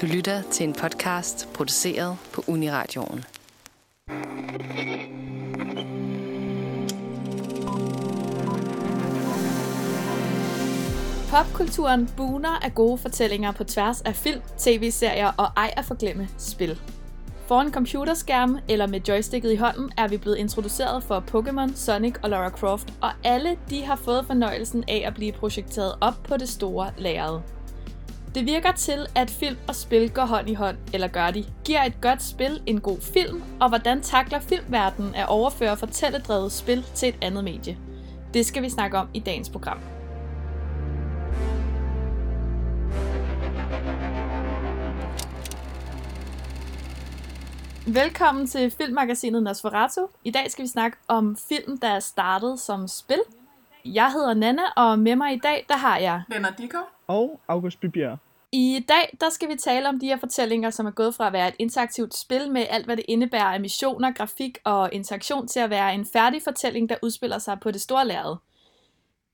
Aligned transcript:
Du 0.00 0.06
lytter 0.06 0.42
til 0.42 0.64
en 0.68 0.72
podcast 0.72 1.48
produceret 1.54 2.16
på 2.32 2.44
Uniradioen. 2.46 3.24
Popkulturen 11.30 12.08
buner 12.16 12.64
af 12.64 12.74
gode 12.74 12.98
fortællinger 12.98 13.52
på 13.52 13.64
tværs 13.64 14.00
af 14.00 14.16
film, 14.16 14.40
tv-serier 14.58 15.32
og 15.36 15.46
ej 15.56 15.74
at 15.76 15.84
forglemme 15.84 16.28
spil. 16.38 16.80
Foran 17.46 17.72
computerskærmen 17.72 18.60
eller 18.68 18.86
med 18.86 19.00
joysticket 19.00 19.52
i 19.52 19.56
hånden 19.56 19.90
er 19.98 20.08
vi 20.08 20.16
blevet 20.16 20.36
introduceret 20.36 21.02
for 21.02 21.24
Pokémon, 21.34 21.76
Sonic 21.76 22.14
og 22.22 22.30
Lara 22.30 22.50
Croft, 22.50 22.94
og 23.02 23.10
alle 23.24 23.56
de 23.70 23.84
har 23.84 23.96
fået 23.96 24.26
fornøjelsen 24.26 24.84
af 24.88 25.02
at 25.06 25.14
blive 25.14 25.32
projekteret 25.32 25.94
op 26.00 26.14
på 26.24 26.36
det 26.36 26.48
store 26.48 26.92
lærred. 26.98 27.40
Det 28.34 28.46
virker 28.46 28.72
til, 28.72 29.06
at 29.16 29.30
film 29.30 29.56
og 29.68 29.74
spil 29.74 30.10
går 30.10 30.24
hånd 30.24 30.50
i 30.50 30.54
hånd, 30.54 30.76
eller 30.94 31.08
gør 31.08 31.30
de. 31.30 31.44
Giver 31.64 31.82
et 31.82 32.00
godt 32.00 32.22
spil 32.22 32.62
en 32.66 32.80
god 32.80 33.00
film, 33.14 33.42
og 33.60 33.68
hvordan 33.68 34.02
takler 34.02 34.40
filmverdenen 34.40 35.14
at 35.14 35.28
overføre 35.28 35.76
fortælledrevet 35.76 36.52
spil 36.52 36.84
til 36.94 37.08
et 37.08 37.18
andet 37.22 37.44
medie? 37.44 37.78
Det 38.34 38.46
skal 38.46 38.62
vi 38.62 38.68
snakke 38.68 38.98
om 38.98 39.08
i 39.14 39.20
dagens 39.20 39.50
program. 39.50 39.78
Velkommen 47.86 48.46
til 48.46 48.70
filmmagasinet 48.70 49.42
Nosferatu. 49.42 50.06
I 50.24 50.30
dag 50.30 50.50
skal 50.50 50.62
vi 50.62 50.68
snakke 50.68 50.96
om 51.08 51.36
film, 51.48 51.78
der 51.78 51.88
er 51.88 52.00
startet 52.00 52.60
som 52.60 52.88
spil. 52.88 53.20
Jeg 53.84 54.12
hedder 54.12 54.34
Nana, 54.34 54.62
og 54.76 54.98
med 54.98 55.16
mig 55.16 55.34
i 55.34 55.38
dag, 55.38 55.66
der 55.68 55.76
har 55.76 55.98
jeg... 55.98 56.22
Lennart 56.28 56.58
Dicker. 56.58 56.99
Og 57.10 57.40
August 57.48 57.80
Bybjerg. 57.80 58.18
I 58.52 58.84
dag, 58.88 59.16
der 59.20 59.30
skal 59.30 59.48
vi 59.48 59.56
tale 59.56 59.88
om 59.88 59.98
de 59.98 60.06
her 60.06 60.16
fortællinger, 60.16 60.70
som 60.70 60.86
er 60.86 60.90
gået 60.90 61.14
fra 61.14 61.26
at 61.26 61.32
være 61.32 61.48
et 61.48 61.54
interaktivt 61.58 62.16
spil 62.16 62.52
med 62.52 62.66
alt, 62.70 62.84
hvad 62.84 62.96
det 62.96 63.04
indebærer 63.08 63.44
af 63.54 63.60
missioner, 63.60 64.12
grafik 64.12 64.58
og 64.64 64.92
interaktion, 64.92 65.48
til 65.48 65.60
at 65.60 65.70
være 65.70 65.94
en 65.94 66.06
færdig 66.12 66.42
fortælling, 66.42 66.88
der 66.88 66.96
udspiller 67.02 67.38
sig 67.38 67.60
på 67.60 67.70
det 67.70 67.80
store 67.80 68.06
lærred. 68.06 68.36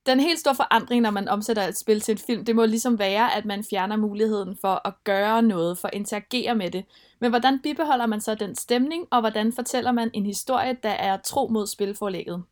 Den 0.06 0.20
helt 0.20 0.38
store 0.38 0.54
forandring, 0.54 1.02
når 1.02 1.10
man 1.10 1.28
omsætter 1.28 1.62
et 1.62 1.78
spil 1.78 2.00
til 2.00 2.12
en 2.12 2.18
film, 2.18 2.44
det 2.44 2.56
må 2.56 2.64
ligesom 2.64 2.98
være, 2.98 3.34
at 3.34 3.44
man 3.44 3.64
fjerner 3.70 3.96
muligheden 3.96 4.56
for 4.60 4.88
at 4.88 4.94
gøre 5.04 5.42
noget, 5.42 5.78
for 5.78 5.88
at 5.88 5.94
interagere 5.94 6.54
med 6.54 6.70
det. 6.70 6.84
Men 7.20 7.30
hvordan 7.30 7.60
bibeholder 7.62 8.06
man 8.06 8.20
så 8.20 8.34
den 8.34 8.54
stemning, 8.54 9.06
og 9.10 9.20
hvordan 9.20 9.52
fortæller 9.52 9.92
man 9.92 10.10
en 10.14 10.26
historie, 10.26 10.76
der 10.82 10.90
er 10.90 11.16
tro 11.16 11.48
mod 11.48 11.66
spilforlægget? 11.66 12.42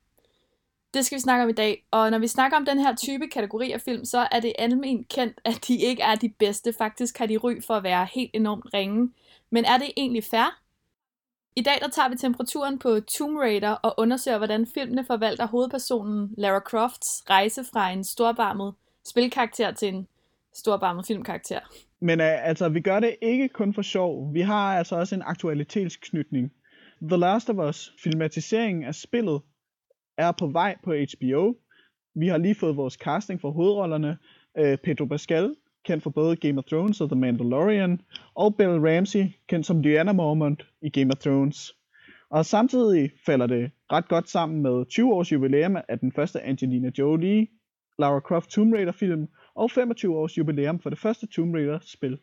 Det 0.95 1.07
skal 1.07 1.17
vi 1.17 1.21
snakke 1.21 1.45
om 1.45 1.49
i 1.49 1.53
dag, 1.53 1.87
og 1.91 2.11
når 2.11 2.19
vi 2.19 2.27
snakker 2.27 2.57
om 2.57 2.65
den 2.65 2.79
her 2.79 2.95
type 2.97 3.29
kategori 3.29 3.73
af 3.73 3.81
film, 3.81 4.05
så 4.05 4.29
er 4.33 4.41
det 4.41 4.53
almen 4.59 5.05
kendt, 5.05 5.41
at 5.45 5.65
de 5.69 5.77
ikke 5.77 6.03
er 6.03 6.15
de 6.15 6.29
bedste. 6.29 6.73
Faktisk 6.79 7.19
har 7.19 7.27
de 7.27 7.37
ry 7.37 7.63
for 7.67 7.75
at 7.75 7.83
være 7.83 8.07
helt 8.15 8.31
enormt 8.35 8.75
ringe. 8.75 9.13
Men 9.51 9.65
er 9.65 9.79
det 9.79 9.91
egentlig 9.97 10.25
fair? 10.25 10.61
I 11.57 11.63
dag 11.63 11.75
der 11.81 11.89
tager 11.89 12.09
vi 12.09 12.17
temperaturen 12.17 12.79
på 12.79 13.01
Tomb 13.01 13.39
Raider 13.39 13.71
og 13.71 13.95
undersøger, 13.99 14.39
hvordan 14.39 14.67
filmene 14.75 15.05
forvalter 15.05 15.47
hovedpersonen 15.47 16.35
Lara 16.39 16.61
Crofts 16.61 17.23
rejse 17.31 17.65
fra 17.73 17.91
en 17.91 18.05
storbarmet 18.05 18.75
spilkarakter 19.07 19.73
til 19.73 19.95
en 19.95 20.09
storbarmet 20.55 21.07
filmkarakter. 21.07 21.61
Men 22.01 22.21
uh, 22.21 22.49
altså, 22.49 22.69
vi 22.69 22.81
gør 22.81 23.01
det 23.01 23.17
ikke 23.23 23.49
kun 23.49 23.75
for 23.75 23.83
sjov. 23.83 24.35
Vi 24.35 24.41
har 24.41 24.79
altså 24.79 24.97
også 24.97 25.15
en 25.15 25.23
aktualitetsknytning. 25.23 26.53
The 27.03 27.17
Last 27.17 27.51
of 27.51 27.69
Us, 27.69 27.93
filmatiseringen 28.03 28.85
af 28.85 28.95
spillet, 28.95 29.41
er 30.19 30.33
på 30.33 30.47
vej 30.47 30.77
på 30.85 30.93
HBO. 30.93 31.55
Vi 32.15 32.29
har 32.29 32.39
lige 32.39 32.55
fået 32.55 32.77
vores 32.77 32.95
casting 32.95 33.41
for 33.41 33.51
hovedrollerne. 33.51 34.19
Øh, 34.59 34.79
Pedro 34.79 35.05
Pascal, 35.05 35.55
kendt 35.85 36.03
for 36.03 36.11
både 36.11 36.37
Game 36.37 36.59
of 36.59 36.65
Thrones 36.65 37.01
og 37.01 37.09
The 37.09 37.21
Mandalorian, 37.21 38.01
og 38.35 38.57
Bill 38.57 38.71
Ramsey, 38.71 39.25
kendt 39.49 39.67
som 39.67 39.83
Diana 39.83 40.13
Mormont 40.13 40.67
i 40.83 40.91
Game 40.91 41.11
of 41.13 41.19
Thrones. 41.19 41.73
Og 42.31 42.47
samtidig 42.47 43.13
falder 43.27 43.47
det 43.47 43.71
ret 43.93 44.09
godt 44.09 44.31
sammen 44.31 44.63
med 44.63 44.87
20 44.87 45.15
års 45.15 45.33
jubilæum 45.33 45.77
af 45.89 45.99
den 45.99 46.13
første 46.13 46.43
Angelina 46.43 46.91
Jolie, 46.99 47.47
Lara 47.99 48.21
Croft 48.21 48.51
Tomb 48.51 48.73
Raider 48.75 48.93
film, 48.93 49.29
og 49.55 49.71
25 49.71 50.17
års 50.17 50.39
jubilæum 50.39 50.81
for 50.81 50.91
det 50.91 50.99
første 50.99 51.27
Tomb 51.27 51.55
Raider 51.55 51.79
spil. 51.83 52.19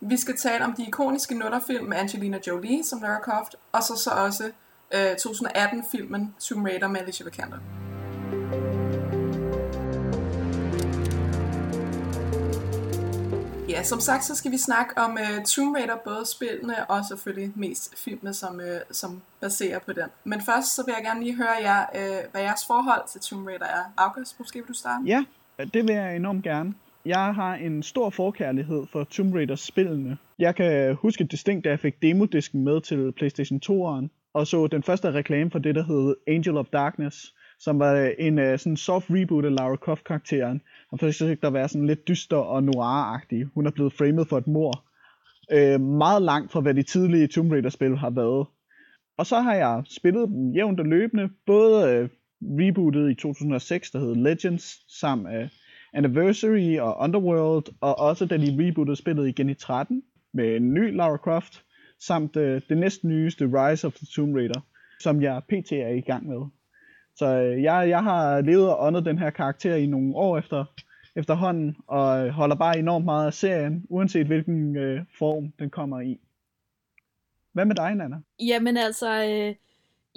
Vi 0.00 0.16
skal 0.16 0.36
tale 0.36 0.64
om 0.64 0.72
de 0.72 0.86
ikoniske 0.86 1.38
nutterfilm 1.38 1.84
med 1.84 1.96
Angelina 1.96 2.38
Jolie 2.46 2.84
som 2.84 3.00
Lara 3.02 3.20
Croft, 3.20 3.54
og 3.72 3.82
så, 3.82 3.96
så 4.04 4.10
også 4.10 4.44
øh, 4.94 5.12
2018-filmen 5.12 6.34
Tomb 6.40 6.66
Raider 6.66 6.88
med 6.88 7.00
Alicia 7.00 7.24
Vikander. 7.24 7.58
Ja, 13.68 13.82
som 13.82 14.00
sagt, 14.00 14.24
så 14.24 14.34
skal 14.34 14.50
vi 14.50 14.58
snakke 14.58 14.98
om 14.98 15.10
uh, 15.12 15.44
Tomb 15.44 15.76
Raider, 15.76 15.96
både 16.04 16.26
spillene 16.34 16.90
og 16.90 17.04
selvfølgelig 17.04 17.52
mest 17.56 17.98
filmene, 18.04 18.34
som, 18.34 18.56
uh, 18.56 18.80
som 18.90 19.22
baserer 19.40 19.78
på 19.78 19.92
den. 19.92 20.08
Men 20.24 20.40
først 20.40 20.74
så 20.74 20.84
vil 20.86 20.94
jeg 20.96 21.04
gerne 21.04 21.20
lige 21.24 21.36
høre 21.36 21.56
jer, 21.62 21.86
uh, 21.94 22.30
hvad 22.32 22.42
jeres 22.42 22.60
forhold 22.66 23.08
til 23.08 23.20
Tomb 23.20 23.46
Raider 23.46 23.66
er. 23.66 23.84
August, 23.96 24.38
måske 24.38 24.58
vil 24.58 24.68
du 24.68 24.72
starte? 24.72 25.04
Ja, 25.06 25.24
det 25.58 25.88
vil 25.88 25.94
jeg 25.94 26.16
enormt 26.16 26.44
gerne. 26.44 26.74
Jeg 27.04 27.34
har 27.34 27.54
en 27.54 27.82
stor 27.82 28.10
forkærlighed 28.10 28.86
for 28.92 29.04
Tomb 29.04 29.34
Raider-spillene. 29.34 30.18
Jeg 30.38 30.54
kan 30.54 30.94
huske 30.94 31.24
distinkt, 31.24 31.64
da 31.64 31.70
jeg 31.70 31.80
fik 31.80 32.02
demodisken 32.02 32.64
med 32.64 32.80
til 32.80 33.12
PlayStation 33.12 33.60
2'eren, 33.66 34.21
og 34.34 34.46
så 34.46 34.66
den 34.66 34.82
første 34.82 35.12
reklame 35.12 35.50
for 35.50 35.58
det, 35.58 35.74
der 35.74 35.84
hed 35.84 36.16
Angel 36.26 36.56
of 36.56 36.66
Darkness, 36.72 37.34
som 37.58 37.78
var 37.78 37.94
øh, 37.94 38.10
en 38.18 38.38
uh, 38.38 38.58
sådan 38.58 38.76
soft 38.76 39.06
reboot 39.10 39.44
af 39.44 39.54
Lara 39.54 39.76
Croft-karakteren. 39.76 40.60
Han 40.90 40.98
forsøgte 40.98 41.46
at 41.46 41.52
være 41.52 41.68
sådan 41.68 41.86
lidt 41.86 42.08
dyster 42.08 42.36
og 42.36 42.62
noir-agtig. 42.62 43.44
Hun 43.54 43.66
er 43.66 43.70
blevet 43.70 43.92
framed 43.92 44.24
for 44.24 44.38
et 44.38 44.46
mor. 44.46 44.84
Uh, 45.52 45.58
øh, 45.58 45.80
meget 45.80 46.22
langt 46.22 46.52
fra, 46.52 46.60
hvad 46.60 46.74
de 46.74 46.82
tidlige 46.82 47.26
Tomb 47.26 47.52
Raider-spil 47.52 47.96
har 47.96 48.10
været. 48.10 48.46
Og 49.18 49.26
så 49.26 49.40
har 49.40 49.54
jeg 49.54 49.82
spillet 49.90 50.28
dem 50.28 50.50
jævnt 50.50 50.80
og 50.80 50.86
løbende, 50.86 51.28
både 51.46 52.02
uh, 52.02 52.08
rebootet 52.42 53.10
i 53.10 53.14
2006, 53.14 53.90
der 53.90 53.98
hed 53.98 54.14
Legends, 54.14 54.98
samt 55.00 55.26
uh, 55.26 55.48
Anniversary 55.92 56.78
og 56.78 56.96
Underworld, 57.00 57.64
og 57.80 57.98
også 57.98 58.26
da 58.26 58.36
de 58.36 58.56
rebootede 58.58 58.96
spillet 58.96 59.28
igen 59.28 59.48
i 59.48 59.54
13 59.54 60.02
med 60.34 60.56
en 60.56 60.74
ny 60.74 60.96
Lara 60.96 61.16
Croft, 61.16 61.64
samt 62.06 62.36
øh, 62.36 62.62
det 62.68 62.78
næst 62.78 63.04
nyeste 63.04 63.44
Rise 63.44 63.86
of 63.86 63.94
the 63.94 64.06
Tomb 64.06 64.36
Raider, 64.36 64.60
som 65.00 65.22
jeg 65.22 65.42
pt. 65.48 65.72
er 65.72 65.88
i 65.88 66.00
gang 66.00 66.28
med. 66.28 66.46
Så 67.16 67.26
øh, 67.26 67.62
jeg, 67.62 67.88
jeg 67.88 68.02
har 68.02 68.40
levet 68.40 68.68
og 68.68 68.86
åndet 68.86 69.04
den 69.04 69.18
her 69.18 69.30
karakter 69.30 69.74
i 69.74 69.86
nogle 69.86 70.14
år 70.16 70.38
efter, 70.38 70.64
efterhånden, 71.16 71.76
og 71.86 72.26
øh, 72.26 72.32
holder 72.32 72.56
bare 72.56 72.78
enormt 72.78 73.04
meget 73.04 73.26
af 73.26 73.34
serien, 73.34 73.86
uanset 73.88 74.26
hvilken 74.26 74.76
øh, 74.76 75.00
form 75.18 75.52
den 75.58 75.70
kommer 75.70 76.00
i. 76.00 76.20
Hvad 77.52 77.64
med 77.64 77.76
dig, 77.76 77.94
Nana? 77.94 78.16
Jamen 78.40 78.76
altså, 78.76 79.24
øh, 79.24 79.54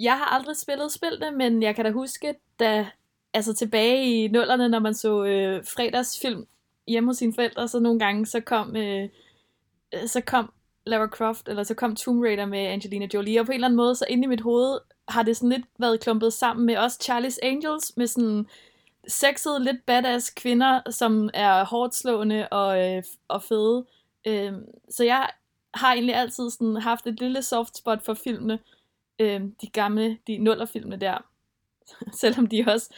jeg 0.00 0.18
har 0.18 0.34
aldrig 0.38 0.56
spillet 0.56 0.92
spillene, 0.92 1.36
men 1.36 1.62
jeg 1.62 1.74
kan 1.74 1.84
da 1.84 1.90
huske, 1.90 2.34
da 2.60 2.86
altså 3.34 3.54
tilbage 3.54 4.04
i 4.04 4.28
nullerne, 4.28 4.68
når 4.68 4.78
man 4.78 4.94
så 4.94 5.24
øh, 5.24 5.64
fredagsfilm 5.64 6.46
hjemme 6.88 7.08
hos 7.08 7.16
sine 7.16 7.34
forældre, 7.34 7.68
så 7.68 7.80
nogle 7.80 7.98
gange, 7.98 8.26
så 8.26 8.40
kom, 8.40 8.76
øh, 8.76 9.08
øh 9.94 10.06
så 10.06 10.20
kom 10.20 10.52
Lara 10.86 11.06
Croft, 11.06 11.48
eller 11.48 11.62
så 11.62 11.74
kom 11.74 11.96
Tomb 11.96 12.22
Raider 12.22 12.46
med 12.46 12.58
Angelina 12.58 13.08
Jolie, 13.14 13.40
og 13.40 13.46
på 13.46 13.52
en 13.52 13.54
eller 13.54 13.68
anden 13.68 13.76
måde, 13.76 13.94
så 13.94 14.04
inde 14.08 14.24
i 14.24 14.26
mit 14.26 14.40
hoved, 14.40 14.78
har 15.08 15.22
det 15.22 15.36
sådan 15.36 15.48
lidt 15.48 15.66
været 15.78 16.00
klumpet 16.00 16.32
sammen 16.32 16.66
med 16.66 16.76
også 16.76 16.98
Charlie's 17.02 17.38
Angels, 17.42 17.96
med 17.96 18.06
sådan 18.06 18.46
sexede, 19.08 19.64
lidt 19.64 19.86
badass 19.86 20.30
kvinder, 20.30 20.90
som 20.90 21.30
er 21.34 21.64
hårdt 21.64 21.94
slående 21.94 22.48
og, 22.48 22.84
øh, 22.84 23.02
og 23.28 23.42
fede. 23.42 23.86
Øh, 24.26 24.52
så 24.90 25.04
jeg 25.04 25.30
har 25.74 25.92
egentlig 25.92 26.14
altid 26.14 26.50
sådan 26.50 26.76
haft 26.76 27.06
et 27.06 27.20
lille 27.20 27.42
soft 27.42 27.76
spot 27.76 28.04
for 28.04 28.14
filmene, 28.14 28.58
øh, 29.18 29.40
de 29.60 29.66
gamle, 29.66 30.18
de 30.26 30.38
nullerfilmene 30.38 30.96
der. 30.96 31.18
Selvom 32.20 32.46
de 32.46 32.64
også 32.68 32.90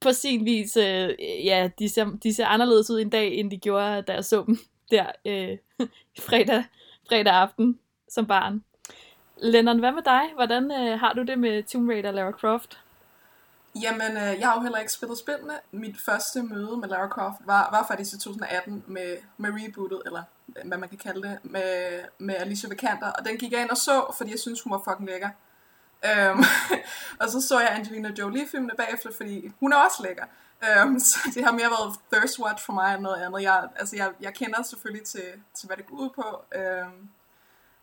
på 0.00 0.12
sin 0.12 0.44
vis, 0.44 0.76
øh, 0.76 1.14
ja, 1.44 1.70
de 1.78 1.88
ser, 1.88 2.04
de 2.22 2.34
ser 2.34 2.46
anderledes 2.46 2.90
ud 2.90 3.00
en 3.00 3.10
dag, 3.10 3.34
end 3.34 3.50
de 3.50 3.58
gjorde, 3.58 4.02
da 4.02 4.12
jeg 4.12 4.24
så 4.24 4.44
dem 4.46 4.58
der 4.90 5.06
øh, 5.24 5.58
fredag, 6.26 6.64
fredag 7.12 7.34
aften 7.34 7.78
som 8.08 8.26
barn. 8.26 8.64
Lennon, 9.36 9.78
hvad 9.78 9.92
med 9.92 10.02
dig? 10.02 10.22
Hvordan 10.34 10.70
øh, 10.72 11.00
har 11.00 11.12
du 11.12 11.22
det 11.22 11.38
med 11.38 11.62
Tomb 11.62 11.88
Raider 11.88 12.08
og 12.08 12.14
Lara 12.14 12.30
Croft? 12.30 12.80
Jamen, 13.82 14.16
øh, 14.16 14.40
jeg 14.40 14.48
har 14.48 14.54
jo 14.54 14.62
heller 14.62 14.78
ikke 14.78 14.92
spillet 14.92 15.18
spillene. 15.18 15.52
Mit 15.72 16.00
første 16.00 16.42
møde 16.42 16.76
med 16.76 16.88
Lara 16.88 17.08
Croft 17.08 17.36
var, 17.44 17.68
var 17.70 17.86
faktisk 17.88 18.16
i 18.16 18.18
2018 18.18 18.84
med, 18.86 19.16
med 19.36 19.50
rebootet, 19.52 20.02
eller 20.06 20.22
øh, 20.56 20.68
hvad 20.68 20.78
man 20.78 20.88
kan 20.88 20.98
kalde 20.98 21.28
det, 21.28 21.38
med, 21.42 22.00
med 22.18 22.34
Alicia 22.34 22.68
Vikander. 22.68 23.10
Og 23.10 23.24
den 23.24 23.36
gik 23.36 23.52
jeg 23.52 23.62
ind 23.62 23.70
og 23.70 23.76
så, 23.76 24.14
fordi 24.16 24.30
jeg 24.30 24.38
synes 24.38 24.60
hun 24.62 24.72
var 24.72 24.82
fucking 24.88 25.08
lækker. 25.08 25.28
Øhm, 26.04 26.44
og 27.20 27.28
så 27.28 27.40
så 27.40 27.60
jeg 27.60 27.70
Angelina 27.72 28.10
Jolie-filmene 28.18 28.74
bagefter, 28.76 29.10
fordi 29.16 29.52
hun 29.60 29.72
er 29.72 29.76
også 29.76 30.02
lækker. 30.02 30.24
Um, 30.62 31.00
så 31.00 31.18
det 31.34 31.44
har 31.44 31.52
mere 31.52 31.70
været 31.70 31.98
thirst 32.12 32.38
watch 32.38 32.64
for 32.64 32.72
mig 32.72 32.94
end 32.94 33.02
noget 33.02 33.22
andet. 33.22 33.42
Jeg, 33.42 33.68
altså, 33.76 33.96
jeg, 33.96 34.12
jeg 34.20 34.34
kender 34.34 34.62
selvfølgelig 34.62 35.06
til, 35.06 35.24
til, 35.54 35.66
hvad 35.66 35.76
det 35.76 35.86
går 35.86 35.96
ud 35.96 36.10
på. 36.10 36.44
Um, 36.58 37.10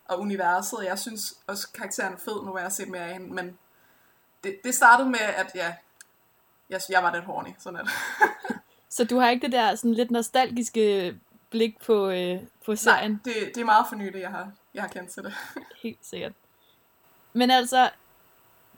og 0.10 0.20
universet. 0.20 0.86
Jeg 0.86 1.00
synes 1.00 1.34
også, 1.48 1.72
karakteren 1.74 2.14
er 2.14 2.18
fed, 2.18 2.46
nu 2.46 2.52
har 2.52 2.60
jeg 2.60 2.72
set 2.72 2.88
mere 2.88 3.02
af 3.02 3.14
hende, 3.14 3.34
men 3.34 3.58
det, 4.44 4.60
det 4.64 4.76
startede 4.76 5.10
med, 5.10 5.20
at 5.20 5.52
ja, 5.56 5.76
jeg, 6.70 6.82
jeg 6.90 7.04
var 7.04 7.14
lidt 7.14 7.26
horny, 7.26 7.50
sådan 7.60 7.80
at. 7.80 7.88
så 8.96 9.04
du 9.04 9.20
har 9.20 9.30
ikke 9.30 9.46
det 9.46 9.52
der 9.52 9.76
sådan 9.76 9.94
lidt 9.94 10.12
nostalgiske 10.12 11.16
blik 11.50 11.80
på, 11.86 12.10
øh, 12.10 12.40
på 12.66 12.76
serien. 12.76 13.12
Nej, 13.12 13.20
det, 13.24 13.56
det 13.56 13.62
er 13.62 13.66
meget 13.66 13.86
for 13.90 13.96
nyligt, 13.96 14.22
jeg 14.22 14.30
har, 14.30 14.52
jeg 14.74 14.84
har 14.84 14.90
kendt 14.90 15.10
til 15.12 15.24
det. 15.24 15.34
Helt 15.84 16.06
sikkert. 16.06 16.32
Men 17.34 17.52
altså, 17.52 17.90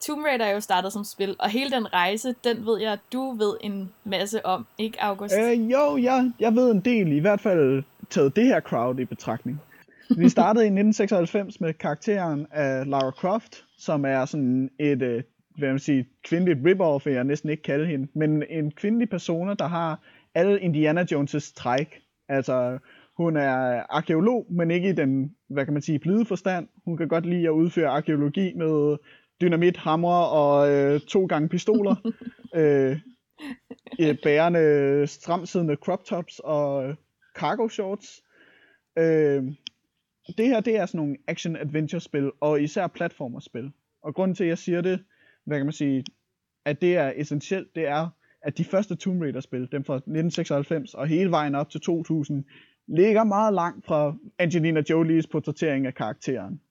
Tomb 0.06 0.26
Raider 0.26 0.46
er 0.46 0.54
jo 0.54 0.60
startet 0.60 0.94
som 0.94 1.04
spil, 1.04 1.36
og 1.40 1.50
hele 1.50 1.72
den 1.72 1.94
rejse, 1.94 2.36
den 2.44 2.66
ved 2.66 2.80
jeg, 2.82 2.92
at 2.92 3.00
du 3.14 3.32
ved 3.32 3.58
en 3.62 3.92
masse 4.04 4.46
om, 4.46 4.66
ikke 4.78 5.02
August? 5.02 5.36
Øh, 5.40 5.72
jo, 5.72 5.98
jeg, 5.98 6.32
jeg 6.40 6.56
ved 6.56 6.72
en 6.72 6.80
del, 6.80 7.12
i 7.12 7.20
hvert 7.20 7.40
fald 7.40 7.84
taget 8.10 8.36
det 8.36 8.46
her 8.46 8.60
crowd 8.60 9.00
i 9.00 9.06
betragtning. 9.06 9.62
Vi 10.18 10.30
startede 10.38 10.66
i 10.66 10.68
1996 10.68 11.62
med 11.62 11.74
karakteren 11.74 12.48
af 12.52 12.90
Lara 12.90 13.12
Croft, 13.12 13.66
som 13.78 14.06
er 14.06 14.26
sådan 14.26 14.70
et, 14.80 15.02
øh, 15.02 15.24
hvad 15.58 15.70
man 15.70 15.80
sige, 15.80 16.08
kvindeligt 16.24 16.60
rip-off, 16.66 17.14
jeg 17.14 17.24
næsten 17.24 17.50
ikke 17.50 17.64
kalde 17.64 17.86
hende, 17.86 18.08
men 18.16 18.44
en 18.50 18.72
kvindelig 18.72 19.10
persona, 19.10 19.54
der 19.54 19.68
har 19.68 20.00
alle 20.36 20.60
Indiana 20.60 21.06
Jones' 21.12 21.54
træk. 21.56 22.02
Altså, 22.30 22.78
hun 23.18 23.38
er 23.38 23.84
arkeolog, 23.90 24.46
men 24.50 24.72
ikke 24.72 24.90
i 24.90 24.94
den, 24.94 25.36
hvad 25.50 25.66
kan 25.66 25.74
man 25.74 25.82
sige, 25.82 26.00
blide 26.00 26.26
forstand. 26.26 26.68
Hun 26.86 26.98
kan 26.98 27.08
godt 27.08 27.26
lide 27.26 27.46
at 27.46 27.52
udføre 27.52 27.90
arkeologi 27.90 28.54
med 28.56 28.98
dynamit, 29.42 29.78
hamre 29.78 30.30
og 30.30 30.72
øh, 30.72 31.00
to 31.00 31.26
gange 31.26 31.50
pistoler. 31.50 31.96
øh, 32.56 33.00
bærende 34.24 35.08
stramsiddende 35.08 35.76
crop 35.76 36.04
tops 36.04 36.40
og 36.44 36.96
cargo 37.36 37.68
shorts. 37.68 38.22
Øh, 38.98 39.44
det 40.38 40.48
her, 40.48 40.60
det 40.60 40.78
er 40.78 40.86
sådan 40.86 41.00
nogle 41.00 41.18
action-adventure-spil, 41.28 42.32
og 42.42 42.62
især 42.62 42.88
platformerspil. 42.88 43.72
Og 44.04 44.16
grunden 44.16 44.36
til, 44.36 44.44
at 44.44 44.50
jeg 44.50 44.58
siger 44.58 44.82
det, 44.82 45.04
hvad 45.46 45.58
kan 45.58 45.66
man 45.66 45.74
sige, 45.74 46.06
at 46.66 46.82
det 46.82 46.98
er 46.98 47.14
essentielt, 47.16 47.76
det 47.76 47.88
er, 47.88 48.10
at 48.42 48.58
de 48.58 48.64
første 48.64 48.96
Tomb 48.96 49.22
Raider-spil, 49.22 49.72
dem 49.72 49.84
fra 49.84 49.96
1996 49.96 50.94
og 50.94 51.08
hele 51.08 51.32
vejen 51.32 51.56
op 51.56 51.70
til 51.70 51.82
2000, 51.82 52.44
ligger 52.88 53.24
meget 53.24 53.54
langt 53.54 53.86
fra 53.86 54.16
Angelina 54.40 54.84
Jolies 54.90 55.28
portrættering 55.28 55.88
af 55.88 55.96
karakteren. 55.96 56.62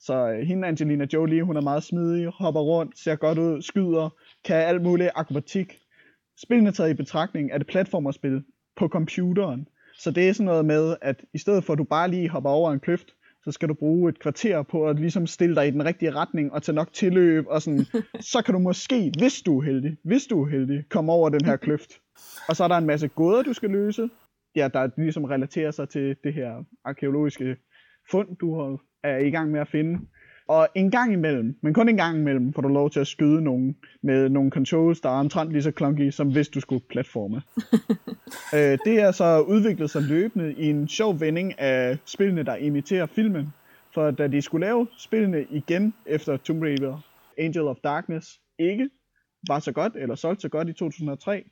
Så 0.00 0.28
øh, 0.28 0.38
hende 0.38 0.68
Angelina 0.68 1.06
Jolie, 1.12 1.42
hun 1.42 1.56
er 1.56 1.60
meget 1.60 1.82
smidig, 1.82 2.26
hopper 2.26 2.60
rundt, 2.60 2.98
ser 2.98 3.16
godt 3.16 3.38
ud, 3.38 3.62
skyder, 3.62 4.10
kan 4.44 4.56
alt 4.56 4.82
muligt 4.82 5.10
akrobatik. 5.14 5.78
Spillene 6.42 6.72
taget 6.72 6.90
i 6.90 6.94
betragtning 6.94 7.50
er 7.52 7.58
det 7.58 7.66
platformerspil 7.66 8.44
på 8.76 8.88
computeren. 8.88 9.68
Så 9.98 10.10
det 10.10 10.28
er 10.28 10.32
sådan 10.32 10.46
noget 10.46 10.64
med, 10.64 10.96
at 11.02 11.24
i 11.34 11.38
stedet 11.38 11.64
for 11.64 11.72
at 11.72 11.78
du 11.78 11.84
bare 11.84 12.10
lige 12.10 12.28
hopper 12.28 12.50
over 12.50 12.72
en 12.72 12.80
kløft, 12.80 13.14
så 13.44 13.52
skal 13.52 13.68
du 13.68 13.74
bruge 13.74 14.08
et 14.08 14.18
kvarter 14.18 14.62
på 14.62 14.88
at 14.88 14.96
ligesom 14.96 15.26
stille 15.26 15.54
dig 15.54 15.68
i 15.68 15.70
den 15.70 15.84
rigtige 15.84 16.10
retning 16.10 16.52
og 16.52 16.62
tage 16.62 16.76
nok 16.76 16.92
tilløb, 16.92 17.44
og 17.48 17.62
sådan, 17.62 17.86
så 18.32 18.42
kan 18.44 18.54
du 18.54 18.60
måske, 18.60 19.12
hvis 19.18 19.42
du 19.42 19.58
er 19.58 19.64
heldig, 19.64 19.96
hvis 20.04 20.26
du 20.26 20.42
er 20.42 20.50
heldig, 20.50 20.84
komme 20.88 21.12
over 21.12 21.28
den 21.28 21.44
her 21.44 21.56
kløft. 21.56 22.00
Og 22.48 22.56
så 22.56 22.64
er 22.64 22.68
der 22.68 22.76
en 22.76 22.86
masse 22.86 23.08
gåder, 23.08 23.42
du 23.42 23.52
skal 23.52 23.70
løse, 23.70 24.10
ja, 24.56 24.68
der 24.72 24.90
ligesom 24.96 25.24
relaterer 25.24 25.70
sig 25.70 25.88
til 25.88 26.16
det 26.24 26.34
her 26.34 26.64
arkeologiske 26.84 27.56
fund, 28.10 28.36
du 28.36 28.78
er 29.02 29.16
i 29.16 29.30
gang 29.30 29.50
med 29.50 29.60
at 29.60 29.68
finde. 29.68 30.00
Og 30.48 30.68
en 30.74 30.90
gang 30.90 31.12
imellem, 31.12 31.58
men 31.62 31.74
kun 31.74 31.88
en 31.88 31.96
gang 31.96 32.18
imellem, 32.18 32.52
får 32.52 32.62
du 32.62 32.68
lov 32.68 32.90
til 32.90 33.00
at 33.00 33.06
skyde 33.06 33.42
nogen 33.42 33.76
med 34.02 34.28
nogle 34.28 34.50
controls, 34.50 35.00
der 35.00 35.08
er 35.08 35.12
omtrent 35.12 35.52
lige 35.52 35.62
så 35.62 35.72
clunky, 35.76 36.10
som 36.10 36.32
hvis 36.32 36.48
du 36.48 36.60
skulle 36.60 36.84
platforme. 36.90 37.42
øh, 38.56 38.78
det 38.84 39.00
er 39.00 39.10
så 39.10 39.40
udviklet 39.40 39.90
sig 39.90 40.02
løbende 40.02 40.54
i 40.54 40.70
en 40.70 40.88
sjov 40.88 41.20
vending 41.20 41.60
af 41.60 41.98
spillene, 42.04 42.42
der 42.42 42.56
imiterer 42.56 43.06
filmen. 43.06 43.52
For 43.94 44.10
da 44.10 44.26
de 44.26 44.42
skulle 44.42 44.66
lave 44.66 44.86
spillene 44.98 45.46
igen 45.50 45.94
efter 46.06 46.36
Tomb 46.36 46.62
Raider 46.62 47.00
Angel 47.38 47.62
of 47.62 47.76
Darkness 47.84 48.40
ikke 48.58 48.90
var 49.48 49.58
så 49.58 49.72
godt, 49.72 49.92
eller 49.96 50.14
solgte 50.14 50.42
så 50.42 50.48
godt 50.48 50.68
i 50.68 50.72
2003, 50.72 51.44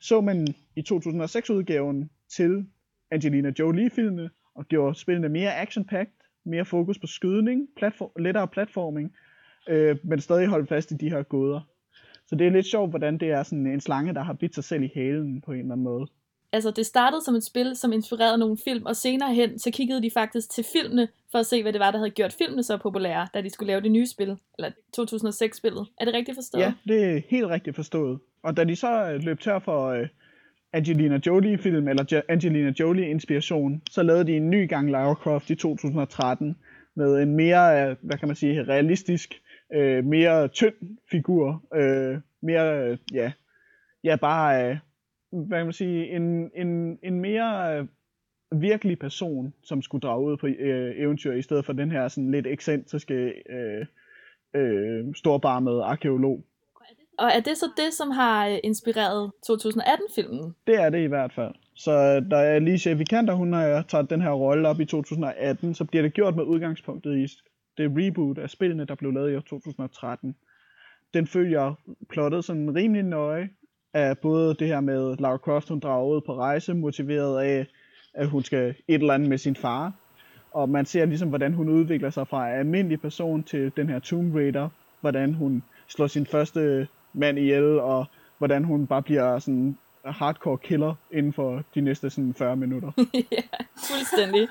så 0.00 0.20
man 0.20 0.48
i 0.76 0.80
2006-udgaven 0.92 2.10
til 2.36 2.66
Angelina 3.10 3.52
Jolie-filmene 3.58 4.30
og 4.58 4.68
gjorde 4.68 4.94
spillene 4.98 5.28
mere 5.28 5.54
action-packed, 5.54 6.28
mere 6.44 6.64
fokus 6.64 6.98
på 6.98 7.06
skydning, 7.06 7.68
platform, 7.76 8.10
lettere 8.18 8.48
platforming, 8.48 9.14
øh, 9.68 9.96
men 10.04 10.20
stadig 10.20 10.46
holde 10.46 10.66
fast 10.66 10.90
i 10.90 10.94
de 10.94 11.10
her 11.10 11.22
gåder. 11.22 11.60
Så 12.26 12.34
det 12.34 12.46
er 12.46 12.50
lidt 12.50 12.66
sjovt, 12.66 12.90
hvordan 12.90 13.18
det 13.18 13.30
er 13.30 13.42
sådan 13.42 13.66
en 13.66 13.80
slange, 13.80 14.14
der 14.14 14.22
har 14.22 14.32
bidt 14.32 14.54
sig 14.54 14.64
selv 14.64 14.82
i 14.82 14.90
halen 14.94 15.40
på 15.40 15.52
en 15.52 15.58
eller 15.58 15.72
anden 15.72 15.84
måde. 15.84 16.06
Altså, 16.52 16.70
det 16.70 16.86
startede 16.86 17.24
som 17.24 17.34
et 17.34 17.44
spil, 17.44 17.76
som 17.76 17.92
inspirerede 17.92 18.38
nogle 18.38 18.56
film, 18.64 18.86
og 18.86 18.96
senere 18.96 19.34
hen, 19.34 19.58
så 19.58 19.70
kiggede 19.70 20.02
de 20.02 20.10
faktisk 20.10 20.50
til 20.50 20.64
filmene, 20.72 21.08
for 21.30 21.38
at 21.38 21.46
se, 21.46 21.62
hvad 21.62 21.72
det 21.72 21.80
var, 21.80 21.90
der 21.90 21.98
havde 21.98 22.10
gjort 22.10 22.32
filmene 22.32 22.62
så 22.62 22.76
populære, 22.76 23.28
da 23.34 23.40
de 23.40 23.50
skulle 23.50 23.66
lave 23.66 23.80
det 23.80 23.90
nye 23.90 24.06
spil, 24.06 24.36
eller 24.58 24.70
2006-spillet. 24.96 25.86
Er 26.00 26.04
det 26.04 26.14
rigtigt 26.14 26.36
forstået? 26.36 26.62
Ja, 26.62 26.74
det 26.88 27.04
er 27.04 27.20
helt 27.28 27.46
rigtigt 27.46 27.76
forstået. 27.76 28.20
Og 28.42 28.56
da 28.56 28.64
de 28.64 28.76
så 28.76 29.10
øh, 29.12 29.22
løb 29.22 29.40
tør 29.40 29.58
for 29.58 29.86
øh, 29.86 30.08
Angelina 30.72 31.20
Jolie-film, 31.26 31.88
eller 31.88 32.22
Angelina 32.28 32.72
Jolie-inspiration, 32.80 33.82
så 33.90 34.02
lavede 34.02 34.26
de 34.26 34.36
en 34.36 34.50
ny 34.50 34.68
gang 34.68 34.90
Lara 34.90 35.14
Croft 35.14 35.50
i 35.50 35.54
2013, 35.54 36.56
med 36.96 37.22
en 37.22 37.36
mere, 37.36 37.96
hvad 38.00 38.18
kan 38.18 38.28
man 38.28 38.36
sige, 38.36 38.62
realistisk, 38.62 39.34
øh, 39.74 40.04
mere 40.04 40.48
tynd 40.48 40.98
figur, 41.10 41.64
øh, 41.74 42.18
mere, 42.42 42.90
øh, 42.90 42.98
ja, 43.12 43.32
ja, 44.04 44.16
bare, 44.16 44.70
øh, 44.70 44.76
hvad 45.30 45.58
kan 45.58 45.66
man 45.66 45.72
sige, 45.72 46.10
en, 46.10 46.50
en, 46.54 46.98
en 47.02 47.20
mere 47.20 47.78
øh, 47.78 47.86
virkelig 48.60 48.98
person, 48.98 49.54
som 49.64 49.82
skulle 49.82 50.02
drage 50.02 50.24
ud 50.24 50.36
på 50.36 50.46
øh, 50.46 50.94
eventyr, 50.96 51.32
i 51.32 51.42
stedet 51.42 51.64
for 51.64 51.72
den 51.72 51.90
her 51.90 52.08
sådan 52.08 52.30
lidt 52.30 52.46
ekscentriske, 52.46 53.32
øh, 53.50 53.86
øh, 54.54 55.14
storbarmede 55.14 55.82
arkeolog. 55.82 56.44
Og 57.18 57.28
er 57.28 57.40
det 57.40 57.56
så 57.56 57.66
det, 57.76 57.94
som 57.94 58.10
har 58.10 58.48
øh, 58.48 58.58
inspireret 58.64 59.30
2018-filmen? 59.50 60.54
Det 60.66 60.74
er 60.74 60.90
det 60.90 61.02
i 61.02 61.06
hvert 61.06 61.32
fald. 61.32 61.54
Så 61.74 61.92
øh, 61.92 62.30
der 62.30 62.36
er 62.36 62.54
Alicia 62.54 62.92
Vikander, 62.92 63.34
hun 63.34 63.52
har 63.52 63.68
øh, 63.68 63.84
taget 63.84 64.10
den 64.10 64.20
her 64.20 64.30
rolle 64.30 64.68
op 64.68 64.80
i 64.80 64.84
2018, 64.84 65.74
så 65.74 65.84
bliver 65.84 66.02
det 66.02 66.12
gjort 66.12 66.36
med 66.36 66.44
udgangspunktet 66.44 67.16
i 67.16 67.26
det 67.78 67.92
reboot 67.96 68.38
af 68.38 68.50
spillene, 68.50 68.84
der 68.84 68.94
blev 68.94 69.12
lavet 69.12 69.32
i 69.32 69.48
2013. 69.48 70.36
Den 71.14 71.26
følger 71.26 71.74
plottet 72.08 72.44
sådan 72.44 72.74
rimelig 72.74 73.02
nøje 73.02 73.48
af 73.94 74.18
både 74.18 74.54
det 74.54 74.66
her 74.66 74.80
med 74.80 75.16
Lara 75.18 75.36
Croft, 75.36 75.68
hun 75.68 75.80
drager 75.80 76.06
ud 76.06 76.20
på 76.20 76.34
rejse, 76.34 76.74
motiveret 76.74 77.42
af, 77.42 77.66
at 78.14 78.28
hun 78.28 78.42
skal 78.42 78.74
et 78.88 79.00
eller 79.00 79.14
andet 79.14 79.28
med 79.28 79.38
sin 79.38 79.56
far. 79.56 79.92
Og 80.50 80.68
man 80.68 80.86
ser 80.86 81.06
ligesom, 81.06 81.28
hvordan 81.28 81.52
hun 81.52 81.68
udvikler 81.68 82.10
sig 82.10 82.28
fra 82.28 82.48
en 82.48 82.58
almindelig 82.58 83.00
person 83.00 83.42
til 83.42 83.72
den 83.76 83.88
her 83.88 83.98
Tomb 83.98 84.34
Raider, 84.34 84.68
hvordan 85.00 85.34
hun 85.34 85.62
slår 85.88 86.06
sin 86.06 86.26
første 86.26 86.88
mand 87.12 87.38
ihjel, 87.38 87.80
og 87.80 88.06
hvordan 88.38 88.64
hun 88.64 88.86
bare 88.86 89.02
bliver 89.02 89.38
sådan 89.38 89.78
hardcore 90.04 90.58
killer 90.58 90.94
inden 91.12 91.32
for 91.32 91.62
de 91.74 91.80
næste 91.80 92.10
sådan 92.10 92.34
40 92.34 92.56
minutter. 92.56 92.92
ja, 93.32 93.42
fuldstændig. 93.76 94.48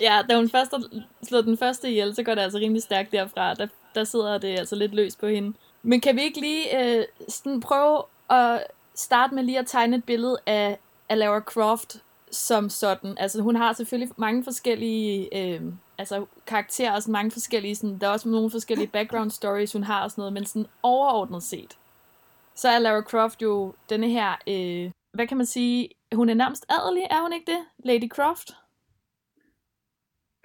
Ja, 0.00 0.22
da 0.28 0.36
hun 0.36 0.48
først 0.48 0.74
slår 1.22 1.40
den 1.40 1.58
første 1.58 1.90
ihjel, 1.90 2.14
så 2.14 2.22
går 2.22 2.34
det 2.34 2.42
altså 2.42 2.58
rimelig 2.58 2.82
stærkt 2.82 3.12
derfra. 3.12 3.54
Der, 3.54 3.66
der 3.94 4.04
sidder 4.04 4.38
det 4.38 4.58
altså 4.58 4.76
lidt 4.76 4.94
løst 4.94 5.20
på 5.20 5.26
hende. 5.26 5.52
Men 5.82 6.00
kan 6.00 6.16
vi 6.16 6.22
ikke 6.22 6.40
lige 6.40 6.96
øh, 6.98 7.04
sådan 7.28 7.60
prøve 7.60 8.02
at 8.30 8.64
starte 8.94 9.34
med 9.34 9.42
lige 9.42 9.58
at 9.58 9.66
tegne 9.66 9.96
et 9.96 10.04
billede 10.04 10.38
af, 10.46 10.78
af 11.08 11.18
Lara 11.18 11.40
Croft 11.40 12.02
som 12.30 12.68
sådan? 12.70 13.14
Altså 13.18 13.42
hun 13.42 13.56
har 13.56 13.72
selvfølgelig 13.72 14.14
mange 14.16 14.44
forskellige 14.44 15.38
øh, 15.38 15.60
altså, 15.98 16.26
karakterer 16.46 16.92
og 16.92 17.02
sådan 17.02 17.12
mange 17.12 17.30
forskellige, 17.30 17.76
sådan, 17.76 17.98
der 17.98 18.06
er 18.06 18.10
også 18.10 18.28
nogle 18.28 18.50
forskellige 18.50 18.88
background 18.88 19.30
stories, 19.30 19.72
hun 19.72 19.84
har 19.84 20.02
og 20.02 20.10
sådan 20.10 20.22
noget, 20.22 20.32
men 20.32 20.46
sådan 20.46 20.66
overordnet 20.82 21.42
set, 21.42 21.76
så 22.54 22.68
er 22.68 22.78
Lara 22.78 23.02
Croft 23.02 23.42
jo 23.42 23.74
denne 23.88 24.08
her, 24.08 24.30
øh, 24.48 24.90
hvad 25.12 25.26
kan 25.26 25.36
man 25.36 25.46
sige, 25.46 25.88
hun 26.14 26.28
er 26.28 26.34
nærmest 26.34 26.66
adelig, 26.68 27.02
er 27.10 27.22
hun 27.22 27.32
ikke 27.32 27.52
det? 27.52 27.58
Lady 27.84 28.08
Croft? 28.08 28.50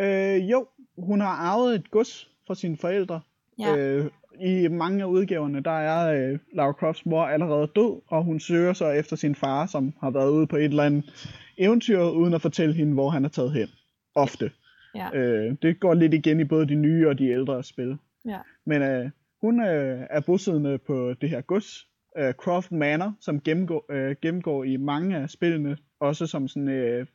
Øh, 0.01 0.51
jo, 0.51 0.67
hun 0.97 1.21
har 1.21 1.27
arvet 1.27 1.75
et 1.75 1.91
gods 1.91 2.29
fra 2.47 2.55
sine 2.55 2.77
forældre. 2.77 3.21
Ja. 3.59 3.75
Øh, 3.77 4.11
I 4.41 4.67
mange 4.67 5.03
af 5.03 5.07
udgaverne, 5.07 5.63
der 5.63 5.71
er 5.71 6.31
øh, 6.31 6.39
Lara 6.53 6.71
Crofts 6.71 7.05
mor 7.05 7.25
allerede 7.25 7.67
død, 7.75 8.01
og 8.07 8.23
hun 8.23 8.39
søger 8.39 8.73
så 8.73 8.89
efter 8.89 9.15
sin 9.15 9.35
far, 9.35 9.65
som 9.65 9.93
har 9.99 10.09
været 10.09 10.29
ude 10.29 10.47
på 10.47 10.55
et 10.55 10.63
eller 10.63 10.83
andet 10.83 11.29
eventyr, 11.57 12.01
uden 12.01 12.33
at 12.33 12.41
fortælle 12.41 12.75
hende, 12.75 12.93
hvor 12.93 13.09
han 13.09 13.25
er 13.25 13.29
taget 13.29 13.53
hen. 13.53 13.67
Ofte. 14.15 14.51
Ja. 14.95 15.17
Øh, 15.17 15.55
det 15.61 15.79
går 15.79 15.93
lidt 15.93 16.13
igen 16.13 16.39
i 16.39 16.43
både 16.43 16.67
de 16.67 16.75
nye 16.75 17.07
og 17.07 17.19
de 17.19 17.29
ældre 17.29 17.63
spil. 17.63 17.97
Ja. 18.25 18.39
Men 18.65 18.81
øh, 18.81 19.09
hun 19.41 19.61
øh, 19.61 20.07
er 20.09 20.19
bosiddende 20.19 20.77
på 20.77 21.13
det 21.21 21.29
her 21.29 21.41
gods, 21.41 21.87
øh, 22.17 22.33
Croft 22.33 22.71
Manor, 22.71 23.13
som 23.19 23.41
gennemgår, 23.41 23.85
øh, 23.91 24.15
gennemgår 24.21 24.63
i 24.63 24.77
mange 24.77 25.17
af 25.17 25.29
spillene, 25.29 25.77
også 25.99 26.27
som 26.27 26.47
sådan, 26.47 26.69
øh, 26.69 27.05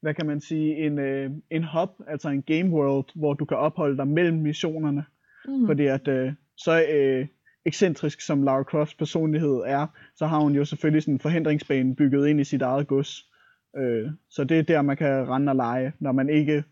hvad 0.00 0.14
kan 0.14 0.26
man 0.26 0.40
sige, 0.40 0.76
en, 0.76 0.98
øh, 0.98 1.30
en 1.50 1.64
hub, 1.64 1.90
altså 2.06 2.28
en 2.28 2.42
game 2.42 2.70
world, 2.70 3.06
hvor 3.14 3.34
du 3.34 3.44
kan 3.44 3.56
opholde 3.56 3.96
dig 3.96 4.08
mellem 4.08 4.38
missionerne. 4.38 5.04
Mm. 5.48 5.66
Fordi 5.66 5.86
at 5.86 6.08
øh, 6.08 6.32
så 6.56 6.84
øh, 6.92 7.26
ekscentrisk 7.64 8.20
som 8.20 8.42
Lara 8.42 8.62
Crofts 8.62 8.94
personlighed 8.94 9.62
er, 9.66 9.86
så 10.16 10.26
har 10.26 10.40
hun 10.40 10.54
jo 10.54 10.64
selvfølgelig 10.64 11.02
sådan 11.02 11.14
en 11.14 11.20
forhindringsbane 11.20 11.96
bygget 11.96 12.28
ind 12.28 12.40
i 12.40 12.44
sit 12.44 12.62
eget 12.62 12.86
gods. 12.86 13.30
Øh, 13.76 14.10
så 14.30 14.44
det 14.44 14.58
er 14.58 14.62
der, 14.62 14.82
man 14.82 14.96
kan 14.96 15.28
rende 15.28 15.50
og 15.50 15.56
lege, 15.56 15.92
når 15.98 16.12
man 16.12 16.28
ikke 16.28 16.64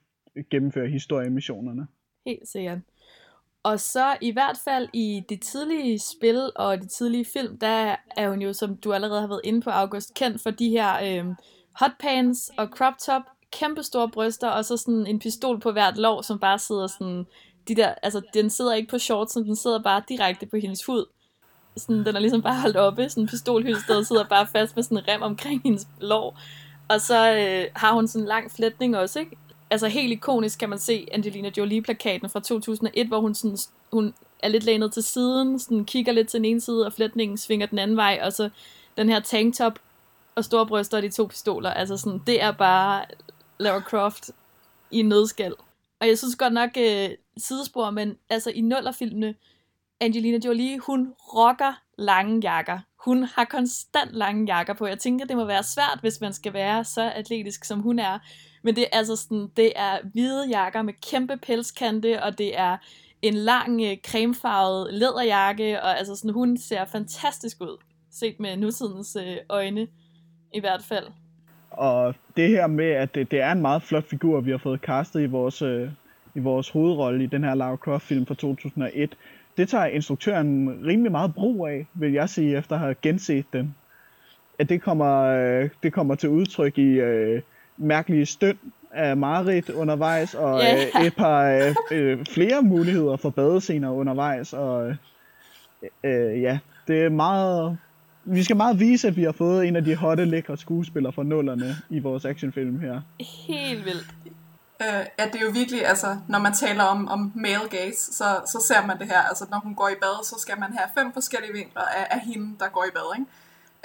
gennemfører 0.51 0.89
historiemissionerne. 0.89 1.87
Helt 2.27 2.49
sikkert. 2.49 2.79
Og 3.63 3.81
så 3.81 4.17
i 4.21 4.31
hvert 4.31 4.59
fald 4.65 4.89
i 4.93 5.23
det 5.29 5.43
tidlige 5.43 5.99
spil 5.99 6.51
og 6.57 6.83
de 6.83 6.87
tidlige 6.87 7.25
film, 7.25 7.59
der 7.59 7.97
er 8.17 8.31
hun 8.31 8.43
jo, 8.43 8.53
som 8.53 8.77
du 8.77 8.93
allerede 8.93 9.21
har 9.21 9.29
været 9.29 9.41
inde 9.45 9.61
på, 9.61 9.71
August, 9.71 10.15
kendt 10.15 10.43
for 10.43 10.51
de 10.51 10.69
her 10.69 10.95
øh, 11.03 11.35
hotpants 11.75 12.51
og 12.59 12.67
crop 12.67 12.95
top, 13.07 13.23
kæmpe 13.53 13.83
store 13.83 14.09
bryster, 14.09 14.49
og 14.49 14.65
så 14.65 14.77
sådan 14.77 15.07
en 15.07 15.19
pistol 15.19 15.61
på 15.61 15.73
hvert 15.73 15.97
lov, 15.97 16.23
som 16.23 16.39
bare 16.39 16.59
sidder 16.59 16.87
sådan, 16.87 17.27
de 17.69 17.75
der, 17.75 17.95
altså 18.03 18.23
den 18.35 18.51
sidder 18.51 18.75
ikke 18.75 18.91
på 18.91 18.99
shortsen, 18.99 19.45
den 19.45 19.57
sidder 19.57 19.83
bare 19.83 20.03
direkte 20.09 20.47
på 20.47 20.57
hendes 20.57 20.85
hud. 20.85 21.05
Sådan, 21.77 22.05
den 22.05 22.17
er 22.17 22.21
ligesom 22.21 22.43
bare 22.43 22.61
holdt 22.61 22.77
oppe, 22.77 23.09
sådan 23.09 23.23
en 23.23 24.05
sidder 24.05 24.25
bare 24.29 24.47
fast 24.47 24.77
med 24.77 24.83
sådan 24.83 24.99
en 24.99 25.09
rem 25.09 25.23
omkring 25.23 25.63
hendes 25.65 25.89
lår. 26.01 26.39
Og 26.89 27.01
så 27.01 27.35
øh, 27.35 27.71
har 27.77 27.93
hun 27.93 28.09
sådan 28.09 28.23
en 28.23 28.29
lang 28.29 28.53
flætning 28.53 28.97
også, 28.97 29.21
ikke? 29.21 29.37
Altså 29.71 29.89
helt 29.89 30.13
ikonisk 30.13 30.59
kan 30.59 30.69
man 30.69 30.79
se 30.79 31.09
Angelina 31.13 31.51
Jolie-plakaten 31.57 32.29
fra 32.29 32.41
2001, 32.41 33.07
hvor 33.07 33.21
hun, 33.21 33.35
sådan, 33.35 33.59
hun 33.93 34.15
er 34.43 34.49
lidt 34.49 34.65
lænet 34.65 34.93
til 34.93 35.03
siden, 35.03 35.59
sådan 35.59 35.85
kigger 35.85 36.13
lidt 36.13 36.29
til 36.29 36.39
den 36.39 36.45
ene 36.45 36.61
side, 36.61 36.87
og 36.87 36.93
flætningen 36.93 37.39
svinger 37.39 37.67
den 37.67 37.79
anden 37.79 37.97
vej, 37.97 38.21
og 38.23 38.33
så 38.33 38.51
den 38.97 39.09
her 39.09 39.21
tanktop 39.21 39.79
og 40.35 40.45
store 40.45 40.67
bryster 40.67 40.97
og 40.97 41.03
de 41.03 41.11
to 41.11 41.27
pistoler. 41.27 41.71
Altså 41.71 41.97
sådan, 41.97 42.23
det 42.27 42.43
er 42.43 42.53
bare 42.53 43.05
Lara 43.59 43.81
Croft 43.81 44.31
i 44.91 45.03
nødskal. 45.03 45.55
Og 46.01 46.09
jeg 46.09 46.19
synes 46.19 46.37
godt 46.37 46.53
nok 46.53 46.71
øh, 46.77 47.11
sidespor, 47.37 47.91
men 47.91 48.17
altså 48.31 48.51
i 48.51 48.61
nullerfilmene, 48.61 49.35
Angelina 50.01 50.39
Jolie, 50.45 50.79
hun 50.79 51.15
rocker 51.35 51.83
lange 51.99 52.41
jakker. 52.43 52.79
Hun 53.05 53.23
har 53.23 53.45
konstant 53.45 54.13
lange 54.13 54.55
jakker 54.55 54.75
på. 54.75 54.87
Jeg 54.87 54.99
tænker, 54.99 55.27
det 55.27 55.37
må 55.37 55.45
være 55.45 55.63
svært, 55.63 55.99
hvis 56.01 56.21
man 56.21 56.33
skal 56.33 56.53
være 56.53 56.85
så 56.85 57.11
atletisk, 57.11 57.65
som 57.65 57.81
hun 57.81 57.99
er. 57.99 58.19
Men 58.63 58.77
det 58.77 58.83
er 58.83 58.99
altså 58.99 59.17
sådan, 59.17 59.49
det 59.57 59.73
er 59.77 59.99
hvide 60.13 60.49
jakker 60.49 60.83
med 60.83 60.95
kæmpe 61.11 61.37
pelskante, 61.37 62.23
og 62.23 62.39
det 62.39 62.59
er 62.59 62.77
en 63.23 63.35
lang 63.35 63.83
øh, 63.83 63.97
cremefarvet 64.07 64.95
læderjakke, 64.95 65.83
og 65.83 65.99
altså 65.99 66.17
sådan, 66.17 66.31
hun 66.31 66.57
ser 66.57 66.85
fantastisk 66.85 67.61
ud, 67.61 67.77
set 68.11 68.41
med 68.41 68.57
nutidens 68.57 69.17
øh, 69.17 69.37
øjne 69.49 69.87
i 70.55 70.61
hvert 70.61 70.83
fald. 70.89 71.07
Og 71.71 72.15
det 72.37 72.49
her 72.49 72.67
med, 72.67 72.91
at 72.91 73.15
det, 73.15 73.31
det 73.31 73.41
er 73.41 73.53
en 73.53 73.61
meget 73.61 73.83
flot 73.83 74.05
figur, 74.05 74.41
vi 74.41 74.51
har 74.51 74.59
fået 74.59 74.81
castet 74.81 75.23
i 75.23 75.27
vores, 75.27 75.63
øh, 75.63 75.91
i 76.35 76.39
vores 76.39 76.69
hovedrolle 76.69 77.25
i 77.25 77.27
den 77.27 77.45
her 77.45 77.55
Lara 77.55 77.77
Croft-film 77.77 78.27
fra 78.27 78.35
2001, 78.35 79.17
det 79.57 79.69
tager 79.69 79.87
instruktøren 79.87 80.69
rimelig 80.87 81.13
meget 81.13 81.35
brug 81.35 81.67
af, 81.67 81.87
vil 81.95 82.13
jeg 82.13 82.29
sige, 82.29 82.59
efter 82.59 82.75
at 82.77 82.81
have 82.81 82.95
genset 83.03 83.45
den. 83.53 83.75
At 84.59 84.69
det 84.69 84.83
kommer, 84.83 85.23
øh, 85.23 85.71
det 85.83 85.93
kommer 85.93 86.15
til 86.15 86.29
udtryk 86.29 86.79
i 86.79 87.01
øh, 87.01 87.43
mærkelige 87.79 88.27
støn 88.27 88.59
af 88.93 89.17
Marit 89.17 89.71
undervejs, 89.71 90.35
og 90.35 90.61
yeah. 90.61 90.87
øh, 91.01 91.07
et 91.07 91.17
par 91.17 91.43
øh, 91.45 91.75
øh, 91.91 92.27
flere 92.27 92.63
muligheder 92.63 93.17
for 93.17 93.31
badescener 93.31 93.91
undervejs, 93.91 94.53
og 94.53 94.95
øh, 96.05 96.43
ja, 96.43 96.59
det 96.89 97.05
er 97.05 97.09
meget... 97.09 97.79
Vi 98.25 98.43
skal 98.43 98.57
meget 98.57 98.81
vise, 98.81 99.09
at 99.09 99.17
vi 99.17 99.23
har 99.23 99.33
fået 99.33 99.67
en 99.67 99.77
af 99.77 99.85
de 99.85 99.97
hotte, 99.97 100.25
lækre 100.25 100.57
skuespillere 100.57 101.13
fra 101.13 101.23
nullerne 101.23 101.77
i 101.91 101.99
vores 101.99 102.25
actionfilm 102.25 102.81
her. 102.81 103.01
Helt 103.49 103.85
vildt. 103.85 104.07
Øh, 104.83 105.07
ja, 105.19 105.25
det 105.25 105.35
er 105.35 105.45
jo 105.45 105.51
virkelig, 105.55 105.87
altså, 105.87 106.17
når 106.29 106.39
man 106.39 106.53
taler 106.53 106.83
om, 106.83 107.09
om 107.09 107.33
male 107.35 107.69
gaze, 107.71 108.13
så, 108.13 108.25
så 108.47 108.65
ser 108.69 108.87
man 108.87 108.99
det 108.99 109.07
her. 109.07 109.23
Altså, 109.29 109.47
når 109.51 109.59
hun 109.59 109.75
går 109.75 109.89
i 109.89 109.99
bad, 110.01 110.25
så 110.25 110.37
skal 110.39 110.55
man 110.61 110.73
have 110.73 110.89
fem 110.99 111.13
forskellige 111.13 111.53
vinkler 111.53 111.83
af, 111.83 112.07
af 112.11 112.21
hende, 112.21 112.59
der 112.59 112.69
går 112.69 112.85
i 112.89 112.93
bad, 112.95 113.19
ikke? 113.19 113.31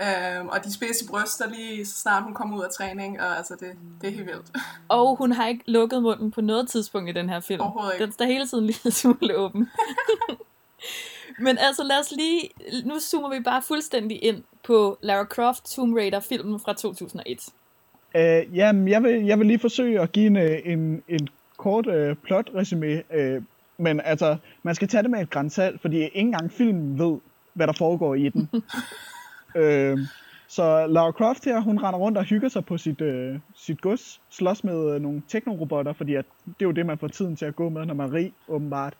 Øhm, 0.03 0.47
og 0.47 0.63
de 0.63 0.73
spidse 0.73 1.07
bryster 1.07 1.49
lige 1.49 1.85
så 1.85 1.97
snart 1.97 2.23
hun 2.23 2.33
kommer 2.33 2.57
ud 2.57 2.63
af 2.63 2.69
træning, 2.69 3.21
og 3.21 3.37
altså 3.37 3.55
det, 3.59 3.71
det 4.01 4.07
er 4.07 4.11
helt 4.11 4.25
vildt. 4.25 4.51
Og 4.89 5.15
hun 5.15 5.31
har 5.31 5.47
ikke 5.47 5.63
lukket 5.65 6.03
munden 6.03 6.31
på 6.31 6.41
noget 6.41 6.69
tidspunkt 6.69 7.09
i 7.09 7.11
den 7.11 7.29
her 7.29 7.39
film. 7.39 7.61
Overhovedet 7.61 7.93
ikke. 7.93 8.05
Den 8.05 8.11
står 8.11 8.25
hele 8.25 8.47
tiden 8.47 8.65
lige 8.65 8.91
smule 9.01 9.37
åben. 9.37 9.69
Men 11.45 11.57
altså 11.57 11.83
lad 11.83 11.99
os 11.99 12.11
lige, 12.11 12.49
nu 12.85 12.99
zoomer 12.99 13.29
vi 13.29 13.39
bare 13.43 13.61
fuldstændig 13.61 14.23
ind 14.23 14.43
på 14.63 14.97
Lara 15.01 15.25
Croft 15.25 15.63
Tomb 15.63 15.95
Raider 15.97 16.19
filmen 16.19 16.59
fra 16.59 16.73
2001. 16.73 17.39
Uh, 18.15 18.57
jamen, 18.57 18.87
jeg 18.87 19.03
vil, 19.03 19.25
jeg 19.25 19.39
vil 19.39 19.47
lige 19.47 19.59
forsøge 19.59 20.01
at 20.01 20.11
give 20.11 20.25
en, 20.25 20.37
øh, 20.37 20.59
en, 20.65 21.03
en 21.07 21.27
kort 21.57 21.87
uh, 21.87 22.17
plot-resumé, 22.23 23.17
uh, 23.17 23.43
men 23.77 24.01
altså, 24.03 24.37
man 24.63 24.75
skal 24.75 24.87
tage 24.87 25.03
det 25.03 25.11
med 25.11 25.21
et 25.21 25.29
grænsalt, 25.29 25.81
fordi 25.81 25.97
ikke 25.97 26.11
engang 26.15 26.51
filmen 26.51 26.99
ved, 26.99 27.17
hvad 27.53 27.67
der 27.67 27.73
foregår 27.73 28.15
i 28.15 28.29
den 28.29 28.49
øh, 29.55 29.97
så 30.47 30.87
Lara 30.87 31.11
Croft 31.11 31.45
her, 31.45 31.59
hun 31.59 31.77
render 31.77 31.99
rundt 31.99 32.17
og 32.17 32.23
hygger 32.23 32.49
sig 32.49 32.65
på 32.65 32.77
sit, 32.77 33.01
øh, 33.01 33.39
sit 33.55 33.81
gods, 33.81 34.21
slås 34.29 34.63
med 34.63 34.95
øh, 34.95 35.01
nogle 35.01 35.21
teknorobotter, 35.27 35.93
fordi 35.93 36.15
at, 36.15 36.25
det 36.45 36.55
er 36.61 36.65
jo 36.65 36.71
det, 36.71 36.85
man 36.85 36.97
får 36.97 37.07
tiden 37.07 37.35
til 37.35 37.45
at 37.45 37.55
gå 37.55 37.69
med, 37.69 37.85
når 37.85 37.93
man 37.93 38.09
er 38.09 38.13
rig, 38.13 38.33
åbenbart. 38.47 38.93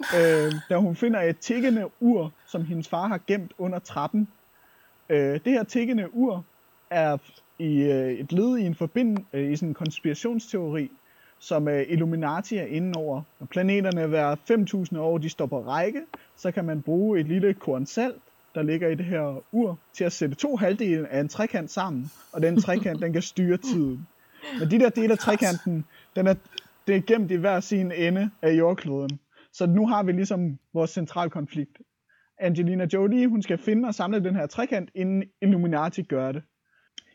Øh, 0.00 0.52
da 0.70 0.76
hun 0.76 0.96
finder 0.96 1.20
et 1.20 1.38
tikkende 1.38 1.90
ur, 2.00 2.32
som 2.46 2.64
hendes 2.64 2.88
far 2.88 3.08
har 3.08 3.20
gemt 3.26 3.52
under 3.58 3.78
trappen. 3.78 4.28
Øh, 5.08 5.40
det 5.44 5.52
her 5.52 5.62
tikkende 5.62 6.14
ur 6.14 6.44
er 6.90 7.16
i 7.58 7.82
øh, 7.82 8.12
et 8.12 8.32
led 8.32 8.58
i 8.58 8.66
en 8.66 8.74
forbind 8.74 9.18
øh, 9.32 9.52
i 9.52 9.56
sådan 9.56 9.68
en 9.68 9.74
konspirationsteori, 9.74 10.90
som 11.38 11.68
øh, 11.68 11.84
Illuminati 11.88 12.56
er 12.56 12.66
inde 12.66 12.92
over. 12.96 13.22
Når 13.40 13.46
planeterne 13.46 14.06
hver 14.06 14.36
5.000 14.92 14.98
år 14.98 15.18
de 15.18 15.28
står 15.28 15.46
på 15.46 15.60
række, 15.60 16.00
så 16.36 16.50
kan 16.50 16.64
man 16.64 16.82
bruge 16.82 17.20
et 17.20 17.26
lille 17.26 17.54
korn 17.54 17.86
salt, 17.86 18.22
der 18.54 18.62
ligger 18.62 18.88
i 18.88 18.94
det 18.94 19.04
her 19.06 19.44
ur, 19.52 19.78
til 19.92 20.04
at 20.04 20.12
sætte 20.12 20.34
to 20.34 20.56
halvdele 20.56 21.08
af 21.08 21.20
en 21.20 21.28
trekant 21.28 21.70
sammen, 21.70 22.10
og 22.32 22.42
den 22.42 22.60
trekant, 22.60 23.02
den 23.02 23.12
kan 23.12 23.22
styre 23.22 23.56
tiden. 23.72 24.06
Men 24.58 24.70
de 24.70 24.78
der 24.78 24.88
dele 24.88 25.12
af 25.12 25.18
trekanten, 25.18 25.84
den 26.16 26.26
er, 26.26 26.34
det 26.86 26.96
er 26.96 27.00
gemt 27.00 27.30
i 27.30 27.36
hver 27.36 27.60
sin 27.60 27.92
ende 27.92 28.30
af 28.42 28.52
jordkloden. 28.52 29.18
Så 29.52 29.66
nu 29.66 29.86
har 29.86 30.02
vi 30.02 30.12
ligesom 30.12 30.58
vores 30.74 30.90
centralkonflikt. 30.90 31.78
Angelina 32.40 32.86
Jolie, 32.92 33.28
hun 33.28 33.42
skal 33.42 33.58
finde 33.58 33.88
og 33.88 33.94
samle 33.94 34.24
den 34.24 34.36
her 34.36 34.46
trekant, 34.46 34.90
inden 34.94 35.24
Illuminati 35.42 36.02
gør 36.02 36.32
det. 36.32 36.42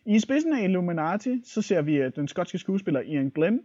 I 0.05 0.19
spidsen 0.19 0.53
af 0.53 0.63
Illuminati, 0.63 1.41
så 1.45 1.61
ser 1.61 1.81
vi 1.81 2.09
den 2.09 2.27
skotske 2.27 2.57
skuespiller 2.57 3.01
Ian 3.01 3.29
Glenn, 3.29 3.59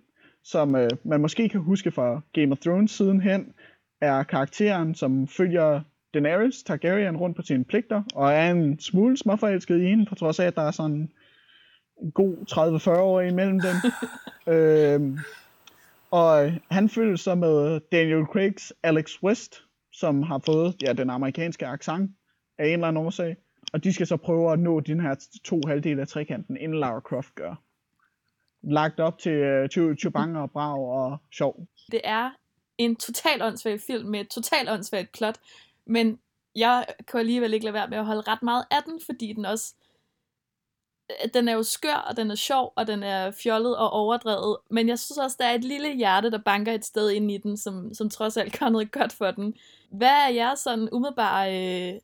som 0.44 0.74
uh, 0.74 0.88
man 1.04 1.20
måske 1.20 1.48
kan 1.48 1.60
huske 1.60 1.90
fra 1.90 2.20
Game 2.32 2.52
of 2.52 2.58
Thrones 2.58 2.90
sidenhen, 2.90 3.52
er 4.00 4.22
karakteren, 4.22 4.94
som 4.94 5.28
følger 5.28 5.80
Daenerys 6.14 6.62
Targaryen 6.62 7.16
rundt 7.16 7.36
på 7.36 7.42
sine 7.42 7.64
pligter, 7.64 8.02
og 8.14 8.32
er 8.32 8.50
en 8.50 8.80
smule 8.80 9.16
småforelsket 9.16 9.80
i 9.80 9.84
hende, 9.84 10.06
på 10.06 10.14
trods 10.14 10.40
af, 10.40 10.46
at 10.46 10.56
der 10.56 10.62
er 10.62 10.70
sådan 10.70 11.10
en 12.02 12.10
god 12.10 12.36
30-40 12.96 12.98
år 12.98 13.20
imellem 13.20 13.60
dem. 13.60 13.76
øhm, 14.54 15.18
og 16.10 16.52
han 16.70 16.88
følges 16.88 17.20
så 17.20 17.34
med 17.34 17.80
Daniel 17.92 18.24
Craigs 18.24 18.72
Alex 18.82 19.22
West, 19.22 19.62
som 19.92 20.22
har 20.22 20.42
fået 20.46 20.76
ja, 20.82 20.92
den 20.92 21.10
amerikanske 21.10 21.66
accent 21.66 22.10
af 22.58 22.66
en 22.66 22.72
eller 22.72 22.88
anden 22.88 23.06
årsag. 23.06 23.36
Og 23.72 23.84
de 23.84 23.92
skal 23.92 24.06
så 24.06 24.16
prøve 24.16 24.52
at 24.52 24.58
nå 24.58 24.80
den 24.80 25.00
her 25.00 25.14
to 25.44 25.60
halvdele 25.66 26.00
af 26.00 26.08
trekanten, 26.08 26.56
inden 26.56 26.80
Lara 26.80 27.00
Croft 27.00 27.34
gør. 27.34 27.62
Lagt 28.62 29.00
op 29.00 29.18
til 29.18 29.62
uh, 29.62 29.96
Chubang 29.96 30.38
og 30.38 30.50
Brav 30.50 31.04
og 31.04 31.18
sjov. 31.32 31.66
Det 31.92 32.00
er 32.04 32.30
en 32.78 32.96
total 32.96 33.42
åndssvag 33.42 33.80
film 33.80 34.08
med 34.08 34.20
et 34.20 34.28
total 34.28 34.68
åndssvagt 34.68 35.12
plot, 35.12 35.38
men 35.86 36.18
jeg 36.56 36.86
kan 37.08 37.20
alligevel 37.20 37.54
ikke 37.54 37.64
lade 37.64 37.74
være 37.74 37.88
med 37.88 37.98
at 37.98 38.06
holde 38.06 38.20
ret 38.20 38.42
meget 38.42 38.64
af 38.70 38.82
den, 38.86 39.00
fordi 39.06 39.32
den 39.32 39.44
også 39.44 39.74
øh, 41.10 41.30
den 41.34 41.48
er 41.48 41.52
jo 41.52 41.62
skør, 41.62 42.06
og 42.10 42.16
den 42.16 42.30
er 42.30 42.34
sjov, 42.34 42.72
og 42.76 42.86
den 42.86 43.02
er 43.02 43.30
fjollet 43.30 43.76
og 43.76 43.90
overdrevet, 43.90 44.56
men 44.70 44.88
jeg 44.88 44.98
synes 44.98 45.18
også, 45.18 45.36
der 45.40 45.46
er 45.46 45.54
et 45.54 45.64
lille 45.64 45.96
hjerte, 45.96 46.30
der 46.30 46.38
banker 46.38 46.72
et 46.72 46.84
sted 46.84 47.10
ind 47.10 47.30
i 47.30 47.38
den, 47.38 47.56
som, 47.56 47.94
som 47.94 48.10
trods 48.10 48.36
alt 48.36 48.58
gør 48.58 48.68
noget 48.68 48.92
godt 48.92 49.12
for 49.12 49.30
den. 49.30 49.54
Hvad 49.90 50.08
er 50.08 50.34
jeres 50.34 50.58
sådan 50.58 50.88
umiddelbare 50.92 51.48
øh, 51.92 52.00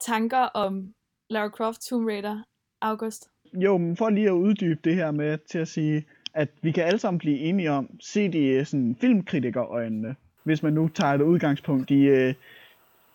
tanker 0.00 0.38
om 0.38 0.94
Lara 1.30 1.48
Croft 1.48 1.80
Tomb 1.80 2.08
Raider, 2.08 2.42
August? 2.80 3.28
Jo, 3.54 3.78
men 3.78 3.96
for 3.96 4.10
lige 4.10 4.26
at 4.26 4.32
uddybe 4.32 4.80
det 4.84 4.94
her 4.94 5.10
med 5.10 5.38
til 5.50 5.58
at 5.58 5.68
sige, 5.68 6.04
at 6.34 6.48
vi 6.62 6.72
kan 6.72 6.84
alle 6.84 6.98
sammen 6.98 7.18
blive 7.18 7.38
enige 7.38 7.70
om, 7.70 7.90
se 8.00 8.32
de 8.32 8.38
øh, 8.38 8.66
sådan, 8.66 8.96
filmkritikerøjnene, 9.00 10.16
hvis 10.42 10.62
man 10.62 10.72
nu 10.72 10.88
tager 10.88 11.12
et 11.12 11.22
udgangspunkt 11.22 11.90
i 11.90 12.00
øh, 12.00 12.34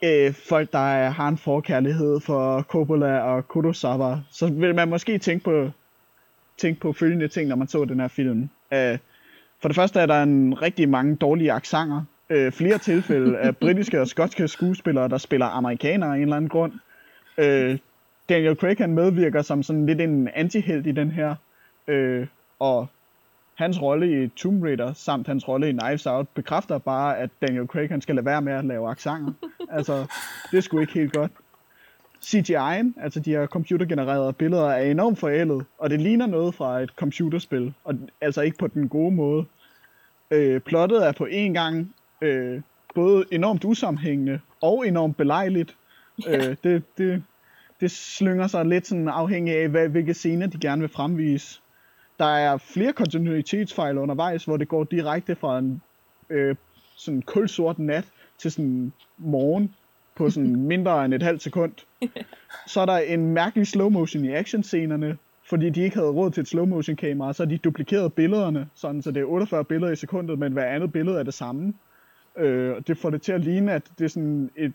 øh, 0.03 0.33
folk, 0.33 0.71
der 0.71 0.93
er, 0.93 1.09
har 1.09 1.27
en 1.27 1.37
forkærlighed 1.37 2.19
for 2.19 2.61
Coppola 2.61 3.19
og 3.19 3.47
Kurosawa, 3.47 4.19
så 4.31 4.47
vil 4.47 4.75
man 4.75 4.89
måske 4.89 5.17
tænke 5.17 5.43
på, 5.43 5.69
tænke 6.57 6.79
på 6.79 6.93
følgende 6.93 7.27
ting, 7.27 7.49
når 7.49 7.55
man 7.55 7.67
så 7.67 7.85
den 7.85 7.99
her 7.99 8.07
film. 8.07 8.49
Øh, 8.73 8.97
for 9.61 9.67
det 9.67 9.75
første 9.75 9.99
er 9.99 10.05
der 10.05 10.23
en 10.23 10.61
rigtig 10.61 10.89
mange 10.89 11.15
dårlige 11.15 11.51
aksanger. 11.51 12.03
Øh, 12.29 12.51
flere 12.51 12.77
tilfælde 12.77 13.37
af 13.37 13.57
britiske 13.61 14.01
og 14.01 14.07
skotske 14.07 14.47
skuespillere, 14.47 15.09
der 15.09 15.17
spiller 15.17 15.45
amerikanere 15.45 16.09
af 16.09 16.15
en 16.15 16.21
eller 16.21 16.35
anden 16.35 16.49
grund. 16.49 16.73
Øh, 17.37 17.77
Daniel 18.29 18.55
Craig 18.55 18.77
han 18.77 18.93
medvirker 18.93 19.41
som 19.41 19.63
sådan 19.63 19.85
lidt 19.85 20.01
en 20.01 20.27
antihelt 20.35 20.87
i 20.87 20.91
den 20.91 21.11
her, 21.11 21.35
øh, 21.87 22.27
og 22.59 22.87
hans 23.55 23.81
rolle 23.81 24.23
i 24.23 24.27
Tomb 24.27 24.63
Raider 24.63 24.93
samt 24.93 25.27
hans 25.27 25.47
rolle 25.47 25.69
i 25.69 25.71
Knives 25.71 26.05
Out 26.05 26.27
bekræfter 26.27 26.77
bare, 26.77 27.17
at 27.17 27.29
Daniel 27.41 27.67
Craig 27.67 27.89
han 27.89 28.01
skal 28.01 28.15
lade 28.15 28.25
være 28.25 28.41
med 28.41 28.53
at 28.53 28.65
lave 28.65 28.89
aksanger. 28.89 29.33
altså, 29.77 30.05
det 30.51 30.63
sgu 30.63 30.79
ikke 30.79 30.93
helt 30.93 31.13
godt. 31.13 31.31
CGI'en, 32.25 33.03
altså 33.03 33.19
de 33.19 33.31
her 33.31 33.47
computergenererede 33.47 34.33
billeder, 34.33 34.69
er 34.69 34.91
enormt 34.91 35.19
forældet, 35.19 35.65
og 35.77 35.89
det 35.89 36.01
ligner 36.01 36.25
noget 36.25 36.55
fra 36.55 36.79
et 36.79 36.89
computerspil, 36.89 37.73
og 37.83 37.95
altså 38.21 38.41
ikke 38.41 38.57
på 38.57 38.67
den 38.67 38.89
gode 38.89 39.15
måde. 39.15 39.45
Øh, 40.31 40.61
plottet 40.61 41.07
er 41.07 41.11
på 41.11 41.25
en 41.25 41.53
gang 41.53 41.95
øh, 42.21 42.61
både 42.95 43.25
enormt 43.31 43.65
usammenhængende 43.65 44.39
og 44.61 44.87
enormt 44.87 45.17
belejligt. 45.17 45.75
Yeah. 46.27 46.49
Øh, 46.49 46.55
det, 46.63 46.83
det, 46.97 47.23
det 47.79 47.91
slynger 47.91 48.47
sig 48.47 48.65
lidt 48.65 48.87
sådan 48.87 49.07
afhængig 49.07 49.55
af, 49.55 49.69
hvad, 49.69 49.89
hvilke 49.89 50.13
scener 50.13 50.47
de 50.47 50.59
gerne 50.59 50.81
vil 50.81 50.89
fremvise. 50.89 51.60
Der 52.21 52.27
er 52.27 52.57
flere 52.57 52.93
kontinuitetsfejl 52.93 53.97
undervejs, 53.97 54.45
hvor 54.45 54.57
det 54.57 54.67
går 54.67 54.83
direkte 54.83 55.35
fra 55.35 55.59
en 55.59 55.81
øh, 56.29 56.55
sådan 56.95 57.21
kulsort 57.21 57.79
nat 57.79 58.05
til 58.37 58.51
sådan 58.51 58.93
morgen 59.17 59.75
på 60.15 60.29
sådan 60.29 60.55
mindre 60.71 61.05
end 61.05 61.13
et 61.13 61.23
halvt 61.23 61.41
sekund. 61.41 61.73
Så 62.67 62.81
er 62.81 62.85
der 62.85 62.97
en 62.97 63.33
mærkelig 63.33 63.67
slow 63.67 63.89
motion 63.89 64.25
i 64.25 64.31
actionscenerne, 64.31 65.17
fordi 65.49 65.69
de 65.69 65.81
ikke 65.81 65.95
havde 65.95 66.09
råd 66.09 66.31
til 66.31 66.41
et 66.41 66.47
slow 66.47 66.65
motion 66.65 66.95
kamera, 66.95 67.33
så 67.33 67.45
de 67.45 67.57
duplikeret 67.57 68.13
billederne, 68.13 68.69
sådan 68.75 69.01
så 69.01 69.11
det 69.11 69.21
er 69.21 69.25
48 69.25 69.65
billeder 69.65 69.91
i 69.91 69.95
sekundet, 69.95 70.39
men 70.39 70.53
hver 70.53 70.65
andet 70.65 70.91
billede 70.91 71.19
er 71.19 71.23
det 71.23 71.33
samme. 71.33 71.73
Øh, 72.37 72.75
det 72.87 72.97
får 72.97 73.09
det 73.09 73.21
til 73.21 73.31
at 73.31 73.41
ligne, 73.41 73.73
at 73.73 73.83
det 73.99 74.05
er 74.05 74.09
sådan 74.09 74.49
et, 74.55 74.73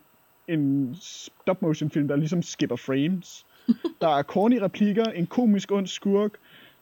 en 0.49 0.97
stop 1.01 1.63
motion 1.63 1.91
film, 1.91 2.09
der 2.09 2.17
ligesom 2.17 2.43
skipper 2.43 2.77
frames. 2.77 3.47
Der 4.01 4.09
er 4.09 4.23
corny 4.23 4.59
replikker, 4.59 5.05
en 5.05 5.27
komisk 5.27 5.73
ond 5.73 5.87
skurk, 5.87 6.31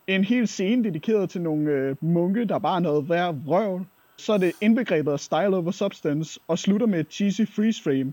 en 0.06 0.24
hel 0.24 0.48
scene 0.48 0.84
dedikeret 0.84 1.30
til 1.30 1.40
nogle 1.40 1.70
øh, 1.70 1.96
munke, 2.00 2.44
der 2.44 2.58
bare 2.58 2.76
er 2.76 2.80
noget 2.80 3.08
værd 3.08 3.36
røv. 3.46 3.84
Så 4.16 4.32
er 4.32 4.38
det 4.38 4.52
indbegrebet 4.60 5.12
af 5.12 5.20
style 5.20 5.56
over 5.56 5.70
substance, 5.70 6.40
og 6.48 6.58
slutter 6.58 6.86
med 6.86 7.00
et 7.00 7.06
cheesy 7.10 7.40
freeze 7.56 7.82
frame. 7.82 8.12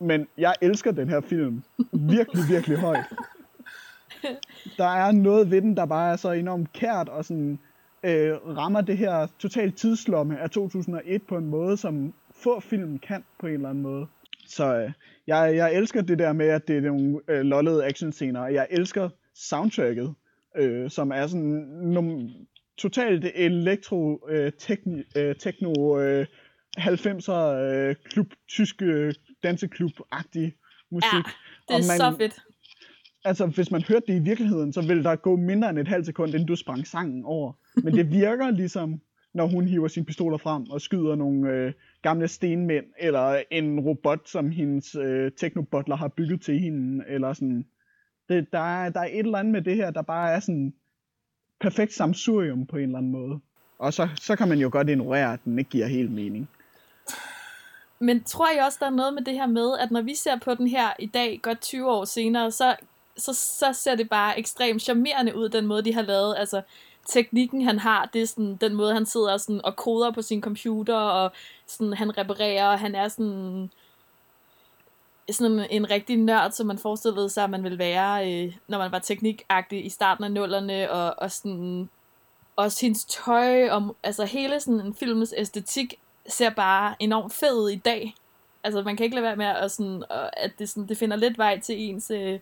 Men 0.00 0.26
jeg 0.38 0.54
elsker 0.60 0.90
den 0.90 1.08
her 1.08 1.20
film. 1.20 1.62
Virkelig, 1.92 2.44
virkelig 2.48 2.78
højt. 2.78 3.04
Der 4.78 4.84
er 4.84 5.12
noget 5.12 5.50
ved 5.50 5.62
den, 5.62 5.76
der 5.76 5.86
bare 5.86 6.12
er 6.12 6.16
så 6.16 6.32
enormt 6.32 6.72
kært, 6.72 7.08
og 7.08 7.24
sådan 7.24 7.58
øh, 8.02 8.36
rammer 8.56 8.80
det 8.80 8.98
her 8.98 9.26
totalt 9.38 9.76
tidslomme 9.76 10.38
af 10.38 10.50
2001 10.50 11.22
på 11.22 11.36
en 11.36 11.46
måde, 11.46 11.76
som 11.76 12.14
få 12.34 12.60
film 12.60 12.98
kan 12.98 13.24
på 13.40 13.46
en 13.46 13.52
eller 13.52 13.68
anden 13.68 13.82
måde. 13.82 14.06
Så 14.46 14.76
øh, 14.76 14.90
jeg, 15.26 15.56
jeg 15.56 15.74
elsker 15.74 16.02
det 16.02 16.18
der 16.18 16.32
med, 16.32 16.48
at 16.48 16.68
det 16.68 16.76
er 16.76 16.80
nogle 16.80 17.20
øh, 17.28 17.40
lollede 17.40 17.86
actionscener, 17.86 18.40
og 18.40 18.54
jeg 18.54 18.66
elsker 18.70 19.08
soundtracket, 19.34 20.14
øh, 20.56 20.90
som 20.90 21.10
er 21.10 21.26
sådan 21.26 21.66
nogle 21.82 22.30
totalt 22.78 23.24
elektro, 23.34 24.28
øh, 24.28 24.52
tekni, 24.58 25.02
øh, 25.16 25.36
techno, 25.36 26.00
øh, 26.00 26.26
90'er 26.78 27.32
øh, 27.32 27.94
klub, 28.04 28.26
tysk 28.48 28.82
øh, 28.82 29.14
danseklub-agtig 29.42 30.52
musik. 30.90 31.12
Ja, 31.12 31.18
det 31.68 31.70
er 31.70 31.74
og 31.74 31.80
man, 31.88 31.98
så 31.98 32.14
fedt. 32.18 32.38
Altså, 33.24 33.46
hvis 33.46 33.70
man 33.70 33.82
hørte 33.82 34.06
det 34.06 34.20
i 34.20 34.22
virkeligheden, 34.24 34.72
så 34.72 34.80
ville 34.80 35.04
der 35.04 35.16
gå 35.16 35.36
mindre 35.36 35.70
end 35.70 35.78
et 35.78 35.88
halvt 35.88 36.06
sekund, 36.06 36.30
inden 36.30 36.48
du 36.48 36.56
sprang 36.56 36.86
sangen 36.86 37.24
over. 37.24 37.52
Men 37.82 37.94
det 37.94 38.10
virker 38.10 38.50
ligesom, 38.50 39.00
når 39.34 39.46
hun 39.46 39.68
hiver 39.68 39.88
sine 39.88 40.06
pistoler 40.06 40.38
frem 40.38 40.70
og 40.70 40.80
skyder 40.80 41.14
nogle 41.14 41.50
øh, 41.50 41.72
gamle 42.02 42.28
stenmænd, 42.28 42.84
eller 42.98 43.42
en 43.50 43.80
robot, 43.80 44.28
som 44.28 44.50
hendes 44.50 44.94
øh, 44.94 45.32
technobutler 45.32 45.96
har 45.96 46.08
bygget 46.08 46.40
til 46.40 46.58
hende, 46.58 47.04
eller 47.08 47.32
sådan. 47.32 47.66
Det, 48.28 48.52
der, 48.52 48.58
er, 48.58 48.90
der 48.90 49.00
er 49.00 49.04
et 49.04 49.18
eller 49.18 49.38
andet 49.38 49.52
med 49.52 49.62
det 49.62 49.76
her, 49.76 49.90
der 49.90 50.02
bare 50.02 50.32
er 50.32 50.40
sådan 50.40 50.74
perfekt 51.60 51.92
samsurium 51.92 52.66
på 52.66 52.76
en 52.76 52.82
eller 52.82 52.98
anden 52.98 53.12
måde. 53.12 53.40
Og 53.78 53.92
så, 53.92 54.08
så 54.20 54.36
kan 54.36 54.48
man 54.48 54.58
jo 54.58 54.68
godt 54.72 54.88
ignorere, 54.88 55.32
at 55.32 55.40
den 55.44 55.58
ikke 55.58 55.70
giver 55.70 55.86
helt 55.86 56.12
mening. 56.12 56.48
Men 57.98 58.24
tror 58.24 58.50
jeg 58.50 58.64
også, 58.64 58.78
der 58.80 58.86
er 58.86 58.90
noget 58.90 59.14
med 59.14 59.22
det 59.22 59.34
her 59.34 59.46
med, 59.46 59.78
at 59.78 59.90
når 59.90 60.02
vi 60.02 60.14
ser 60.14 60.38
på 60.38 60.54
den 60.54 60.68
her 60.68 60.88
i 60.98 61.06
dag, 61.06 61.40
godt 61.42 61.60
20 61.60 61.90
år 61.90 62.04
senere, 62.04 62.50
så, 62.50 62.76
så, 63.16 63.32
så 63.32 63.72
ser 63.72 63.94
det 63.94 64.08
bare 64.08 64.38
ekstremt 64.38 64.82
charmerende 64.82 65.36
ud, 65.36 65.48
den 65.48 65.66
måde, 65.66 65.84
de 65.84 65.94
har 65.94 66.02
lavet. 66.02 66.34
Altså, 66.38 66.62
teknikken, 67.08 67.62
han 67.62 67.78
har, 67.78 68.10
det 68.12 68.22
er 68.22 68.26
sådan, 68.26 68.56
den 68.56 68.74
måde, 68.74 68.94
han 68.94 69.06
sidder 69.06 69.36
sådan, 69.36 69.64
og 69.64 69.76
koder 69.76 70.10
på 70.10 70.22
sin 70.22 70.42
computer, 70.42 70.96
og 70.96 71.32
sådan, 71.66 71.92
han 71.92 72.18
reparerer, 72.18 72.68
og 72.68 72.78
han 72.78 72.94
er 72.94 73.08
sådan, 73.08 73.70
sådan 75.30 75.58
en, 75.58 75.66
en 75.70 75.90
rigtig 75.90 76.16
nørd, 76.16 76.50
som 76.50 76.66
man 76.66 76.78
forestillede 76.78 77.30
sig, 77.30 77.44
at 77.44 77.50
man 77.50 77.62
ville 77.62 77.78
være, 77.78 78.32
øh, 78.32 78.56
når 78.68 78.78
man 78.78 78.92
var 78.92 78.98
teknikagtig 78.98 79.86
i 79.86 79.88
starten 79.88 80.24
af 80.24 80.32
nullerne, 80.32 80.90
og, 80.90 81.14
og 81.18 81.30
sådan, 81.30 81.88
også 82.58 82.86
hendes 82.86 83.04
tøj, 83.04 83.68
og 83.70 83.96
altså 84.02 84.24
hele 84.24 84.60
sådan 84.60 84.80
en 84.80 84.94
filmens 84.94 85.34
æstetik 85.36 85.94
ser 86.26 86.50
bare 86.50 86.94
enormt 86.98 87.32
fed 87.32 87.58
ud 87.58 87.70
i 87.70 87.76
dag. 87.76 88.14
Altså 88.64 88.82
man 88.82 88.96
kan 88.96 89.04
ikke 89.04 89.16
lade 89.16 89.24
være 89.24 89.36
med 89.36 89.46
at, 89.46 89.70
sådan, 89.70 90.04
at 90.32 90.52
det, 90.58 90.68
sådan, 90.68 90.88
det 90.88 90.98
finder 90.98 91.16
lidt 91.16 91.38
vej 91.38 91.60
til 91.60 91.80
ens 91.80 92.10
øh, 92.10 92.40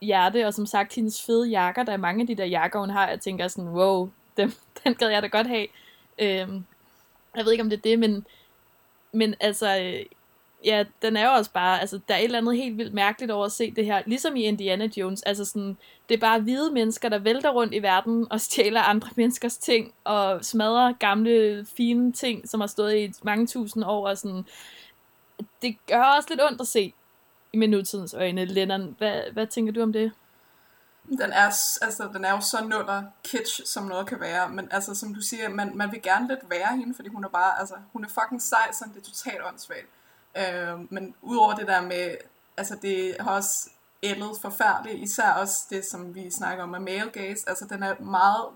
hjerte, 0.00 0.46
og 0.46 0.54
som 0.54 0.66
sagt 0.66 0.94
hendes 0.94 1.22
fede 1.22 1.48
jakker, 1.48 1.82
der 1.82 1.92
er 1.92 1.96
mange 1.96 2.20
af 2.20 2.26
de 2.26 2.34
der 2.34 2.44
jakker, 2.44 2.80
hun 2.80 2.90
har, 2.90 3.08
jeg 3.08 3.20
tænker 3.20 3.48
sådan, 3.48 3.70
wow, 3.70 4.10
dem, 4.36 4.52
den 4.84 4.94
gad 4.94 5.08
jeg 5.08 5.22
da 5.22 5.26
godt 5.26 5.46
have. 5.46 5.66
Øhm, 6.18 6.64
jeg 7.36 7.44
ved 7.44 7.52
ikke, 7.52 7.64
om 7.64 7.70
det 7.70 7.76
er 7.76 7.82
det, 7.82 7.98
men, 7.98 8.26
men 9.12 9.34
altså, 9.40 9.78
øh, 9.80 10.06
ja, 10.64 10.84
den 11.02 11.16
er 11.16 11.24
jo 11.24 11.32
også 11.32 11.50
bare, 11.50 11.80
altså, 11.80 12.00
der 12.08 12.14
er 12.14 12.18
et 12.18 12.24
eller 12.24 12.38
andet 12.38 12.56
helt 12.56 12.78
vildt 12.78 12.94
mærkeligt 12.94 13.32
over 13.32 13.46
at 13.46 13.52
se 13.52 13.70
det 13.70 13.84
her, 13.84 14.02
ligesom 14.06 14.36
i 14.36 14.42
Indiana 14.42 14.88
Jones, 14.96 15.22
altså 15.22 15.44
sådan, 15.44 15.76
det 16.08 16.14
er 16.14 16.18
bare 16.18 16.40
hvide 16.40 16.70
mennesker, 16.70 17.08
der 17.08 17.18
vælter 17.18 17.50
rundt 17.50 17.74
i 17.74 17.82
verden 17.82 18.26
og 18.30 18.40
stjæler 18.40 18.82
andre 18.82 19.08
menneskers 19.16 19.56
ting, 19.56 19.94
og 20.04 20.44
smadrer 20.44 20.92
gamle, 20.92 21.66
fine 21.76 22.12
ting, 22.12 22.48
som 22.48 22.60
har 22.60 22.66
stået 22.66 22.96
i 22.96 23.12
mange 23.22 23.46
tusind 23.46 23.84
år, 23.84 24.08
og 24.08 24.18
sådan, 24.18 24.44
det 25.62 25.76
gør 25.86 26.02
også 26.02 26.28
lidt 26.30 26.42
ondt 26.42 26.60
at 26.60 26.66
se 26.66 26.94
med 27.54 27.68
nutidens 27.68 28.14
øjne. 28.14 28.44
Lennon, 28.44 28.94
hvad, 28.98 29.22
hvad 29.32 29.46
tænker 29.46 29.72
du 29.72 29.82
om 29.82 29.92
det? 29.92 30.12
Den 31.08 31.32
er, 31.32 31.44
altså, 31.82 32.08
den 32.12 32.24
er 32.24 32.30
jo 32.30 32.40
så 32.40 32.64
nuller 32.64 33.02
kitsch, 33.24 33.60
som 33.66 33.84
noget 33.84 34.06
kan 34.06 34.20
være, 34.20 34.48
men 34.48 34.68
altså, 34.70 34.94
som 34.94 35.14
du 35.14 35.20
siger, 35.20 35.48
man, 35.48 35.76
man 35.76 35.92
vil 35.92 36.02
gerne 36.02 36.28
lidt 36.28 36.50
være 36.50 36.76
hende, 36.76 36.94
fordi 36.94 37.08
hun 37.08 37.24
er 37.24 37.28
bare, 37.28 37.60
altså, 37.60 37.74
hun 37.92 38.04
er 38.04 38.08
fucking 38.08 38.42
sej, 38.42 38.72
så 38.72 38.84
det 38.94 39.00
er 39.00 39.04
totalt 39.04 39.46
åndssvagt. 39.46 39.88
Øh, 40.36 40.92
men 40.92 41.14
udover 41.22 41.54
det 41.54 41.66
der 41.66 41.80
med, 41.80 42.16
altså 42.56 42.76
det 42.82 43.16
har 43.20 43.30
også 43.30 43.70
ældet 44.02 44.30
forfærdeligt, 44.42 45.02
især 45.02 45.32
også 45.32 45.56
det, 45.70 45.84
som 45.84 46.14
vi 46.14 46.30
snakker 46.30 46.64
om 46.64 46.70
med 46.70 46.80
male 46.80 47.10
gaze, 47.10 47.48
altså 47.48 47.66
den 47.70 47.82
er 47.82 48.00
meget 48.00 48.46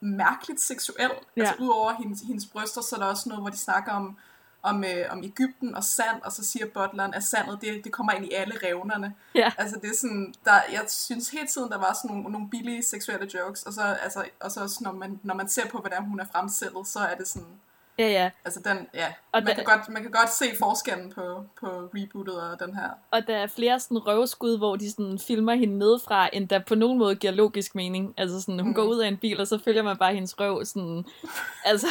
mærkeligt 0.00 0.60
seksuel, 0.60 1.10
ja. 1.36 1.40
altså 1.40 1.54
udover 1.62 1.92
hendes, 1.92 2.20
hendes 2.20 2.46
bryster, 2.46 2.80
så 2.80 2.96
er 2.96 3.00
der 3.00 3.06
også 3.06 3.28
noget, 3.28 3.42
hvor 3.42 3.50
de 3.50 3.56
snakker 3.56 3.92
om, 3.92 4.16
om, 4.62 4.84
øh, 4.84 5.06
om 5.10 5.24
Ægypten 5.24 5.74
og 5.74 5.84
sand, 5.84 6.22
og 6.24 6.32
så 6.32 6.44
siger 6.44 6.66
butleren, 6.74 7.14
at 7.14 7.24
sandet, 7.24 7.58
det, 7.60 7.84
det 7.84 7.92
kommer 7.92 8.12
ind 8.12 8.24
i 8.24 8.32
alle 8.32 8.54
revnerne. 8.64 9.14
Ja. 9.34 9.52
Altså 9.58 9.78
det 9.82 9.90
er 9.90 9.96
sådan, 9.96 10.34
der, 10.44 10.60
jeg 10.72 10.84
synes 10.88 11.30
hele 11.30 11.46
tiden, 11.46 11.70
der 11.70 11.78
var 11.78 11.92
sådan 11.92 12.16
nogle, 12.16 12.32
nogle 12.32 12.50
billige 12.50 12.82
seksuelle 12.82 13.30
jokes, 13.34 13.62
og 13.62 13.72
så, 13.72 13.82
altså, 13.82 14.24
og 14.40 14.50
så 14.50 14.60
også, 14.60 14.78
når 14.80 14.92
man, 14.92 15.20
når 15.22 15.34
man 15.34 15.48
ser 15.48 15.68
på, 15.68 15.78
hvordan 15.78 16.04
hun 16.04 16.20
er 16.20 16.26
fremstillet, 16.32 16.86
så 16.86 16.98
er 16.98 17.14
det 17.14 17.28
sådan, 17.28 17.60
Ja, 17.98 18.08
ja. 18.08 18.30
Altså 18.44 18.60
den, 18.64 18.88
ja. 18.94 19.06
Og 19.32 19.42
man, 19.42 19.46
da, 19.46 19.54
kan 19.54 19.64
godt, 19.64 19.88
man 19.88 20.02
kan 20.02 20.10
godt 20.10 20.32
se 20.32 20.44
forskellen 20.58 21.12
på, 21.12 21.44
på 21.60 21.66
rebootet 21.66 22.40
og 22.40 22.60
den 22.60 22.74
her. 22.74 22.90
Og 23.10 23.26
der 23.26 23.36
er 23.36 23.46
flere 23.46 23.80
sådan 23.80 24.06
røvskud, 24.06 24.58
hvor 24.58 24.76
de 24.76 24.90
sådan 24.90 25.18
filmer 25.18 25.54
hende 25.54 25.78
nedefra, 25.78 26.28
end 26.32 26.48
der 26.48 26.58
på 26.58 26.74
nogen 26.74 26.98
måde 26.98 27.14
giver 27.14 27.32
logisk 27.32 27.74
mening. 27.74 28.14
Altså 28.16 28.40
sådan, 28.40 28.60
hun 28.60 28.68
mm. 28.68 28.74
går 28.74 28.82
ud 28.82 28.98
af 28.98 29.08
en 29.08 29.16
bil, 29.16 29.40
og 29.40 29.46
så 29.46 29.58
følger 29.58 29.82
man 29.82 29.96
bare 29.96 30.14
hendes 30.14 30.40
røv. 30.40 30.64
Sådan, 30.64 31.04
altså, 31.64 31.86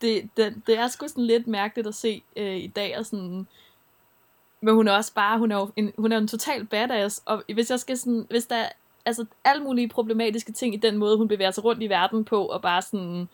det, 0.00 0.30
det, 0.36 0.62
det 0.66 0.78
er 0.78 0.88
sgu 0.88 1.08
sådan 1.08 1.24
lidt 1.24 1.46
mærkeligt 1.46 1.88
at 1.88 1.94
se 1.94 2.22
øh, 2.36 2.56
i 2.56 2.66
dag, 2.66 2.98
og 2.98 3.06
sådan, 3.06 3.46
men 4.60 4.74
hun 4.74 4.88
er 4.88 4.92
også 4.92 5.14
bare, 5.14 5.38
hun 5.38 5.52
er 5.52 5.56
jo 5.56 5.70
en, 5.76 5.92
hun 5.98 6.12
er 6.12 6.18
en 6.18 6.28
total 6.28 6.66
badass, 6.66 7.22
og 7.24 7.42
hvis 7.54 7.70
jeg 7.70 7.80
skal 7.80 7.98
sådan, 7.98 8.26
hvis 8.30 8.46
der 8.46 8.56
er 8.56 8.68
altså 9.06 9.24
alle 9.44 9.62
mulige 9.62 9.88
problematiske 9.88 10.52
ting 10.52 10.74
i 10.74 10.76
den 10.76 10.96
måde, 10.96 11.16
hun 11.16 11.28
bevæger 11.28 11.50
sig 11.50 11.64
rundt 11.64 11.82
i 11.82 11.88
verden 11.88 12.24
på, 12.24 12.46
og 12.46 12.62
bare 12.62 12.82
sådan 12.82 13.28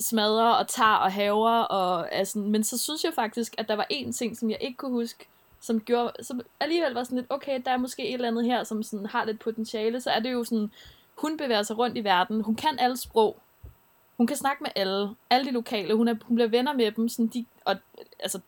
smadrer 0.00 0.50
og 0.50 0.68
tager 0.68 0.94
og 0.96 1.12
haver, 1.12 1.60
og 1.60 2.12
altså, 2.14 2.38
men 2.38 2.64
så 2.64 2.78
synes 2.78 3.04
jeg 3.04 3.12
faktisk, 3.14 3.54
at 3.58 3.68
der 3.68 3.76
var 3.76 3.86
en 3.90 4.12
ting, 4.12 4.38
som 4.38 4.50
jeg 4.50 4.58
ikke 4.60 4.76
kunne 4.76 4.90
huske, 4.90 5.28
som 5.60 5.80
gjorde, 5.80 6.12
som 6.22 6.40
alligevel 6.60 6.92
var 6.92 7.04
sådan 7.04 7.18
lidt, 7.18 7.30
okay, 7.30 7.60
der 7.64 7.70
er 7.70 7.76
måske 7.76 8.08
et 8.08 8.14
eller 8.14 8.28
andet 8.28 8.44
her, 8.44 8.64
som 8.64 8.82
sådan 8.82 9.06
har 9.06 9.24
lidt 9.24 9.38
potentiale, 9.38 10.00
så 10.00 10.10
er 10.10 10.20
det 10.20 10.32
jo 10.32 10.44
sådan, 10.44 10.70
hun 11.16 11.36
bevæger 11.36 11.62
sig 11.62 11.78
rundt 11.78 11.96
i 11.96 12.04
verden, 12.04 12.40
hun 12.40 12.54
kan 12.54 12.78
alle 12.78 12.96
sprog, 12.96 13.36
hun 14.16 14.26
kan 14.26 14.36
snakke 14.36 14.62
med 14.62 14.70
alle, 14.76 15.10
alle 15.30 15.46
de 15.46 15.50
lokale, 15.50 15.94
hun, 15.94 16.08
er, 16.08 16.14
hun 16.24 16.34
bliver 16.34 16.48
venner 16.48 16.72
med 16.72 16.92
dem, 16.92 17.08
sådan 17.08 17.26
de, 17.26 17.44
og 17.64 17.76
altså, 18.18 18.40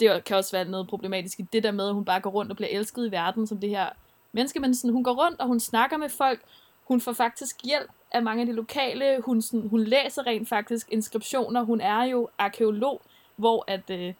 det 0.00 0.24
kan 0.24 0.36
også 0.36 0.52
være 0.52 0.64
noget 0.64 0.88
problematisk 0.88 1.40
i 1.40 1.42
det 1.42 1.62
der 1.62 1.72
med, 1.72 1.88
at 1.88 1.94
hun 1.94 2.04
bare 2.04 2.20
går 2.20 2.30
rundt 2.30 2.50
og 2.50 2.56
bliver 2.56 2.70
elsket 2.70 3.06
i 3.06 3.10
verden, 3.10 3.46
som 3.46 3.58
det 3.58 3.70
her 3.70 3.88
menneske, 4.32 4.60
men 4.60 4.74
sådan, 4.74 4.92
hun 4.92 5.04
går 5.04 5.24
rundt, 5.24 5.40
og 5.40 5.46
hun 5.46 5.60
snakker 5.60 5.96
med 5.96 6.08
folk, 6.08 6.40
hun 6.84 7.00
får 7.00 7.12
faktisk 7.12 7.64
hjælp 7.64 7.90
af 8.12 8.22
mange 8.22 8.40
af 8.40 8.46
de 8.46 8.52
lokale. 8.52 9.20
Hun, 9.20 9.42
sådan, 9.42 9.68
hun 9.68 9.84
læser 9.84 10.26
rent 10.26 10.48
faktisk 10.48 10.88
inskriptioner. 10.90 11.62
Hun 11.62 11.80
er 11.80 12.02
jo 12.02 12.28
arkeolog, 12.38 13.00
hvor 13.36 13.64
at 13.66 13.90
øh, 13.90 14.14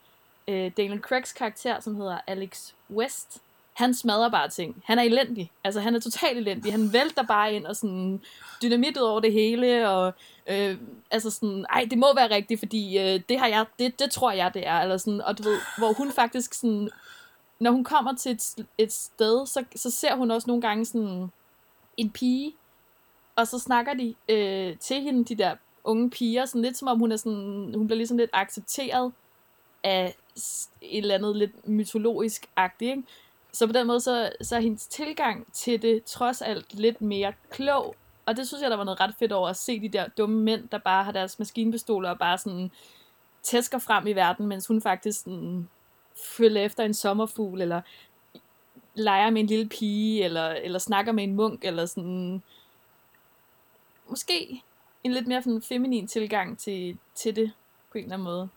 øh, 0.48 0.70
Daniel 0.76 1.00
Craigs 1.00 1.32
karakter, 1.32 1.80
som 1.80 1.96
hedder 1.96 2.18
Alex 2.26 2.72
West, 2.90 3.42
han 3.78 3.94
smadrer 3.94 4.30
bare 4.30 4.48
ting. 4.48 4.82
Han 4.84 4.98
er 4.98 5.02
elendig. 5.02 5.50
Altså, 5.64 5.80
han 5.80 5.94
er 5.94 6.00
totalt 6.00 6.38
elendig. 6.38 6.72
Han 6.72 6.92
vælter 6.92 7.22
bare 7.22 7.54
ind 7.54 7.66
og 7.66 7.76
sådan 7.76 8.20
dynamit 8.62 8.96
ud 8.96 9.02
over 9.02 9.20
det 9.20 9.32
hele, 9.32 9.88
og 9.90 10.14
øh, 10.46 10.76
altså 11.10 11.30
sådan, 11.30 11.66
ej, 11.70 11.86
det 11.90 11.98
må 11.98 12.14
være 12.14 12.30
rigtigt, 12.30 12.60
fordi 12.60 12.98
øh, 12.98 13.20
det 13.28 13.38
har 13.38 13.46
jeg, 13.46 13.66
det, 13.78 13.98
det 13.98 14.10
tror 14.10 14.32
jeg, 14.32 14.54
det 14.54 14.66
er, 14.66 14.80
eller 14.80 14.96
sådan, 14.96 15.20
og 15.20 15.38
du 15.38 15.42
ved, 15.42 15.58
hvor 15.78 15.92
hun 15.92 16.12
faktisk 16.12 16.54
sådan, 16.54 16.90
når 17.60 17.70
hun 17.70 17.84
kommer 17.84 18.14
til 18.14 18.32
et, 18.32 18.66
et 18.78 18.92
sted, 18.92 19.46
så, 19.46 19.64
så 19.76 19.90
ser 19.90 20.14
hun 20.14 20.30
også 20.30 20.46
nogle 20.46 20.62
gange 20.62 20.84
sådan 20.84 21.32
en 21.96 22.10
pige, 22.10 22.54
og 23.38 23.46
så 23.46 23.58
snakker 23.58 23.94
de 23.94 24.14
øh, 24.28 24.78
til 24.78 25.02
hende, 25.02 25.24
de 25.24 25.34
der 25.34 25.56
unge 25.84 26.10
piger, 26.10 26.46
sådan 26.46 26.62
lidt 26.62 26.76
som 26.76 26.88
om 26.88 26.98
hun 26.98 27.12
er 27.12 27.16
sådan, 27.16 27.74
hun 27.76 27.86
bliver 27.86 27.96
ligesom 27.96 28.18
lidt 28.18 28.30
accepteret 28.32 29.12
af 29.84 30.16
et 30.82 30.98
eller 30.98 31.14
andet 31.14 31.36
lidt 31.36 31.68
mytologisk-agtigt, 31.68 32.90
ikke? 32.90 33.02
Så 33.52 33.66
på 33.66 33.72
den 33.72 33.86
måde, 33.86 34.00
så, 34.00 34.30
så 34.42 34.56
er 34.56 34.60
hendes 34.60 34.86
tilgang 34.86 35.52
til 35.52 35.82
det 35.82 36.04
trods 36.04 36.42
alt 36.42 36.74
lidt 36.74 37.00
mere 37.00 37.32
klog, 37.50 37.94
Og 38.26 38.36
det 38.36 38.48
synes 38.48 38.62
jeg, 38.62 38.70
der 38.70 38.76
var 38.76 38.84
noget 38.84 39.00
ret 39.00 39.14
fedt 39.18 39.32
over 39.32 39.48
at 39.48 39.56
se 39.56 39.80
de 39.80 39.88
der 39.88 40.08
dumme 40.08 40.42
mænd, 40.42 40.68
der 40.68 40.78
bare 40.78 41.04
har 41.04 41.12
deres 41.12 41.38
maskinpistoler 41.38 42.10
og 42.10 42.18
bare 42.18 42.38
sådan 42.38 42.70
tæsker 43.42 43.78
frem 43.78 44.06
i 44.06 44.12
verden, 44.12 44.46
mens 44.46 44.66
hun 44.66 44.82
faktisk 44.82 45.20
sådan 45.20 45.68
følger 46.36 46.62
efter 46.62 46.84
en 46.84 46.94
sommerfugl, 46.94 47.60
eller 47.60 47.80
leger 48.94 49.30
med 49.30 49.40
en 49.40 49.46
lille 49.46 49.68
pige, 49.68 50.24
eller, 50.24 50.48
eller 50.48 50.78
snakker 50.78 51.12
med 51.12 51.24
en 51.24 51.34
munk, 51.34 51.64
eller 51.64 51.86
sådan... 51.86 52.42
Måske 54.08 54.62
en 55.04 55.12
lidt 55.12 55.26
mere 55.26 55.42
sådan 55.42 55.62
feminin 55.62 56.06
tilgang 56.06 56.58
til, 56.58 56.98
til 57.14 57.36
det, 57.36 57.52
på 57.92 57.98
en 57.98 58.04
eller 58.04 58.14
anden 58.14 58.24
måde. 58.24 58.48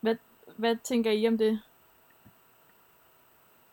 Hvad, 0.00 0.16
hvad 0.56 0.76
tænker 0.84 1.10
I 1.10 1.28
om 1.28 1.38
det? 1.38 1.60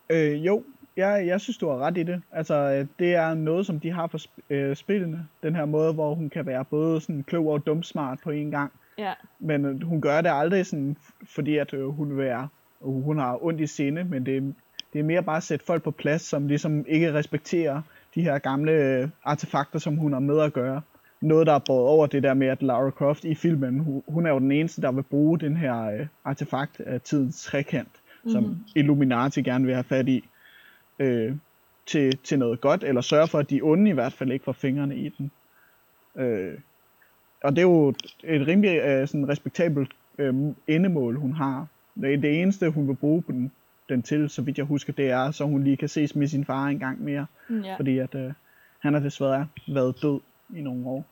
Øh, 0.10 0.46
jo, 0.46 0.64
jeg, 0.98 1.28
jeg 1.28 1.42
synes, 1.42 1.58
du 1.58 1.70
har 1.70 1.78
ret 1.78 1.98
i 1.98 2.04
det. 2.04 2.22
Altså, 2.32 2.54
øh, 2.56 2.88
det 3.00 3.16
er 3.16 3.34
noget, 3.34 3.66
som 3.66 3.80
de 3.80 3.92
har 3.92 4.08
for 4.08 4.18
sp- 4.18 4.54
øh, 4.54 4.76
spillene. 4.76 5.28
Den 5.44 5.56
her 5.56 5.66
måde, 5.66 5.94
hvor 5.94 6.16
hun 6.16 6.30
kan 6.30 6.46
være 6.46 6.66
både 6.66 7.02
sådan 7.02 7.24
klog 7.24 7.48
og 7.48 7.66
dumsmart 7.66 8.20
på 8.24 8.32
en 8.32 8.52
gang. 8.52 8.72
Ja, 8.98 9.14
Men 9.40 9.66
øh, 9.66 9.82
hun 9.82 10.02
gør 10.02 10.22
det 10.22 10.30
aldrig 10.34 10.66
sådan, 10.66 10.98
fordi 11.26 11.58
at 11.58 11.74
øh, 11.74 11.86
hun 11.88 12.10
vil 12.10 12.18
være, 12.18 12.48
hun 12.80 13.18
har 13.18 13.44
ondt 13.44 13.62
i 13.62 13.68
sinde, 13.68 14.04
men 14.04 14.26
det, 14.26 14.56
det 14.94 15.00
er 15.00 15.04
mere 15.04 15.24
bare 15.24 15.38
at 15.38 15.44
sætte 15.44 15.66
folk 15.66 15.84
på 15.84 15.92
plads, 15.92 16.22
som 16.22 16.48
ligesom 16.48 16.86
ikke 16.88 17.14
respekterer 17.14 17.82
de 18.16 18.22
her 18.22 18.38
gamle 18.38 18.72
øh, 18.72 19.10
artefakter, 19.24 19.80
som 19.80 19.98
hun 19.98 20.14
har 20.14 20.20
med 20.20 20.40
at 20.40 20.54
gøre. 20.54 20.82
Noget, 21.22 21.48
der 21.48 21.54
er 21.54 21.60
båret 21.60 21.88
over 21.88 22.08
det 22.08 22.24
der 22.24 22.34
med, 22.34 22.48
at 22.48 22.64
Lara 22.64 22.90
Croft 22.90 23.26
i 23.26 23.36
filmen, 23.36 23.80
hun, 23.80 24.04
hun 24.08 24.26
er 24.26 24.30
jo 24.30 24.40
den 24.40 24.52
eneste, 24.52 24.82
der 24.82 24.92
vil 24.92 25.04
bruge 25.04 25.40
den 25.40 25.58
her 25.58 25.82
øh, 25.82 26.08
artefakt 26.26 26.80
af 26.80 27.02
tidens 27.02 27.44
trekant, 27.44 27.88
mm-hmm. 27.92 28.32
som 28.32 28.58
Illuminati 28.76 29.42
gerne 29.42 29.66
vil 29.66 29.74
have 29.74 29.84
fat 29.84 30.08
i, 30.08 30.30
øh, 31.00 31.36
til, 31.86 32.18
til 32.18 32.40
noget 32.40 32.62
godt, 32.62 32.84
eller 32.84 33.02
sørge 33.02 33.28
for, 33.28 33.40
at 33.40 33.50
de 33.50 33.62
onde 33.62 33.90
i 33.90 33.94
hvert 33.94 34.14
fald 34.14 34.32
ikke 34.32 34.46
får 34.46 34.52
fingrene 34.52 34.96
i 34.96 35.10
den. 35.10 35.32
Øh, 36.18 36.54
og 37.44 37.52
det 37.52 37.58
er 37.58 37.68
jo 37.68 37.90
et 38.24 38.48
rimelig 38.48 38.78
øh, 38.78 39.08
sådan 39.08 39.30
respektabelt 39.30 39.92
øh, 40.18 40.34
endemål, 40.68 41.16
hun 41.16 41.34
har. 41.34 41.68
Det, 41.96 42.22
det 42.22 42.42
eneste, 42.42 42.70
hun 42.70 42.88
vil 42.88 42.96
bruge 42.96 43.24
den, 43.28 43.52
den 43.90 44.04
til, 44.04 44.30
så 44.30 44.42
vidt 44.42 44.58
jeg 44.58 44.66
husker, 44.66 44.94
det 44.94 45.10
er, 45.10 45.32
så 45.32 45.44
hun 45.44 45.64
lige 45.64 45.78
kan 45.78 45.90
ses 45.90 46.16
med 46.16 46.28
sin 46.28 46.46
far 46.46 46.66
en 46.66 46.80
gang 46.80 47.02
mere. 47.02 47.26
mm, 47.48 47.62
ja. 47.62 47.76
Fordi 47.76 47.98
at 47.98 48.16
øh, 48.16 48.34
han 48.80 48.94
har 48.94 49.02
desværre 49.02 49.48
været 49.68 50.02
død 50.02 50.20
i 50.56 50.62
nogle 50.62 50.88
år. 50.88 51.06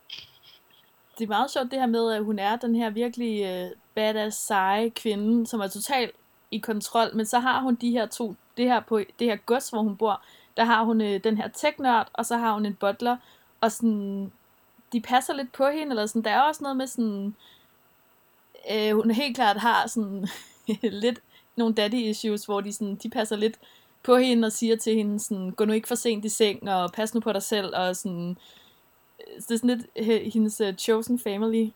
Det 1.18 1.24
er 1.24 1.28
meget 1.28 1.52
sjovt 1.52 1.72
det 1.72 1.80
her 1.80 1.88
med, 1.88 2.12
at 2.12 2.24
hun 2.24 2.40
er 2.40 2.56
den 2.56 2.76
her 2.76 2.90
virkelig 2.90 3.44
øh, 3.44 3.72
badass, 3.96 4.38
seje 4.38 4.90
kvinde, 4.90 5.48
som 5.48 5.60
er 5.60 5.68
totalt 5.68 6.12
i 6.52 6.58
kontrol, 6.58 7.16
men 7.16 7.26
så 7.26 7.40
har 7.40 7.62
hun 7.62 7.76
de 7.76 7.92
her 7.92 8.06
to, 8.06 8.36
det 8.58 8.66
her 8.66 8.80
på 8.80 9.00
det 9.20 9.28
her 9.28 9.36
gods, 9.36 9.70
hvor 9.70 9.82
hun 9.82 9.98
bor, 9.98 10.22
der 10.58 10.64
har 10.64 10.84
hun 10.84 11.02
øh, 11.02 11.24
den 11.24 11.38
her 11.38 11.48
teknørd, 11.48 12.08
og 12.14 12.26
så 12.26 12.38
har 12.38 12.54
hun 12.54 12.66
en 12.66 12.76
butler, 12.76 13.18
og 13.62 13.72
sådan, 13.72 14.32
de 14.94 15.02
passer 15.02 15.34
lidt 15.34 15.52
på 15.52 15.68
hende, 15.68 15.90
eller 15.90 16.06
sådan, 16.06 16.22
der 16.22 16.32
er 16.32 16.42
også 16.42 16.64
noget 16.64 16.78
med 16.78 16.88
sådan, 16.88 17.36
øh, 18.72 18.96
hun 18.96 19.12
helt 19.12 19.36
klart 19.36 19.58
har 19.58 19.88
sådan 19.88 20.28
lidt 21.04 21.22
nogle 21.56 21.76
daddy 21.76 21.96
issues, 21.96 22.46
hvor 22.46 22.62
de, 22.62 22.74
sådan, 22.74 22.96
de 22.96 23.10
passer 23.10 23.36
lidt 23.36 23.60
på 24.04 24.16
hende 24.18 24.46
og 24.46 24.52
siger 24.52 24.76
til 24.76 24.96
hende 24.96 25.20
sådan, 25.20 25.52
gå 25.52 25.66
nu 25.66 25.74
ikke 25.74 25.88
for 25.88 25.96
sent 25.96 26.26
i 26.26 26.30
seng, 26.30 26.70
og 26.70 26.92
pas 26.94 27.14
nu 27.14 27.20
på 27.20 27.34
dig 27.34 27.44
selv, 27.44 27.76
og 27.76 27.96
sådan, 27.96 28.38
øh, 29.20 29.36
det 29.36 29.52
er 29.52 29.58
sådan 29.58 29.78
lidt 29.78 29.88
øh, 29.96 30.32
hendes 30.34 30.62
uh, 30.62 30.74
chosen 30.76 31.20
family, 31.20 31.70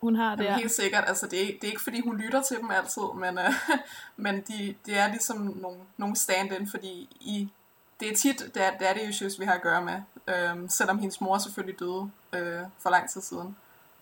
hun 0.00 0.16
har 0.16 0.30
Jamen, 0.30 0.46
der. 0.46 0.56
helt 0.56 0.72
sikkert, 0.72 1.04
altså 1.06 1.26
det 1.26 1.42
er, 1.42 1.46
det 1.46 1.64
er 1.64 1.68
ikke 1.68 1.82
fordi 1.82 2.00
hun 2.00 2.16
lytter 2.16 2.42
til 2.42 2.56
dem 2.56 2.70
altid, 2.70 3.02
men, 3.14 3.38
øh, 3.38 3.52
men 4.24 4.40
de, 4.40 4.74
det 4.86 4.98
er 4.98 5.08
ligesom 5.08 5.56
nogle, 5.60 5.78
nogle 5.96 6.16
stand-in, 6.16 6.68
fordi 6.70 7.08
i, 7.20 7.48
det 8.00 8.10
er 8.10 8.16
tit, 8.16 8.38
det 8.54 8.62
er, 8.64 8.92
det 8.94 9.08
issues, 9.08 9.40
vi 9.40 9.44
har 9.44 9.52
at 9.52 9.62
gøre 9.62 9.82
med, 9.82 10.00
øh, 10.28 10.70
selvom 10.70 10.98
hendes 10.98 11.20
mor 11.20 11.38
selvfølgelig 11.38 11.80
døde 11.80 12.10
øh, 12.32 12.60
for 12.78 12.90
lang 12.90 13.10
tid 13.10 13.20
siden. 13.20 13.56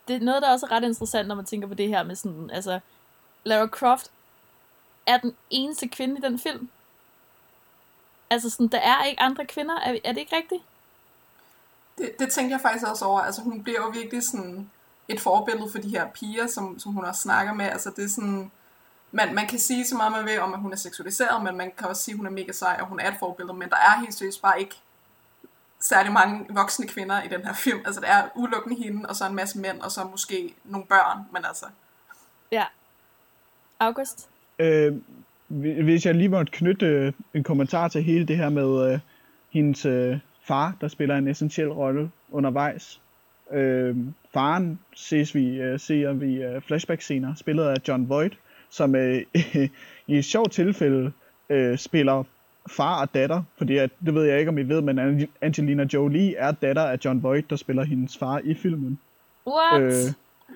det 0.08 0.16
er 0.16 0.20
noget, 0.20 0.42
der 0.42 0.50
også 0.50 0.66
er 0.66 0.70
ret 0.70 0.84
interessant, 0.84 1.28
når 1.28 1.34
man 1.34 1.44
tænker 1.44 1.68
på 1.68 1.74
det 1.74 1.88
her 1.88 2.02
med 2.02 2.14
sådan, 2.14 2.50
altså, 2.50 2.80
Lara 3.44 3.66
Croft 3.66 4.10
er 5.06 5.18
den 5.18 5.36
eneste 5.50 5.88
kvinde 5.88 6.18
i 6.18 6.20
den 6.20 6.38
film. 6.38 6.68
Altså 8.30 8.50
sådan, 8.50 8.68
der 8.68 8.78
er 8.78 9.04
ikke 9.04 9.22
andre 9.22 9.46
kvinder, 9.46 9.74
er, 9.74 9.98
er 10.04 10.12
det 10.12 10.20
ikke 10.20 10.36
rigtigt? 10.36 10.62
Det, 11.98 12.18
det 12.18 12.32
tænkte 12.32 12.52
jeg 12.52 12.60
faktisk 12.60 12.86
også 12.86 13.04
over, 13.04 13.20
altså 13.20 13.42
hun 13.42 13.62
bliver 13.62 13.80
jo 13.80 13.88
virkelig 13.88 14.22
sådan 14.22 14.70
et 15.08 15.20
forbillede 15.20 15.70
for 15.70 15.78
de 15.78 15.88
her 15.88 16.08
piger, 16.10 16.46
som, 16.46 16.78
som 16.78 16.92
hun 16.92 17.04
også 17.04 17.20
snakker 17.20 17.52
med, 17.52 17.64
altså 17.64 17.90
det 17.96 18.04
er 18.04 18.08
sådan, 18.08 18.50
man, 19.12 19.34
man 19.34 19.46
kan 19.46 19.58
sige 19.58 19.86
så 19.86 19.96
meget 19.96 20.12
man 20.12 20.24
vil 20.24 20.40
om, 20.40 20.54
at 20.54 20.60
hun 20.60 20.72
er 20.72 20.76
seksualiseret, 20.76 21.44
men 21.44 21.56
man 21.56 21.72
kan 21.78 21.88
også 21.88 22.02
sige, 22.02 22.12
at 22.12 22.16
hun 22.16 22.26
er 22.26 22.30
mega 22.30 22.52
sej, 22.52 22.78
og 22.80 22.86
hun 22.86 23.00
er 23.00 23.10
et 23.10 23.16
forbillede, 23.18 23.56
men 23.56 23.70
der 23.70 23.76
er 23.76 24.00
helt 24.00 24.14
seriøst 24.14 24.42
bare 24.42 24.60
ikke 24.60 24.76
særlig 25.80 26.12
mange 26.12 26.46
voksne 26.50 26.88
kvinder 26.88 27.22
i 27.22 27.28
den 27.28 27.44
her 27.44 27.52
film. 27.54 27.82
Altså 27.86 28.00
der 28.00 28.06
er 28.06 28.28
udelukkende 28.34 28.76
hende, 28.76 29.08
og 29.08 29.16
så 29.16 29.26
en 29.26 29.34
masse 29.34 29.58
mænd, 29.58 29.80
og 29.80 29.92
så 29.92 30.04
måske 30.04 30.54
nogle 30.64 30.86
børn, 30.86 31.18
men 31.32 31.44
altså, 31.44 31.66
Ja. 32.50 32.64
August? 33.80 34.28
Øh, 34.58 34.94
hvi- 35.48 35.82
hvis 35.82 36.06
jeg 36.06 36.14
lige 36.14 36.28
måtte 36.28 36.52
knytte 36.52 36.86
øh, 36.86 37.12
en 37.34 37.42
kommentar 37.42 37.88
til 37.88 38.02
hele 38.02 38.24
det 38.26 38.36
her 38.36 38.48
med 38.48 38.92
øh, 38.92 38.98
hendes 39.50 39.86
øh, 39.86 40.18
far, 40.44 40.76
der 40.80 40.88
spiller 40.88 41.16
en 41.16 41.28
essentiel 41.28 41.68
rolle 41.68 42.10
undervejs. 42.30 43.00
Øh, 43.52 43.96
faren 44.34 44.78
ses 44.94 45.34
vi, 45.34 45.60
øh, 45.60 45.80
ser 45.80 46.12
vi 46.12 46.42
øh, 46.42 46.60
flashback-scener, 46.62 47.34
spillet 47.34 47.64
af 47.64 47.76
John 47.88 48.08
Voight, 48.08 48.38
som 48.70 48.94
øh, 48.94 49.22
i 50.06 50.16
et 50.18 50.24
sjovt 50.24 50.52
tilfælde 50.52 51.12
øh, 51.50 51.78
spiller 51.78 52.24
far 52.70 53.00
og 53.02 53.14
datter, 53.14 53.42
fordi 53.58 53.76
at, 53.76 53.90
det 54.06 54.14
ved 54.14 54.24
jeg 54.24 54.38
ikke, 54.38 54.48
om 54.48 54.58
I 54.58 54.62
ved, 54.62 54.80
men 54.80 54.98
Ange- 54.98 55.28
Angelina 55.40 55.86
Jolie 55.94 56.36
er 56.36 56.52
datter 56.52 56.82
af 56.82 56.98
John 57.04 57.22
Voight, 57.22 57.50
der 57.50 57.56
spiller 57.56 57.84
hendes 57.84 58.18
far 58.18 58.40
i 58.44 58.54
filmen. 58.54 58.98
What? 59.46 59.82
Øh, 59.82 59.92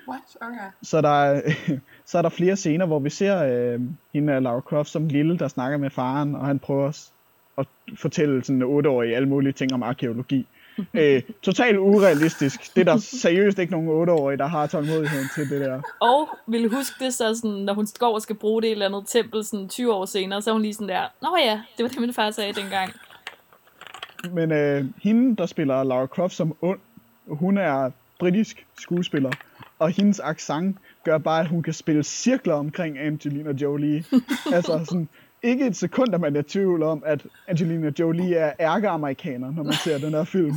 what? 0.09 0.21
Okay. 0.41 0.71
så 0.83 1.01
der, 1.01 1.09
er, 1.25 1.41
så 2.07 2.19
er 2.19 2.23
der 2.23 2.29
flere 2.29 2.57
scener, 2.57 2.87
hvor 2.87 2.99
vi 2.99 3.11
ser 3.11 3.45
øh, 3.75 3.81
hende 4.15 4.33
af 4.33 4.43
Lara 4.43 4.61
Croft 4.61 4.89
som 4.89 5.07
lille, 5.07 5.39
der 5.39 5.49
snakker 5.49 5.79
med 5.79 5.91
faren, 5.91 6.35
og 6.35 6.47
han 6.47 6.59
prøver 6.59 6.91
s- 6.91 7.13
at 7.59 7.67
fortælle 7.99 8.45
sådan 8.45 8.57
en 8.57 8.63
otteårig 8.63 9.17
alle 9.17 9.29
mulige 9.29 9.53
ting 9.53 9.73
om 9.75 9.83
arkeologi. 9.83 10.47
øh, 10.95 11.23
totalt 11.43 11.79
urealistisk. 11.79 12.75
Det 12.75 12.81
er 12.89 12.93
der 12.93 12.97
seriøst 12.99 13.59
ikke 13.59 13.73
nogen 13.73 13.89
otteårige, 13.89 14.39
der 14.39 14.47
har 14.47 14.67
tålmodigheden 14.67 15.27
til 15.35 15.51
det 15.51 15.61
der. 15.61 15.81
Og 16.01 16.29
vil 16.47 16.69
huske 16.75 17.05
det 17.05 17.15
så 17.15 17.35
sådan, 17.35 17.51
når 17.51 17.75
hun 17.75 17.87
går 17.99 18.15
og 18.15 18.23
skal 18.23 18.37
bruge 18.37 18.63
det 18.63 18.69
i 18.69 18.71
et 18.71 18.73
eller 18.73 18.87
andet 18.87 19.05
tempel 19.09 19.45
sådan 19.45 19.69
20 19.69 19.95
år 19.95 20.05
senere, 20.05 20.43
så 20.43 20.51
er 20.51 20.53
hun 20.53 20.63
lige 20.63 20.75
sådan 20.75 20.89
der, 20.89 21.03
Nå 21.23 21.37
ja, 21.45 21.61
det 21.77 21.83
var 21.83 21.89
det, 21.89 22.01
min 22.01 22.13
far 22.15 22.31
sagde 22.31 22.53
dengang. 22.53 22.93
Men 24.33 24.53
øh, 24.53 24.85
hende, 25.03 25.37
der 25.37 25.47
spiller 25.47 25.83
Lara 25.83 26.07
Croft 26.07 26.35
som 26.35 26.57
ond, 26.61 26.79
hun 27.27 27.59
er 27.59 27.91
britisk 28.19 28.67
skuespiller, 28.79 29.31
og 29.81 29.91
hendes 29.91 30.21
accent 30.21 30.79
gør 31.05 31.19
bare, 31.19 31.41
at 31.41 31.49
hun 31.49 31.63
kan 31.63 31.73
spille 31.73 32.03
cirkler 32.03 32.55
omkring 32.55 32.99
Angelina 32.99 33.53
Jolie. 33.53 34.05
altså 34.57 34.85
sådan, 34.85 35.09
ikke 35.43 35.67
et 35.67 35.77
sekund, 35.77 36.15
at 36.15 36.21
man 36.21 36.37
er 36.37 36.41
i 36.41 36.43
tvivl 36.43 36.83
om, 36.83 37.03
at 37.07 37.27
Angelina 37.49 37.93
Jolie 37.99 38.37
er 38.37 38.53
ærkeamerikaner, 38.61 39.51
når 39.51 39.63
man 39.63 39.73
ser 39.73 39.99
den 39.99 40.11
her 40.11 40.25
film. 40.25 40.55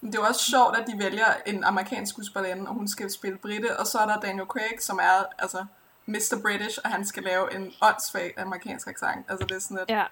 Men 0.00 0.12
det 0.12 0.18
er 0.18 0.22
jo 0.22 0.28
også 0.28 0.44
sjovt, 0.50 0.76
at 0.76 0.86
de 0.86 1.04
vælger 1.04 1.26
en 1.46 1.64
amerikansk 1.64 2.12
skuespillerinde, 2.12 2.68
og 2.68 2.74
hun 2.74 2.88
skal 2.88 3.10
spille 3.10 3.38
Britte, 3.38 3.76
og 3.78 3.86
så 3.86 3.98
er 3.98 4.06
der 4.06 4.20
Daniel 4.20 4.46
Craig, 4.46 4.76
som 4.80 4.98
er 4.98 5.26
altså 5.38 5.64
Mr. 6.06 6.38
British, 6.42 6.78
og 6.84 6.90
han 6.90 7.04
skal 7.04 7.22
lave 7.22 7.56
en 7.56 7.72
åndssvag 7.82 8.34
amerikansk 8.38 8.88
accent. 8.88 9.26
Altså 9.28 9.46
det 9.46 9.54
er 9.56 9.60
sådan 9.60 9.78
et... 9.78 9.84
Ja. 9.88 10.04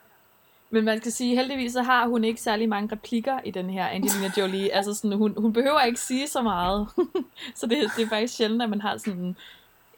Men 0.74 0.84
man 0.84 1.00
skal 1.00 1.12
sige, 1.12 1.36
heldigvis 1.36 1.72
så 1.72 1.82
har 1.82 2.06
hun 2.06 2.24
ikke 2.24 2.40
særlig 2.40 2.68
mange 2.68 2.92
replikker 2.92 3.40
i 3.44 3.50
den 3.50 3.70
her 3.70 3.86
Angelina 3.86 4.30
Jolie. 4.38 4.72
altså 4.72 4.94
sådan, 4.94 5.16
hun, 5.18 5.34
hun 5.38 5.52
behøver 5.52 5.80
ikke 5.80 6.00
sige 6.00 6.28
så 6.28 6.42
meget. 6.42 6.88
så 7.58 7.66
det, 7.66 7.78
det 7.96 8.04
er 8.04 8.08
faktisk 8.08 8.36
sjældent, 8.36 8.62
at 8.62 8.70
man 8.70 8.80
har 8.80 8.96
sådan 8.96 9.36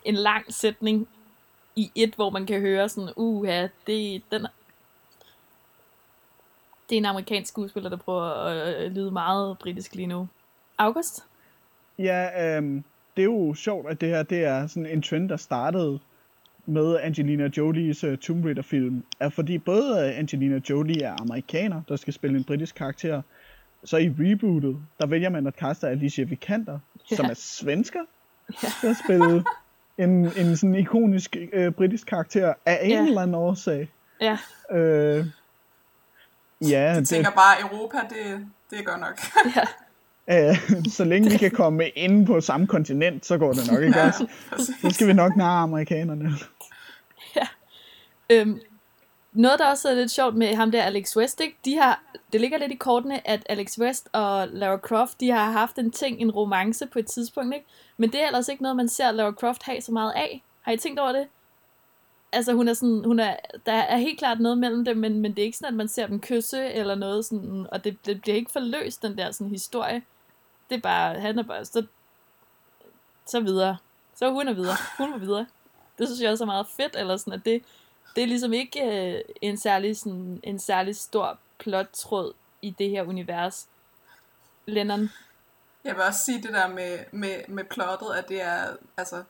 en 0.04 0.14
lang 0.14 0.54
sætning 0.54 1.08
i 1.76 1.90
et, 1.94 2.14
hvor 2.14 2.30
man 2.30 2.46
kan 2.46 2.60
høre 2.60 2.88
sådan, 2.88 3.10
uha, 3.16 3.66
det, 3.86 4.22
den, 4.30 4.46
det 6.88 6.96
er 6.96 6.98
en 6.98 7.04
amerikansk 7.04 7.48
skuespiller, 7.48 7.90
der 7.90 7.96
prøver 7.96 8.24
at 8.24 8.92
lyde 8.92 9.10
meget 9.10 9.58
britisk 9.58 9.94
lige 9.94 10.06
nu. 10.06 10.28
August? 10.78 11.24
Ja, 11.98 12.56
øh, 12.56 12.82
det 13.16 13.22
er 13.22 13.24
jo 13.24 13.54
sjovt, 13.54 13.90
at 13.90 14.00
det 14.00 14.08
her 14.08 14.22
det 14.22 14.44
er 14.44 14.66
sådan 14.66 14.86
en 14.86 15.02
trend, 15.02 15.28
der 15.28 15.36
startede 15.36 15.98
med 16.66 16.96
Angelina 17.02 17.48
Jolies 17.56 18.04
uh, 18.04 18.16
Tomb 18.16 18.44
Raider-film, 18.44 19.04
er 19.20 19.28
fordi 19.28 19.58
både 19.58 19.94
uh, 20.12 20.18
Angelina 20.18 20.60
Jolie 20.70 21.02
er 21.02 21.20
amerikaner, 21.20 21.82
der 21.88 21.96
skal 21.96 22.12
spille 22.14 22.38
en 22.38 22.44
britisk 22.44 22.74
karakter, 22.74 23.22
så 23.84 23.96
i 23.96 24.08
rebootet, 24.18 24.76
der 25.00 25.06
vælger 25.06 25.28
man 25.30 25.46
at 25.46 25.56
kaste 25.56 25.88
Alicia 25.88 26.24
Vikander, 26.24 26.78
ja. 27.10 27.16
som 27.16 27.24
Ja. 27.24 27.30
er 27.30 27.34
svensker, 27.34 28.00
ja. 28.62 28.68
til 28.80 28.86
at 28.86 28.96
spille 29.04 29.44
en, 29.98 30.10
en 30.38 30.56
sådan 30.56 30.74
ikonisk 30.74 31.36
uh, 31.58 31.68
britisk 31.72 32.06
karakter 32.06 32.54
af 32.66 32.78
en 32.82 32.90
Ja. 32.90 33.06
eller 33.06 33.20
anden 33.20 33.34
årsag. 33.34 33.88
Ja, 34.20 34.38
Øh, 34.70 35.26
ja, 36.60 36.80
Jeg 36.80 36.96
det, 36.96 37.08
tænker 37.08 37.30
bare, 37.30 37.60
Europa, 37.70 37.96
det, 38.08 38.46
det 38.70 38.78
er 38.78 38.82
godt 38.82 39.00
nok. 39.00 39.20
ja. 40.28 40.48
øh, 40.50 40.56
så 40.88 41.04
længe 41.04 41.30
vi 41.30 41.36
kan 41.36 41.50
komme 41.50 41.88
ind 41.88 42.26
på 42.26 42.40
samme 42.40 42.66
kontinent, 42.66 43.26
så 43.26 43.38
går 43.38 43.52
det 43.52 43.70
nok 43.72 43.82
ikke 43.82 44.02
også. 44.02 44.26
præcis. 44.50 44.74
Så 44.82 44.90
skal 44.90 45.06
vi 45.06 45.12
nok 45.12 45.36
narre 45.36 45.62
amerikanerne. 45.62 46.30
Øhm, 48.30 48.60
noget, 49.32 49.58
der 49.58 49.66
også 49.66 49.88
er 49.88 49.94
lidt 49.94 50.10
sjovt 50.10 50.34
med 50.34 50.54
ham 50.54 50.70
der, 50.70 50.82
Alex 50.82 51.16
West, 51.16 51.40
ikke? 51.40 51.56
De 51.64 51.76
har, 51.76 52.02
det 52.32 52.40
ligger 52.40 52.58
lidt 52.58 52.72
i 52.72 52.76
kortene, 52.76 53.28
at 53.28 53.46
Alex 53.48 53.78
West 53.78 54.08
og 54.12 54.48
Lara 54.48 54.76
Croft, 54.76 55.20
de 55.20 55.30
har 55.30 55.50
haft 55.50 55.78
en 55.78 55.90
ting, 55.90 56.20
en 56.20 56.30
romance 56.30 56.86
på 56.86 56.98
et 56.98 57.06
tidspunkt, 57.06 57.54
ikke? 57.54 57.66
Men 57.96 58.12
det 58.12 58.22
er 58.22 58.26
ellers 58.26 58.48
ikke 58.48 58.62
noget, 58.62 58.76
man 58.76 58.88
ser 58.88 59.12
Lara 59.12 59.32
Croft 59.32 59.62
have 59.62 59.80
så 59.80 59.92
meget 59.92 60.12
af. 60.12 60.42
Har 60.60 60.72
I 60.72 60.76
tænkt 60.76 61.00
over 61.00 61.12
det? 61.12 61.28
Altså, 62.32 62.52
hun 62.52 62.68
er 62.68 62.74
sådan, 62.74 63.04
hun 63.04 63.20
er, 63.20 63.36
der 63.66 63.72
er 63.72 63.96
helt 63.96 64.18
klart 64.18 64.40
noget 64.40 64.58
mellem 64.58 64.84
dem, 64.84 64.96
men, 64.96 65.20
men 65.20 65.30
det 65.32 65.42
er 65.42 65.46
ikke 65.46 65.58
sådan, 65.58 65.74
at 65.74 65.76
man 65.76 65.88
ser 65.88 66.06
dem 66.06 66.20
kysse 66.20 66.64
eller 66.66 66.94
noget 66.94 67.24
sådan, 67.24 67.66
og 67.72 67.84
det, 67.84 68.06
det 68.06 68.20
bliver 68.22 68.36
ikke 68.36 68.52
forløst, 68.52 69.02
den 69.02 69.18
der 69.18 69.30
sådan 69.30 69.50
historie. 69.50 70.02
Det 70.70 70.76
er 70.76 70.80
bare, 70.80 71.20
han 71.20 71.38
er 71.38 71.42
bare, 71.42 71.64
så, 71.64 71.86
så 73.26 73.40
videre. 73.40 73.76
Så 74.14 74.30
hun 74.30 74.48
er 74.48 74.52
videre. 74.52 74.76
Hun 74.98 75.12
er 75.12 75.18
videre. 75.18 75.46
Det 75.98 76.08
synes 76.08 76.20
jeg 76.20 76.30
også 76.30 76.44
er 76.44 76.46
meget 76.46 76.66
fedt, 76.76 76.96
eller 76.96 77.16
sådan, 77.16 77.32
at 77.32 77.44
det, 77.44 77.62
det 78.16 78.22
er 78.22 78.26
ligesom 78.26 78.52
ikke 78.52 78.82
øh, 78.82 79.20
en, 79.40 79.56
særlig, 79.56 79.96
sådan, 79.96 80.40
en 80.42 80.58
særlig 80.58 80.96
stor 80.96 81.38
plottråd 81.58 82.32
i 82.62 82.70
det 82.70 82.90
her 82.90 83.02
univers. 83.02 83.68
Lennon? 84.66 85.10
Jeg 85.84 85.94
vil 85.94 86.02
også 86.02 86.20
sige 86.24 86.42
det 86.42 86.52
der 86.52 86.68
med, 86.68 86.98
med, 87.12 87.48
med 87.48 87.64
plottet, 87.64 88.10
at 88.16 88.28
det 88.28 88.42
er, 88.42 88.76
altså, 88.96 89.22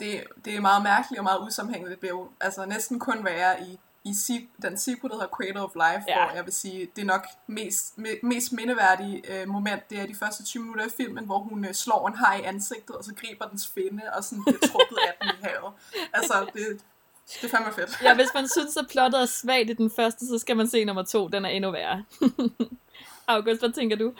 det, 0.00 0.24
det 0.44 0.56
er 0.56 0.60
meget 0.60 0.82
mærkeligt 0.82 1.18
og 1.18 1.24
meget 1.24 1.46
usammenhængende. 1.46 1.90
Det 1.90 2.00
bliver 2.00 2.14
jo 2.14 2.30
altså, 2.40 2.66
næsten 2.66 2.98
kun 2.98 3.24
være 3.24 3.62
i, 3.62 3.78
i 4.04 4.14
den 4.62 4.78
sequel, 4.78 5.10
der 5.10 5.16
hedder 5.16 5.36
Cradle 5.36 5.62
of 5.62 5.74
Life, 5.74 6.04
ja. 6.08 6.24
hvor 6.24 6.34
jeg 6.34 6.44
vil 6.44 6.52
sige, 6.52 6.90
det 6.96 7.02
er 7.02 7.06
nok 7.06 7.26
mest, 7.46 7.98
me, 7.98 8.08
mest 8.22 8.52
mindeværdige 8.52 9.22
øh, 9.32 9.48
moment, 9.48 9.90
det 9.90 10.00
er 10.00 10.06
de 10.06 10.14
første 10.14 10.44
20 10.44 10.62
minutter 10.62 10.84
af 10.84 10.90
filmen, 10.96 11.24
hvor 11.24 11.38
hun 11.38 11.64
øh, 11.64 11.74
slår 11.74 12.08
en 12.08 12.14
haj 12.14 12.36
i 12.36 12.42
ansigtet, 12.42 12.96
og 12.96 13.04
så 13.04 13.14
griber 13.14 13.48
dens 13.48 13.68
finde, 13.74 14.02
og 14.12 14.24
sådan 14.24 14.44
bliver 14.44 14.58
trukket 14.58 14.98
af 15.08 15.12
den 15.20 15.28
i 15.28 15.42
havet. 15.42 15.72
Altså, 16.12 16.50
det, 16.54 16.80
det 17.40 17.44
er 17.44 17.56
fandme 17.56 17.72
fedt. 17.72 18.02
ja, 18.04 18.14
hvis 18.14 18.28
man 18.34 18.48
synes, 18.48 18.76
at 18.76 18.86
plottet 18.90 19.22
er 19.22 19.26
svagt 19.26 19.70
i 19.70 19.72
den 19.72 19.90
første, 19.96 20.26
så 20.26 20.38
skal 20.38 20.56
man 20.56 20.66
se 20.66 20.84
nummer 20.84 21.02
to. 21.02 21.28
Den 21.28 21.44
er 21.44 21.48
endnu 21.48 21.70
værre. 21.70 22.04
August, 23.28 23.60
hvad 23.60 23.72
tænker 23.72 23.96
du? 23.96 24.12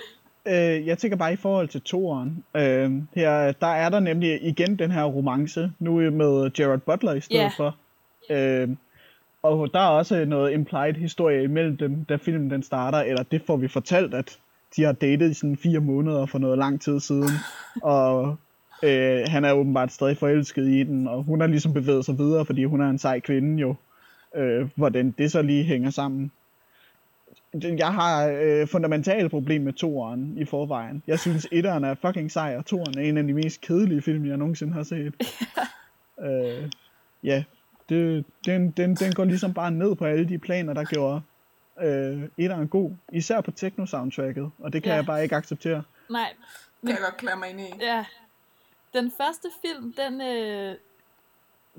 Øh, 0.46 0.86
jeg 0.86 0.98
tænker 0.98 1.16
bare 1.16 1.32
i 1.32 1.36
forhold 1.36 1.68
til 1.68 1.80
toeren. 1.82 2.44
Øh, 2.56 2.92
her, 3.14 3.52
der 3.52 3.66
er 3.66 3.88
der 3.88 4.00
nemlig 4.00 4.42
igen 4.42 4.78
den 4.78 4.90
her 4.90 5.04
romance, 5.04 5.72
nu 5.78 6.10
med 6.10 6.52
Gerard 6.52 6.80
Butler 6.80 7.14
i 7.14 7.20
stedet 7.20 7.40
yeah. 7.40 7.56
for. 7.56 7.76
Øh, 8.30 8.68
og 9.42 9.72
der 9.74 9.80
er 9.80 9.88
også 9.88 10.24
noget 10.24 10.52
implied 10.52 10.94
historie 10.94 11.42
imellem 11.42 11.76
dem, 11.76 12.04
da 12.04 12.16
filmen 12.16 12.50
den 12.50 12.62
starter, 12.62 12.98
eller 12.98 13.22
det 13.22 13.42
får 13.46 13.56
vi 13.56 13.68
fortalt, 13.68 14.14
at 14.14 14.38
de 14.76 14.82
har 14.82 14.92
datet 14.92 15.30
i 15.30 15.34
sådan 15.34 15.56
fire 15.56 15.80
måneder 15.80 16.26
for 16.26 16.38
noget 16.38 16.58
lang 16.58 16.80
tid 16.80 17.00
siden. 17.00 17.30
og 17.82 18.36
Øh, 18.82 19.24
han 19.26 19.44
er 19.44 19.52
åbenbart 19.52 19.92
stadig 19.92 20.16
forelsket 20.16 20.66
i 20.66 20.82
den, 20.82 21.08
og 21.08 21.22
hun 21.22 21.40
har 21.40 21.46
ligesom 21.46 21.72
bevæget 21.72 22.04
sig 22.04 22.18
videre, 22.18 22.46
fordi 22.46 22.64
hun 22.64 22.80
er 22.80 22.90
en 22.90 22.98
sej 22.98 23.20
kvinde 23.20 23.60
jo. 23.60 23.74
Øh, 24.34 24.68
hvordan 24.74 25.10
det 25.18 25.32
så 25.32 25.42
lige 25.42 25.64
hænger 25.64 25.90
sammen. 25.90 26.32
Jeg 27.62 27.92
har 27.92 28.26
øh, 28.26 28.68
fundamentale 28.68 29.28
problem 29.28 29.62
med 29.62 29.72
toeren 29.72 30.38
i 30.38 30.44
forvejen. 30.44 31.02
Jeg 31.06 31.18
synes, 31.18 31.46
etteren 31.52 31.84
er 31.84 31.94
fucking 31.94 32.32
sej, 32.32 32.56
og 32.58 32.66
toeren 32.66 32.98
er 32.98 33.02
en 33.02 33.16
af 33.16 33.24
de 33.24 33.32
mest 33.32 33.60
kedelige 33.60 34.02
film, 34.02 34.26
jeg 34.26 34.36
nogensinde 34.36 34.72
har 34.72 34.82
set. 34.82 35.14
øh, 36.26 36.70
ja, 37.22 37.44
det, 37.88 38.24
den, 38.46 38.70
den, 38.70 38.94
den 38.94 39.12
går 39.12 39.24
ligesom 39.24 39.54
bare 39.54 39.70
ned 39.70 39.94
på 39.94 40.04
alle 40.04 40.28
de 40.28 40.38
planer, 40.38 40.72
der 40.72 40.84
gjorde 40.84 41.20
øh, 41.82 42.22
etteren 42.38 42.68
god. 42.68 42.90
Især 43.12 43.40
på 43.40 43.50
techno-soundtracket, 43.50 44.50
og 44.58 44.72
det 44.72 44.82
kan 44.82 44.90
ja. 44.90 44.96
jeg 44.96 45.06
bare 45.06 45.22
ikke 45.22 45.36
acceptere. 45.36 45.82
Nej. 46.10 46.28
Men, 46.82 46.92
kan 46.92 46.96
jeg 46.96 47.04
godt 47.10 47.16
klare 47.16 47.38
mig 47.38 47.50
ind 47.50 47.60
i. 47.60 47.72
Ja, 47.80 48.04
den 48.92 49.10
første 49.10 49.48
film, 49.62 49.92
den, 49.92 50.20
øh, 50.20 50.76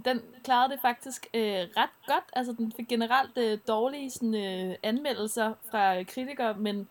den 0.06 0.22
klarede 0.44 0.74
det 0.74 0.82
faktisk 0.82 1.28
øh, 1.34 1.42
ret 1.78 1.90
godt. 2.08 2.24
Altså, 2.34 2.54
den 2.54 2.74
fik 2.76 2.88
generelt 2.88 3.38
øh, 3.38 3.60
dårlige 3.68 4.12
sådan, 4.12 4.36
øh, 4.36 4.76
anmeldelser 4.84 5.54
fra 5.72 6.00
øh, 6.00 6.06
kritikere, 6.06 6.54
men 6.54 6.90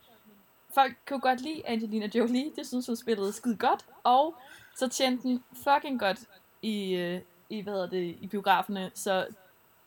folk 0.75 0.95
kunne 1.09 1.21
godt 1.21 1.41
lide 1.41 1.63
Angelina 1.67 2.11
Jolie. 2.15 2.53
Det 2.57 2.67
synes 2.67 2.87
hun 2.87 2.97
spillede 2.97 3.33
skide 3.33 3.57
godt. 3.57 3.87
Og 4.05 4.35
så 4.77 4.89
tjente 4.89 5.23
den 5.23 5.45
fucking 5.65 6.01
godt 6.01 6.21
i, 6.63 6.95
øh, 6.95 7.21
i, 7.51 7.61
hvad 7.61 7.73
hedder 7.73 7.89
det, 7.89 8.17
i 8.21 8.27
biograferne. 8.27 8.91
Så 8.95 9.27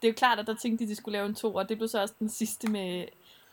det 0.01 0.07
er 0.07 0.11
jo 0.11 0.15
klart, 0.17 0.39
at 0.39 0.47
der 0.47 0.55
tænkte 0.55 0.85
de, 0.85 0.89
at 0.89 0.89
de 0.89 0.95
skulle 0.95 1.13
lave 1.13 1.25
en 1.25 1.35
to, 1.35 1.55
og 1.55 1.69
det 1.69 1.77
blev 1.77 1.87
så 1.87 2.01
også 2.01 2.13
den 2.19 2.29
sidste 2.29 2.71
med 2.71 3.05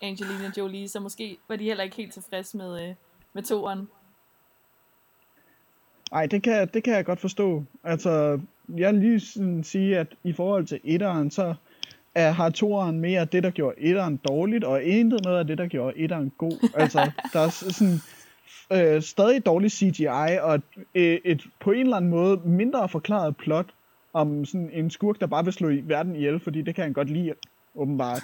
Angelina 0.02 0.52
Jolie, 0.56 0.88
så 0.88 1.00
måske 1.00 1.38
var 1.48 1.56
de 1.56 1.64
heller 1.64 1.84
ikke 1.84 1.96
helt 1.96 2.12
tilfredse 2.12 2.56
med, 2.56 2.88
øh, 2.88 2.94
med 3.32 3.42
toeren. 3.42 3.88
Nej, 6.12 6.26
det 6.26 6.42
kan, 6.42 6.68
det 6.74 6.82
kan 6.82 6.94
jeg 6.94 7.04
godt 7.04 7.20
forstå. 7.20 7.64
Altså, 7.84 8.40
jeg 8.76 8.92
vil 8.92 9.00
lige 9.00 9.20
sådan 9.20 9.64
sige, 9.64 9.98
at 9.98 10.06
i 10.24 10.32
forhold 10.32 10.66
til 10.66 10.80
etteren, 10.84 11.30
så 11.30 11.54
er, 12.14 12.30
har 12.30 12.50
toeren 12.50 13.00
mere 13.00 13.24
det, 13.24 13.42
der 13.42 13.50
gjorde 13.50 13.80
etteren 13.80 14.16
dårligt, 14.16 14.64
og 14.64 14.82
intet 14.82 15.24
noget 15.24 15.38
af 15.38 15.46
det, 15.46 15.58
der 15.58 15.66
gjorde 15.66 15.98
etteren 15.98 16.32
god. 16.38 16.70
Altså, 16.74 17.10
der 17.32 17.40
er 17.40 17.48
sådan 17.48 18.00
øh, 18.72 19.02
stadig 19.02 19.46
dårlig 19.46 19.70
CGI, 19.70 20.38
og 20.42 20.54
et, 20.54 20.62
et, 20.94 21.20
et 21.24 21.42
på 21.60 21.70
en 21.70 21.80
eller 21.80 21.96
anden 21.96 22.10
måde 22.10 22.40
mindre 22.44 22.88
forklaret 22.88 23.36
plot 23.36 23.66
om 24.12 24.44
sådan 24.44 24.70
en 24.72 24.90
skurk, 24.90 25.20
der 25.20 25.26
bare 25.26 25.44
vil 25.44 25.52
slå 25.52 25.68
i 25.68 25.80
verden 25.80 26.16
ihjel, 26.16 26.40
fordi 26.40 26.62
det 26.62 26.74
kan 26.74 26.84
han 26.84 26.92
godt 26.92 27.10
lide, 27.10 27.34
åbenbart. 27.74 28.22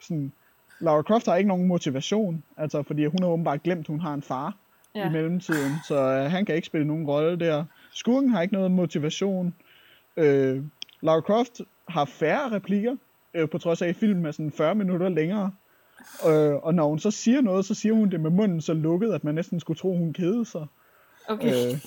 Sådan, 0.00 0.32
Laura 0.80 1.02
Croft 1.02 1.26
har 1.26 1.36
ikke 1.36 1.48
nogen 1.48 1.66
motivation, 1.66 2.42
altså 2.56 2.82
fordi 2.82 3.04
hun 3.06 3.18
har 3.22 3.28
åbenbart 3.28 3.62
glemt, 3.62 3.86
hun 3.86 4.00
har 4.00 4.14
en 4.14 4.22
far 4.22 4.56
ja. 4.94 5.08
i 5.08 5.12
mellemtiden, 5.12 5.72
så 5.88 5.94
øh, 5.94 6.30
han 6.30 6.44
kan 6.44 6.54
ikke 6.54 6.66
spille 6.66 6.86
nogen 6.86 7.06
rolle 7.06 7.38
der. 7.38 7.64
Skurken 7.92 8.30
har 8.30 8.42
ikke 8.42 8.54
noget 8.54 8.70
motivation. 8.70 9.54
Øh, 10.16 10.62
Lara 11.00 11.20
Croft 11.20 11.60
har 11.88 12.04
færre 12.04 12.50
replikker, 12.50 12.96
øh, 13.34 13.48
på 13.48 13.58
trods 13.58 13.82
af 13.82 13.88
at 13.88 13.96
filmen 13.96 14.26
er 14.26 14.30
sådan 14.30 14.52
40 14.52 14.74
minutter 14.74 15.08
længere. 15.08 15.52
Øh, 16.28 16.54
og 16.54 16.74
når 16.74 16.88
hun 16.88 16.98
så 16.98 17.10
siger 17.10 17.40
noget, 17.40 17.64
så 17.64 17.74
siger 17.74 17.92
hun 17.92 18.10
det 18.10 18.20
med 18.20 18.30
munden 18.30 18.60
så 18.60 18.74
lukket, 18.74 19.12
at 19.12 19.24
man 19.24 19.34
næsten 19.34 19.60
skulle 19.60 19.78
tro, 19.78 19.96
hun 19.96 20.12
kedede 20.12 20.44
sig. 20.44 20.66
Okay. 21.28 21.72
Øh, 21.72 21.80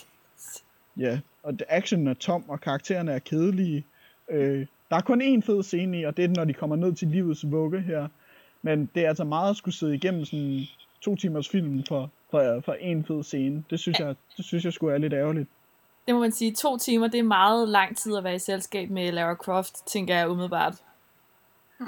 ja, 0.97 1.19
og 1.43 1.53
action 1.69 2.07
er 2.07 2.13
tom, 2.13 2.49
og 2.49 2.61
karaktererne 2.61 3.11
er 3.11 3.19
kedelige. 3.19 3.85
Øh, 4.29 4.65
der 4.89 4.95
er 4.95 5.01
kun 5.01 5.21
én 5.21 5.41
fed 5.45 5.63
scene 5.63 5.99
i, 5.99 6.03
og 6.03 6.17
det 6.17 6.25
er, 6.25 6.29
når 6.29 6.45
de 6.45 6.53
kommer 6.53 6.75
ned 6.75 6.93
til 6.93 7.07
livets 7.07 7.51
vugge 7.51 7.81
her. 7.81 8.07
Men 8.61 8.89
det 8.95 9.05
er 9.05 9.09
altså 9.09 9.23
meget 9.23 9.49
at 9.49 9.57
skulle 9.57 9.75
sidde 9.75 9.95
igennem 9.95 10.25
sådan 10.25 10.61
to 11.01 11.15
timers 11.15 11.49
film 11.49 11.83
for 11.87 12.11
for, 12.31 12.61
for 12.65 12.73
en 12.73 13.05
fed 13.05 13.23
scene. 13.23 13.63
Det 13.69 13.79
synes, 13.79 13.99
jeg, 13.99 14.15
det 14.37 14.45
synes 14.45 14.65
jeg 14.65 14.73
skulle 14.73 14.93
er 14.93 14.97
lidt 14.97 15.13
ærgerligt. 15.13 15.49
Det 16.07 16.15
må 16.15 16.21
man 16.21 16.31
sige. 16.31 16.53
To 16.53 16.77
timer, 16.77 17.07
det 17.07 17.19
er 17.19 17.23
meget 17.23 17.67
lang 17.67 17.97
tid 17.97 18.17
at 18.17 18.23
være 18.23 18.35
i 18.35 18.39
selskab 18.39 18.89
med 18.89 19.11
Lara 19.11 19.35
Croft, 19.35 19.87
tænker 19.87 20.15
jeg 20.15 20.29
umiddelbart. 20.29 20.75
Hmm. 21.79 21.87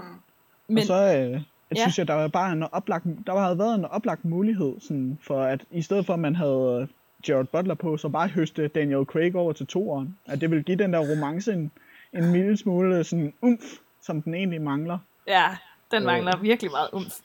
Men, 0.68 0.78
og 0.78 0.84
så 0.84 0.94
øh, 0.94 1.32
jeg 1.32 1.42
ja. 1.76 1.82
synes 1.82 2.00
jeg, 2.00 2.08
der 2.08 2.14
var 2.14 2.28
bare 2.28 2.52
en 2.52 2.64
oplagt, 2.64 3.06
der 3.28 3.40
havde 3.40 3.58
været 3.58 3.76
en 3.76 3.86
oplagt 3.86 4.26
mulighed, 4.26 4.76
sådan, 4.80 5.20
for 5.22 5.44
at 5.44 5.66
i 5.72 5.82
stedet 5.82 6.06
for 6.06 6.14
at 6.14 6.20
man 6.20 6.36
havde 6.36 6.88
Gerard 7.26 7.48
Butler 7.48 7.76
på, 7.76 7.98
så 7.98 8.10
bare 8.10 8.28
høste 8.28 8.68
Daniel 8.68 9.06
Craig 9.06 9.36
over 9.36 9.54
til 9.54 9.68
toeren. 9.68 10.18
At 10.26 10.42
det 10.42 10.52
vil 10.52 10.64
give 10.64 10.78
den 10.78 10.94
der 10.94 11.00
romance 11.00 11.54
en, 11.54 11.72
en 12.14 12.32
mild 12.32 12.58
smule 12.58 13.04
sådan 13.04 13.34
umf, 13.42 13.64
som 14.02 14.22
den 14.22 14.34
egentlig 14.34 14.62
mangler. 14.62 14.98
Ja, 15.28 15.58
den 15.92 16.04
mangler 16.04 16.38
øh, 16.38 16.44
virkelig 16.44 16.72
meget 16.72 16.90
umf. 16.94 17.20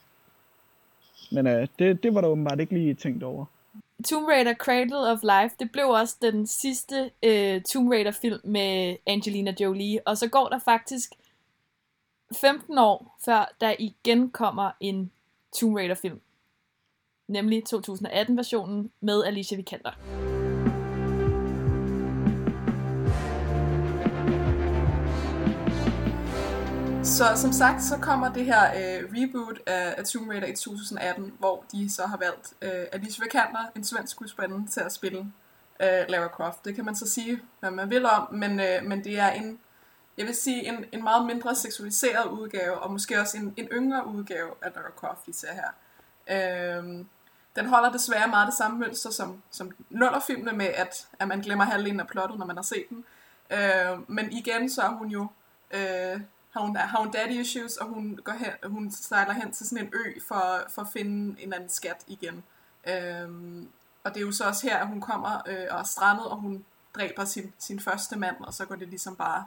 Men 1.30 1.46
øh, 1.46 1.68
det, 1.78 2.02
det 2.02 2.14
var 2.14 2.20
der 2.20 2.28
åbenbart 2.28 2.60
ikke 2.60 2.74
lige 2.74 2.94
tænkt 2.94 3.22
over. 3.22 3.44
Tomb 4.04 4.28
Raider 4.28 4.54
Cradle 4.54 5.10
of 5.12 5.18
Life, 5.22 5.56
det 5.58 5.72
blev 5.72 5.88
også 5.88 6.16
den 6.22 6.46
sidste 6.46 7.10
øh, 7.22 7.62
Tomb 7.62 7.90
Raider 7.90 8.10
film 8.10 8.40
med 8.44 8.96
Angelina 9.06 9.54
Jolie, 9.60 10.00
og 10.06 10.18
så 10.18 10.28
går 10.28 10.48
der 10.48 10.58
faktisk 10.58 11.12
15 12.40 12.78
år, 12.78 13.16
før 13.24 13.54
der 13.60 13.74
igen 13.78 14.30
kommer 14.30 14.70
en 14.80 15.10
Tomb 15.56 15.76
Raider 15.76 15.94
film. 15.94 16.20
Nemlig 17.28 17.62
2018-versionen 17.74 18.90
med 19.00 19.24
Alicia 19.24 19.56
Vikander. 19.56 20.37
Så 27.08 27.36
som 27.36 27.52
sagt, 27.52 27.82
så 27.82 27.98
kommer 27.98 28.32
det 28.32 28.44
her 28.44 28.64
øh, 28.70 29.08
reboot 29.14 29.60
af, 29.66 29.94
af 29.98 30.04
Tomb 30.04 30.28
Raider 30.30 30.46
i 30.46 30.56
2018, 30.56 31.32
hvor 31.38 31.64
de 31.72 31.90
så 31.92 32.06
har 32.06 32.16
valgt 32.16 32.52
øh, 32.62 32.86
Alicia 32.92 33.24
Vikander, 33.24 33.66
en 33.76 33.84
svensk 33.84 34.10
skuespiller, 34.10 34.60
til 34.70 34.80
at 34.80 34.92
spille 34.92 35.18
øh, 35.82 36.04
Lara 36.08 36.28
Croft. 36.28 36.64
Det 36.64 36.74
kan 36.74 36.84
man 36.84 36.96
så 36.96 37.10
sige, 37.10 37.40
hvad 37.60 37.70
man 37.70 37.90
vil 37.90 38.06
om, 38.06 38.34
men, 38.34 38.60
øh, 38.60 38.84
men 38.84 39.04
det 39.04 39.18
er 39.18 39.30
en, 39.30 39.60
jeg 40.18 40.26
vil 40.26 40.34
sige, 40.34 40.68
en, 40.68 40.84
en 40.92 41.02
meget 41.02 41.26
mindre 41.26 41.54
seksualiseret 41.54 42.30
udgave, 42.30 42.78
og 42.78 42.92
måske 42.92 43.20
også 43.20 43.36
en, 43.36 43.54
en 43.56 43.68
yngre 43.72 44.06
udgave 44.06 44.50
af 44.62 44.70
Lara 44.74 44.90
Croft, 44.96 45.26
vi 45.26 45.32
ser 45.32 45.52
her. 45.52 45.70
Øh, 46.30 47.04
den 47.56 47.66
holder 47.66 47.92
desværre 47.92 48.28
meget 48.28 48.46
det 48.46 48.56
samme 48.56 48.78
mønster 48.78 49.10
som, 49.10 49.42
som 49.50 49.72
nullerfilmene 49.90 50.52
med, 50.52 50.66
at, 50.66 51.08
at 51.18 51.28
man 51.28 51.40
glemmer 51.40 51.64
halvdelen 51.64 52.00
af 52.00 52.06
plottet, 52.06 52.38
når 52.38 52.46
man 52.46 52.56
har 52.56 52.62
set 52.62 52.84
den. 52.88 53.04
Øh, 53.50 54.10
men 54.10 54.32
igen, 54.32 54.70
så 54.70 54.82
er 54.82 54.88
hun 54.90 55.08
jo... 55.08 55.26
Øh, 55.70 56.20
har 56.58 56.66
hun, 56.66 56.76
har 56.76 56.98
hun 57.02 57.10
daddy 57.10 57.40
issues, 57.40 57.76
og 57.76 57.86
hun, 57.86 58.18
går 58.24 58.32
hen, 58.32 58.72
hun 58.72 58.90
sejler 58.90 59.32
hen 59.32 59.52
til 59.52 59.66
sådan 59.66 59.84
en 59.84 59.92
ø 59.94 60.20
for, 60.28 60.42
for 60.74 60.82
at 60.82 60.88
finde 60.92 61.42
en 61.42 61.52
anden 61.52 61.68
skat 61.68 62.04
igen. 62.08 62.44
Øhm, 62.88 63.68
og 64.04 64.14
det 64.14 64.16
er 64.16 64.26
jo 64.26 64.32
så 64.32 64.44
også 64.44 64.66
her, 64.68 64.76
at 64.76 64.88
hun 64.88 65.00
kommer 65.00 65.42
øh, 65.48 65.66
og 65.70 65.78
er 65.78 65.84
strandet, 65.84 66.26
og 66.26 66.36
hun 66.36 66.64
dræber 66.94 67.24
sin, 67.24 67.52
sin 67.58 67.80
første 67.80 68.18
mand, 68.18 68.36
og 68.40 68.54
så 68.54 68.64
går 68.66 68.74
det 68.74 68.88
ligesom 68.88 69.16
bare 69.16 69.44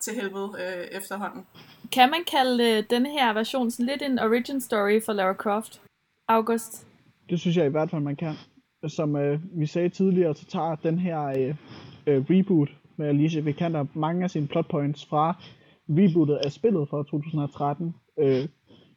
til 0.00 0.14
helvede 0.14 0.50
øh, 0.58 0.98
efterhånden. 0.98 1.46
Kan 1.92 2.10
man 2.10 2.24
kalde 2.30 2.70
øh, 2.70 2.84
denne 2.90 3.10
her 3.10 3.32
version 3.32 3.70
sådan 3.70 3.86
lidt 3.86 4.02
en 4.02 4.18
origin 4.18 4.60
story 4.60 5.00
for 5.04 5.12
Lara 5.12 5.34
Croft? 5.34 5.80
August? 6.28 6.86
Det 7.30 7.40
synes 7.40 7.56
jeg 7.56 7.66
i 7.66 7.70
hvert 7.70 7.90
fald, 7.90 8.02
man 8.02 8.16
kan. 8.16 8.34
Som 8.88 9.16
øh, 9.16 9.40
vi 9.60 9.66
sagde 9.66 9.88
tidligere, 9.88 10.34
så 10.34 10.44
tager 10.46 10.74
den 10.74 10.98
her 10.98 11.24
øh, 11.24 11.54
øh, 12.06 12.24
reboot 12.30 12.68
med 12.96 13.08
Alicia 13.08 13.40
Vikander 13.40 13.86
mange 13.94 14.24
af 14.24 14.30
sine 14.30 14.46
plot 14.46 14.68
points 14.68 15.06
fra 15.06 15.34
rebootet 15.88 16.34
af 16.34 16.52
spillet 16.52 16.88
fra 16.88 16.98
2013. 16.98 17.94
Øh, 18.18 18.48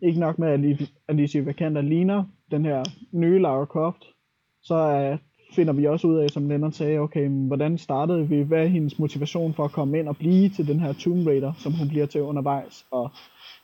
ikke 0.02 0.20
nok 0.20 0.40
med, 0.40 0.48
at 0.48 0.90
Alicia 1.08 1.42
Vikander 1.42 1.82
ligner 1.82 2.24
den 2.52 2.66
her 2.66 2.84
nye 3.12 3.40
Lara 3.40 3.66
Croft, 3.66 4.04
så 4.62 4.76
øh, 4.76 5.18
finder 5.56 5.74
vi 5.74 5.86
også 5.86 6.08
ud 6.08 6.16
af, 6.16 6.30
som 6.30 6.50
Lennart 6.50 6.76
sagde, 6.76 7.00
okay, 7.00 7.30
hvordan 7.30 7.78
startede 7.78 8.28
vi, 8.28 8.42
hvad 8.42 8.64
er 8.64 8.68
hendes 8.68 9.00
motivation 9.00 9.54
for 9.54 9.66
at 9.66 9.72
komme 9.72 10.00
ind 10.00 10.08
og 10.08 10.18
blive 10.18 10.50
til 10.50 10.68
den 10.68 10.80
her 10.80 10.94
Tomb 10.94 11.28
Raider, 11.28 11.54
som 11.58 11.74
hun 11.74 11.88
bliver 11.90 12.06
til 12.06 12.22
undervejs, 12.22 12.86
og 12.92 13.12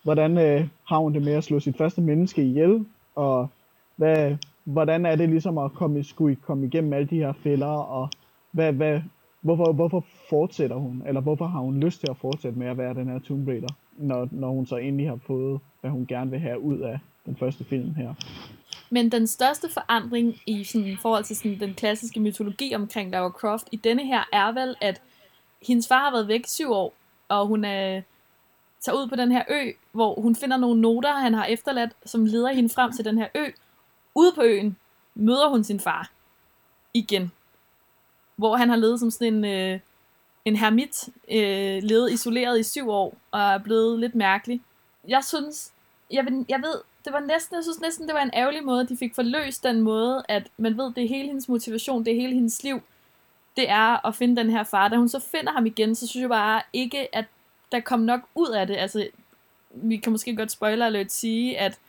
hvordan 0.03 0.38
øh, 0.38 0.67
har 0.88 0.97
hun 0.97 1.13
det 1.13 1.21
med 1.21 1.33
at 1.33 1.43
slå 1.43 1.59
sit 1.59 1.77
første 1.77 2.01
menneske 2.01 2.43
ihjel, 2.43 2.86
og 3.15 3.47
hvad, 3.95 4.36
hvordan 4.63 5.05
er 5.05 5.15
det 5.15 5.29
ligesom 5.29 5.57
at 5.57 5.73
komme, 5.73 6.03
skulle 6.03 6.36
komme 6.36 6.65
igennem 6.65 6.93
alle 6.93 7.07
de 7.07 7.17
her 7.17 7.33
fælder, 7.33 7.67
og 7.67 8.09
hvad, 8.51 8.73
hvad, 8.73 9.01
hvorfor, 9.43 9.71
hvorfor 9.71 10.06
fortsætter 10.29 10.75
hun, 10.75 11.03
eller 11.08 11.21
hvorfor 11.21 11.45
har 11.45 11.60
hun 11.60 11.79
lyst 11.79 11.99
til 11.99 12.08
at 12.10 12.17
fortsætte 12.17 12.60
med 12.60 12.67
at 12.67 12.77
være 12.77 12.93
den 12.93 13.08
her 13.08 13.19
Tomb 13.19 13.47
Raider, 13.47 13.73
når, 13.97 14.27
når 14.32 14.51
hun 14.51 14.65
så 14.65 14.77
endelig 14.77 15.10
har 15.10 15.19
fået, 15.27 15.60
hvad 15.82 15.91
hun 15.91 16.06
gerne 16.06 16.32
vil 16.32 16.39
have 16.39 16.60
ud 16.60 16.79
af 16.79 16.99
den 17.25 17.36
første 17.36 17.63
film 17.63 17.95
her. 17.95 18.13
Men 18.89 19.12
den 19.12 19.27
største 19.27 19.69
forandring 19.69 20.36
i 20.45 20.63
sådan, 20.63 20.97
forhold 21.01 21.23
til 21.23 21.36
sådan, 21.36 21.60
den 21.60 21.73
klassiske 21.73 22.19
mytologi 22.19 22.75
omkring 22.75 23.12
Lara 23.12 23.29
Croft 23.29 23.67
i 23.71 23.75
denne 23.75 24.06
her 24.06 24.29
er 24.34 24.51
vel, 24.51 24.75
at 24.82 25.01
hendes 25.67 25.88
far 25.88 25.99
har 25.99 26.12
været 26.12 26.27
væk 26.27 26.45
syv 26.47 26.71
år, 26.71 26.93
og 27.29 27.47
hun 27.47 27.65
er, 27.65 28.01
tager 28.82 28.95
ud 28.95 29.08
på 29.10 29.15
den 29.15 29.32
her 29.32 29.43
ø, 29.49 29.71
hvor 29.91 30.21
hun 30.21 30.36
finder 30.36 30.58
nogle 30.58 30.82
noter, 30.82 31.13
han 31.13 31.34
har 31.34 31.45
efterladt, 31.45 31.91
som 32.06 32.25
leder 32.25 32.53
hende 32.53 32.69
frem 32.69 32.91
til 32.91 33.06
den 33.06 33.17
her 33.17 33.27
ø. 33.36 33.45
Ude 34.15 34.32
på 34.36 34.41
øen 34.41 34.77
møder 35.15 35.49
hun 35.49 35.63
sin 35.63 35.79
far 35.79 36.12
igen, 36.93 37.32
hvor 38.43 38.56
han 38.56 38.69
har 38.69 38.75
levet 38.75 38.99
som 38.99 39.12
sådan 39.12 39.34
en, 39.34 39.45
øh, 39.45 39.79
en 40.45 40.56
hermit, 40.56 41.10
øh, 41.32 41.84
levet 41.84 42.12
isoleret 42.12 42.60
i 42.60 42.63
syv 42.63 42.89
år, 42.89 43.17
og 43.32 43.41
er 43.41 43.58
blevet 43.58 43.99
lidt 43.99 44.15
mærkelig. 44.15 44.62
Jeg 45.08 45.23
synes, 45.23 45.71
jeg 46.12 46.25
ved, 46.25 46.45
jeg 46.49 46.62
ved 46.62 46.75
det 47.06 47.13
var 47.13 47.19
næsten, 47.19 47.56
jeg 47.56 47.63
synes 47.63 47.82
næsten, 47.82 48.08
det 48.08 48.15
var 48.15 48.21
en 48.21 48.34
ærgerlig 48.34 48.63
måde, 48.63 48.88
de 48.88 48.97
fik 48.97 49.15
forløst 49.15 49.63
den 49.63 49.82
måde, 49.82 50.23
at 50.29 50.47
man 50.58 50.77
ved, 50.77 50.93
det 50.93 51.03
er 51.03 51.08
hele 51.08 51.27
hendes 51.27 51.49
motivation, 51.49 52.06
det 52.06 52.12
er 52.12 52.21
hele 52.21 52.34
hendes 52.34 52.63
liv, 52.63 52.82
det 53.58 53.69
er 53.69 54.08
at 54.08 54.15
finde 54.15 54.36
den 54.36 54.49
her 54.49 54.63
far. 54.63 54.88
Da 54.88 54.95
hun 54.95 55.10
så 55.10 55.19
finder 55.19 55.51
ham 55.51 55.65
igen, 55.65 55.95
så 55.95 56.08
synes 56.08 56.21
jeg 56.21 56.29
bare 56.29 56.62
ikke, 56.73 57.15
at 57.15 57.25
der 57.71 57.79
kom 57.79 57.99
nok 57.99 58.21
ud 58.36 58.49
af 58.49 58.67
det. 58.67 58.75
Altså, 58.75 59.08
vi 59.69 59.97
kan 59.97 60.12
måske 60.12 60.36
godt 60.36 60.51
spoiler 60.51 60.86
alert 60.86 61.12
sige, 61.12 61.60
at 61.60 61.79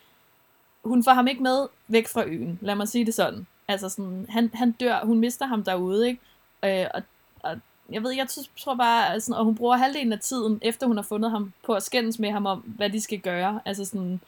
hun 0.85 1.05
får 1.05 1.12
ham 1.12 1.27
ikke 1.27 1.43
med 1.43 1.67
væk 1.88 2.09
fra 2.09 2.25
øen. 2.25 2.59
Lad 2.62 2.75
mig 2.75 2.88
sige 2.88 3.07
det 3.07 3.14
sådan. 3.14 3.47
Altså 3.69 3.88
sådan, 3.88 4.27
han, 4.29 4.51
han 4.55 4.73
dør, 4.73 5.05
hun 5.05 5.19
mister 5.19 5.47
ham 5.47 5.64
derude, 5.64 6.09
ikke? 6.09 6.21
Øh, 6.64 6.87
og, 6.94 7.03
og 7.40 7.61
jeg 7.90 8.03
ved, 8.03 8.12
jeg 8.12 8.29
tror 8.59 8.74
bare, 8.74 9.12
altså, 9.12 9.35
og 9.35 9.44
hun 9.44 9.55
bruger 9.55 9.77
halvdelen 9.77 10.12
af 10.12 10.20
tiden, 10.20 10.59
efter 10.62 10.87
hun 10.87 10.96
har 10.96 11.03
fundet 11.03 11.31
ham, 11.31 11.53
på 11.66 11.72
at 11.72 11.83
skændes 11.83 12.18
med 12.18 12.31
ham 12.31 12.46
om, 12.46 12.59
hvad 12.59 12.90
de 12.90 13.00
skal 13.00 13.20
gøre. 13.20 13.61
Altså 13.64 13.85
sådan, 13.85 14.20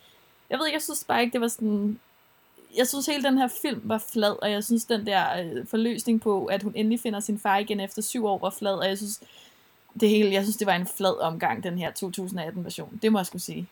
jeg 0.51 0.59
ved 0.59 0.67
ikke, 0.67 0.77
jeg 0.77 0.83
synes 0.83 1.05
bare 1.09 1.21
ikke, 1.23 1.33
det 1.33 1.41
var 1.41 1.49
sådan... 1.49 2.01
Jeg 2.77 2.87
synes 2.87 3.07
hele 3.07 3.23
den 3.23 3.39
her 3.39 3.49
film 3.63 3.81
var 3.85 3.99
flad, 3.99 4.43
og 4.43 4.51
jeg 4.51 4.65
synes 4.65 4.85
den 4.85 5.07
der 5.07 5.43
øh, 5.43 5.67
forløsning 5.67 6.21
på, 6.21 6.45
at 6.45 6.63
hun 6.63 6.73
endelig 6.77 7.01
finder 7.01 7.21
sin 7.21 7.39
far 7.39 7.59
igen 7.59 7.81
efter 7.81 8.03
syv 8.03 8.27
år, 8.27 8.39
var 8.39 8.51
flad, 8.51 8.75
og 8.75 8.89
jeg 8.89 8.99
synes, 8.99 9.21
det 10.01 10.09
hele, 10.09 10.33
jeg 10.33 10.43
synes, 10.43 10.57
det 10.57 10.67
var 10.67 10.75
en 10.75 10.87
flad 10.87 11.21
omgang, 11.21 11.63
den 11.63 11.79
her 11.79 11.91
2018-version. 12.05 12.99
Det 13.03 13.13
må 13.13 13.19
jeg 13.19 13.27
skulle 13.27 13.43
sige. 13.43 13.69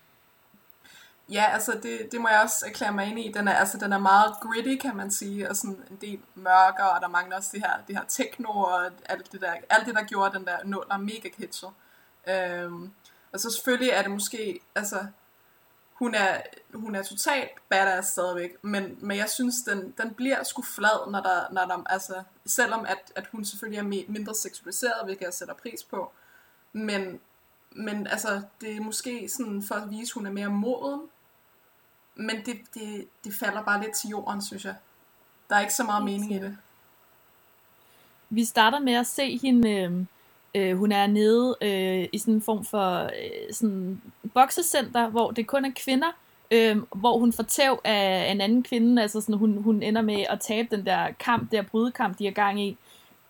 Ja, 1.30 1.44
altså 1.52 1.72
det, 1.82 2.08
det 2.12 2.20
må 2.20 2.28
jeg 2.28 2.40
også 2.42 2.66
erklære 2.66 2.92
mig 2.92 3.06
ind 3.06 3.18
i. 3.18 3.32
Den 3.32 3.48
er, 3.48 3.52
altså, 3.52 3.78
den 3.78 3.92
er 3.92 3.98
meget 3.98 4.34
gritty, 4.40 4.76
kan 4.82 4.96
man 4.96 5.10
sige, 5.10 5.50
og 5.50 5.56
sådan 5.56 5.84
en 5.90 5.96
del 6.00 6.20
mørkere, 6.34 6.90
og 6.90 7.00
der 7.00 7.08
mangler 7.08 7.36
også 7.36 7.50
det 7.52 7.60
her, 7.60 7.72
det 7.88 7.96
her 7.96 8.04
techno, 8.08 8.50
og 8.50 8.84
alt 9.04 9.32
det 9.32 9.40
der, 9.40 9.54
alt 9.70 9.86
det, 9.86 9.94
der 9.94 10.04
gjorde 10.04 10.38
den 10.38 10.46
der 10.46 10.56
nuller 10.64 10.96
mega 10.96 11.28
kitschet. 11.28 11.70
Øhm, 12.28 12.92
og 13.32 13.40
så 13.40 13.50
selvfølgelig 13.50 13.90
er 13.90 14.02
det 14.02 14.10
måske, 14.10 14.60
altså, 14.74 15.06
hun 15.94 16.14
er, 16.14 16.40
hun 16.74 16.94
er 16.94 17.02
totalt 17.02 17.50
badass 17.68 18.08
stadigvæk, 18.08 18.64
men, 18.64 18.98
men 19.00 19.16
jeg 19.16 19.30
synes, 19.30 19.54
den, 19.66 19.94
den 19.98 20.14
bliver 20.14 20.42
sgu 20.42 20.62
flad, 20.62 21.10
når 21.10 21.20
der, 21.20 21.52
når 21.52 21.64
der 21.64 21.82
altså, 21.86 22.22
selvom 22.46 22.86
at, 22.88 23.12
at 23.16 23.26
hun 23.32 23.44
selvfølgelig 23.44 23.78
er 23.78 24.04
mindre 24.12 24.34
seksualiseret, 24.34 25.04
hvilket 25.04 25.24
jeg 25.24 25.34
sætter 25.34 25.54
pris 25.54 25.84
på, 25.84 26.12
men, 26.72 27.20
men 27.70 28.06
altså, 28.06 28.42
det 28.60 28.76
er 28.76 28.80
måske 28.80 29.28
sådan 29.28 29.62
for 29.62 29.74
at 29.74 29.90
vise, 29.90 30.10
at 30.10 30.14
hun 30.14 30.26
er 30.26 30.30
mere 30.30 30.50
moden, 30.50 31.00
men 32.14 32.36
det, 32.46 32.60
det, 32.74 33.06
det 33.24 33.34
falder 33.34 33.62
bare 33.62 33.82
lidt 33.82 33.94
til 33.94 34.10
jorden, 34.10 34.42
synes 34.42 34.64
jeg. 34.64 34.74
Der 35.48 35.56
er 35.56 35.60
ikke 35.60 35.74
så 35.74 35.84
meget 35.84 36.04
mening 36.04 36.32
i 36.32 36.38
det. 36.38 36.56
Vi 38.30 38.44
starter 38.44 38.78
med 38.78 38.92
at 38.92 39.06
se 39.06 39.38
hende, 39.38 39.70
øh, 39.70 40.06
Øh, 40.54 40.76
hun 40.78 40.92
er 40.92 41.06
nede 41.06 41.56
øh, 41.62 42.08
i 42.12 42.18
sådan 42.18 42.34
en 42.34 42.42
form 42.42 42.64
for 42.64 43.02
øh, 43.02 43.52
sådan 43.52 44.02
boksecenter, 44.34 45.08
hvor 45.08 45.30
det 45.30 45.46
kun 45.46 45.64
er 45.64 45.70
kvinder, 45.84 46.08
øh, 46.50 46.76
hvor 46.96 47.18
hun 47.18 47.32
får 47.32 47.42
tæv 47.42 47.80
af 47.84 48.30
en 48.32 48.40
anden 48.40 48.62
kvinde, 48.62 49.02
altså 49.02 49.20
sådan, 49.20 49.34
hun, 49.34 49.62
hun 49.62 49.82
ender 49.82 50.02
med 50.02 50.24
at 50.30 50.40
tabe 50.40 50.76
den 50.76 50.86
der 50.86 51.08
kamp, 51.20 51.52
der 51.52 51.62
brydekamp, 51.62 52.18
de 52.18 52.26
er 52.26 52.30
gang 52.30 52.60
i. 52.62 52.76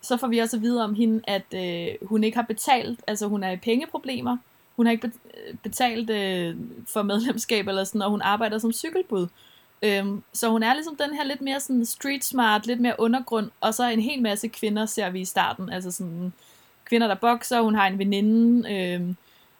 Så 0.00 0.16
får 0.16 0.26
vi 0.26 0.38
også 0.38 0.56
at 0.56 0.62
vide 0.62 0.84
om 0.84 0.94
hende, 0.94 1.20
at 1.24 1.54
øh, 1.54 2.08
hun 2.08 2.24
ikke 2.24 2.36
har 2.36 2.42
betalt, 2.42 3.00
altså 3.06 3.26
hun 3.26 3.44
er 3.44 3.50
i 3.50 3.56
pengeproblemer, 3.56 4.36
hun 4.76 4.86
har 4.86 4.92
ikke 4.92 5.12
øh, 5.48 5.54
betalt 5.62 6.10
øh, 6.10 6.56
for 6.88 7.02
medlemskab 7.02 7.68
eller 7.68 7.84
sådan, 7.84 8.02
og 8.02 8.10
hun 8.10 8.22
arbejder 8.22 8.58
som 8.58 8.72
cykelbud. 8.72 9.26
Øhm, 9.82 10.22
så 10.32 10.48
hun 10.50 10.62
er 10.62 10.74
ligesom 10.74 10.96
den 10.96 11.14
her 11.14 11.24
lidt 11.24 11.40
mere 11.40 11.60
sådan 11.60 11.86
street 11.86 12.24
smart, 12.24 12.66
lidt 12.66 12.80
mere 12.80 12.94
undergrund, 12.98 13.50
og 13.60 13.74
så 13.74 13.90
en 13.90 14.00
hel 14.00 14.22
masse 14.22 14.48
kvinder 14.48 14.86
ser 14.86 15.10
vi 15.10 15.20
i 15.20 15.24
starten, 15.24 15.70
altså 15.70 15.90
sådan 15.90 16.32
kvinder, 16.84 17.06
der 17.06 17.14
bokser, 17.14 17.60
hun 17.60 17.74
har 17.74 17.86
en 17.86 17.98
veninde, 17.98 18.74
øhm, 18.74 19.16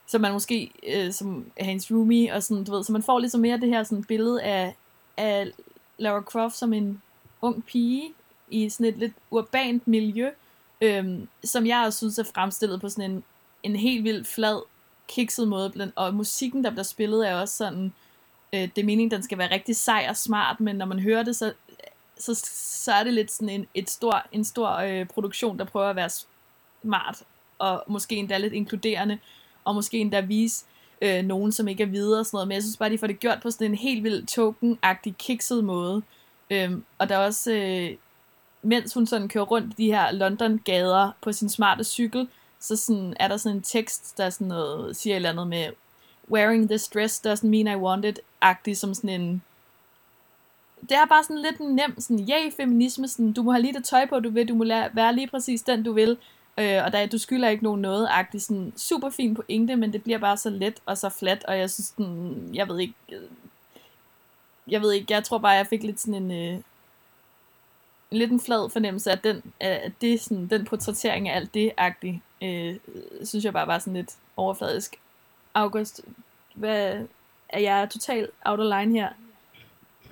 som 0.07 0.21
man 0.21 0.33
måske, 0.33 0.71
øh, 0.95 1.13
som 1.13 1.47
er 1.57 1.65
hendes 1.65 1.91
roomie, 1.91 2.35
og 2.35 2.43
sådan, 2.43 2.65
du 2.65 2.73
ved, 2.73 2.85
så 2.85 2.93
man 2.93 3.03
får 3.03 3.19
ligesom 3.19 3.41
mere 3.41 3.61
det 3.61 3.69
her 3.69 3.83
sådan 3.83 4.05
billede 4.05 4.43
af, 4.43 4.77
af 5.17 5.53
Lara 5.99 6.21
Croft 6.21 6.57
som 6.57 6.73
en 6.73 7.03
ung 7.43 7.65
pige 7.65 8.13
i 8.51 8.69
sådan 8.69 8.87
et 8.87 8.99
lidt 8.99 9.13
urbant 9.31 9.89
miljø, 9.89 10.31
øhm, 10.81 11.29
som 11.45 11.67
jeg 11.67 11.85
også 11.87 11.99
synes 11.99 12.19
er 12.19 12.25
fremstillet 12.35 12.81
på 12.81 12.89
sådan 12.89 13.11
en, 13.11 13.25
en 13.63 13.77
helt 13.77 14.05
vildt 14.05 14.27
flad, 14.27 14.63
kikset 15.09 15.49
måde, 15.49 15.93
og 15.97 16.15
musikken, 16.15 16.65
der 16.65 16.71
bliver 16.71 16.85
spillet, 16.85 17.29
er 17.29 17.35
også 17.35 17.57
sådan, 17.57 17.93
øh, 18.53 18.61
det 18.61 18.79
er 18.79 18.85
meningen, 18.85 19.11
den 19.11 19.23
skal 19.23 19.39
være 19.39 19.51
rigtig 19.51 19.77
sej 19.77 20.07
og 20.09 20.17
smart, 20.17 20.61
men 20.61 20.77
når 20.77 20.87
man 20.87 20.99
hører 20.99 21.23
det, 21.23 21.37
så, 21.37 21.53
så, 22.19 22.35
så 22.85 22.93
er 22.93 23.05
det 23.05 23.15
lidt 23.15 23.33
sådan 23.33 23.49
en, 23.49 23.67
et 23.75 23.91
stor, 23.91 24.27
en 24.33 24.45
stor 24.45 24.71
øh, 24.71 25.07
produktion, 25.07 25.59
der 25.59 25.65
prøver 25.65 25.87
at 25.87 25.97
være 25.97 26.11
smart, 26.83 27.23
og 27.59 27.85
måske 27.89 28.17
endda 28.17 28.39
lidt 28.39 28.53
inkluderende, 28.53 29.19
og 29.65 29.75
måske 29.75 29.99
endda 29.99 30.21
vise 30.21 30.65
øh, 31.03 31.25
nogen, 31.25 31.53
som 31.53 31.69
ikke 31.69 31.83
er 31.83 31.87
videre 31.87 32.21
og 32.21 32.27
sådan 32.27 32.37
noget, 32.37 32.49
men 32.49 32.55
jeg 32.55 32.63
synes 32.63 32.77
bare, 32.77 32.91
de 32.91 32.99
får 32.99 33.07
det 33.07 33.21
gjort 33.21 33.39
på 33.43 33.51
sådan 33.51 33.71
en 33.71 33.75
helt 33.75 34.05
vild 34.05 34.27
token-agtig, 34.27 35.15
kikset 35.19 35.65
måde. 35.65 36.03
Øhm, 36.51 36.85
og 36.99 37.09
der 37.09 37.17
er 37.17 37.27
også, 37.27 37.53
øh, 37.53 37.97
mens 38.63 38.95
hun 38.95 39.07
sådan 39.07 39.29
kører 39.29 39.45
rundt 39.45 39.75
i 39.79 39.83
de 39.83 39.93
her 39.93 40.13
London-gader 40.13 41.11
på 41.23 41.33
sin 41.33 41.49
smarte 41.49 41.85
cykel, 41.85 42.29
så 42.65 42.77
sådan, 42.77 43.17
er 43.21 43.29
der 43.29 43.37
sådan 43.37 43.57
en 43.57 43.63
tekst, 43.63 44.19
der 44.19 44.31
sådan 44.31 44.47
noget, 44.47 44.97
siger 44.97 45.15
et 45.15 45.17
eller 45.17 45.31
andet 45.31 45.47
med, 45.47 45.69
wearing 46.31 46.69
this 46.69 46.89
dress 46.89 47.27
doesn't 47.27 47.47
mean 47.47 47.67
I 47.67 47.81
want 47.81 48.05
it, 48.05 48.21
agtig 48.41 48.77
som 48.77 48.95
sådan 48.95 49.21
en, 49.21 49.43
det 50.81 50.93
er 50.93 51.07
bare 51.07 51.25
sådan 51.25 51.43
lidt 51.43 51.59
en 51.59 51.75
nem, 51.75 52.01
sådan, 52.01 52.29
yay, 52.31 52.53
feminisme, 52.57 53.09
sådan, 53.09 53.33
du 53.33 53.43
må 53.43 53.53
have 53.53 53.63
lige 53.63 53.75
det 53.75 53.85
tøj 53.85 54.07
på, 54.07 54.21
du 54.21 54.31
vil, 54.31 54.49
du 54.49 54.55
må 54.55 54.65
være 54.93 55.15
lige 55.15 55.27
præcis 55.27 55.63
den, 55.63 55.83
du 55.83 55.93
vil, 55.93 56.19
Øh, 56.59 56.85
og 56.85 56.93
der, 56.93 57.07
du 57.07 57.19
skylder 57.19 57.49
ikke 57.49 57.65
nogen 57.65 57.81
noget 57.81 58.09
agtig, 58.11 58.43
sådan 58.43 58.73
super 58.77 59.11
fin 59.11 59.35
pointe, 59.35 59.77
men 59.77 59.93
det 59.93 60.03
bliver 60.03 60.19
bare 60.19 60.37
så 60.37 60.51
let 60.51 60.81
og 60.87 60.99
så 60.99 61.09
flat, 61.09 61.45
og 61.45 61.59
jeg 61.59 61.71
synes, 61.71 61.91
den, 61.91 62.51
jeg 62.55 62.69
ved 62.69 62.79
ikke, 62.81 62.95
øh, 63.13 63.23
jeg 64.69 64.81
ved 64.81 64.93
ikke, 64.93 65.07
jeg 65.15 65.25
tror 65.25 65.39
bare, 65.39 65.53
jeg 65.53 65.67
fik 65.67 65.83
lidt 65.83 66.01
sådan 66.01 66.15
en, 66.15 66.55
øh, 66.55 66.61
lidt 68.17 68.31
en 68.31 68.41
flad 68.41 68.71
fornemmelse 68.71 69.11
af 69.11 69.19
den, 69.19 69.43
at 69.61 69.93
det, 70.01 70.21
sådan, 70.21 70.47
den 70.47 70.65
portrættering 70.65 71.29
af 71.29 71.37
alt 71.37 71.55
det 71.55 71.73
agtigt, 71.77 72.17
øh, 72.43 72.77
synes 73.23 73.45
jeg 73.45 73.53
bare 73.53 73.67
var 73.67 73.79
sådan 73.79 73.95
lidt 73.95 74.15
overfladisk. 74.37 74.97
August, 75.55 76.01
hvad, 76.55 77.07
er 77.49 77.61
jeg 77.61 77.89
totalt 77.91 78.31
out 78.45 78.61
of 78.61 78.65
line 78.79 78.99
her? 78.99 79.09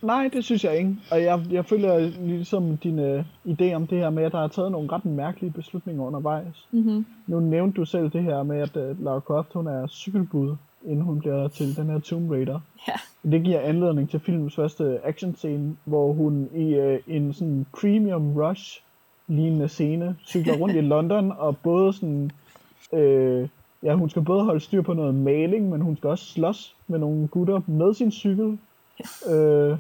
Nej, 0.03 0.29
det 0.33 0.45
synes 0.45 0.65
jeg 0.65 0.77
ikke. 0.77 0.97
Og 1.11 1.23
jeg, 1.23 1.41
jeg 1.51 1.67
føler 1.67 1.99
ligesom 2.27 2.77
din 2.77 2.99
uh, 2.99 3.25
idé 3.47 3.73
om 3.73 3.87
det 3.87 3.99
her 3.99 4.11
med, 4.11 4.25
at 4.25 4.33
der 4.33 4.45
er 4.45 4.49
taget 4.49 4.73
nogle 4.73 4.93
ret 4.93 5.05
mærkelige 5.05 5.53
beslutninger 5.53 6.05
undervejs. 6.05 6.67
Mm-hmm. 6.71 7.07
Nu 7.27 7.41
nævnte 7.41 7.81
du 7.81 7.85
selv 7.85 8.11
det 8.11 8.23
her 8.23 8.43
med, 8.43 8.61
at 8.61 8.77
uh, 8.77 9.05
Lara 9.05 9.21
Croft 9.21 9.53
hun 9.53 9.67
er 9.67 9.87
cykelbud, 9.87 10.57
inden 10.85 11.05
hun 11.05 11.19
bliver 11.19 11.49
til 11.49 11.77
den 11.77 11.87
her 11.87 11.99
Tomb 11.99 12.31
Raider. 12.31 12.61
Ja. 12.89 12.93
Det 13.31 13.45
giver 13.45 13.61
anledning 13.61 14.11
til 14.11 14.21
filmens 14.21 14.55
første 14.55 15.01
actionscene, 15.05 15.77
hvor 15.85 16.13
hun 16.13 16.49
i 16.55 16.79
uh, 16.79 16.99
en 17.07 17.33
sådan 17.33 17.67
premium 17.81 18.37
rush 18.37 18.83
lignende 19.27 19.69
scene 19.69 20.17
cykler 20.27 20.57
rundt 20.57 20.77
i 20.77 20.81
London, 20.95 21.33
og 21.39 21.57
både 21.57 21.93
sådan 21.93 22.31
øh, 22.93 23.49
ja, 23.83 23.95
hun 23.95 24.11
skal 24.11 24.23
både 24.23 24.45
holde 24.45 24.61
styr 24.61 24.83
på 24.83 24.95
noget 24.95 25.15
maling, 25.15 25.69
men 25.71 25.81
hun 25.81 25.97
skal 25.97 26.11
også 26.11 26.25
slås 26.25 26.77
med 26.87 26.99
nogle 26.99 27.29
gutter 27.29 27.61
med 27.67 27.95
sin 27.95 28.11
cykel. 28.11 28.59
Øh, 29.31 29.77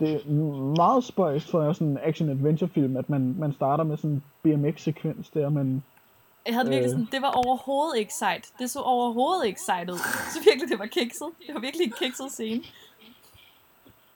det 0.00 0.14
er 0.14 0.30
meget 0.76 1.04
spøjst 1.04 1.50
for 1.50 1.72
sådan 1.72 1.88
en 1.88 1.98
action-adventure-film, 2.02 2.96
at 2.96 3.10
man, 3.10 3.34
man 3.38 3.52
starter 3.52 3.84
med 3.84 3.96
sådan 3.96 4.10
en 4.10 4.22
BMX-sekvens 4.42 5.30
der, 5.30 5.48
men 5.48 5.82
Jeg 6.46 6.54
havde 6.54 6.68
virkelig 6.68 6.84
Øh. 6.84 6.90
sådan, 6.90 7.08
det 7.12 7.22
var 7.22 7.30
overhovedet 7.46 7.98
ikke 7.98 8.14
sejt. 8.14 8.52
Det 8.58 8.70
så 8.70 8.80
overhovedet 8.80 9.46
ikke 9.46 9.60
sejt 9.60 9.90
ud. 9.90 9.98
Så 10.34 10.38
virkelig, 10.48 10.68
det 10.70 10.78
var 10.78 10.86
kikset. 10.86 11.28
Det 11.46 11.54
var 11.54 11.60
virkelig 11.60 11.86
en 11.86 11.92
kikset 11.98 12.30
scene. 12.32 12.62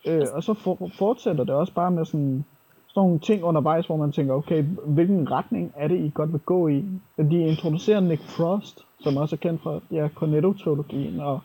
Øh, 0.05 0.27
og 0.33 0.43
så 0.43 0.55
for, 0.55 0.91
fortsætter 0.99 1.45
det 1.45 1.55
også 1.55 1.73
bare 1.73 1.91
med 1.91 2.05
sådan, 2.05 2.45
sådan 2.89 3.01
nogle 3.01 3.19
ting 3.19 3.45
undervejs, 3.45 3.87
hvor 3.87 3.97
man 3.97 4.13
tænker, 4.13 4.35
okay, 4.35 4.63
hvilken 4.85 5.31
retning 5.31 5.73
er 5.77 5.89
det, 5.89 5.99
I 5.99 6.11
godt 6.15 6.33
vil 6.33 6.41
gå 6.41 6.69
i? 6.69 6.85
De 7.19 7.41
introducerer 7.41 8.01
Nick 8.01 8.23
Frost, 8.23 8.85
som 9.01 9.17
også 9.17 9.37
er 9.37 9.39
kendt 9.39 9.63
fra 9.63 9.81
ja, 9.91 10.09
Cornetto-trilogien 10.15 11.21
og, 11.21 11.41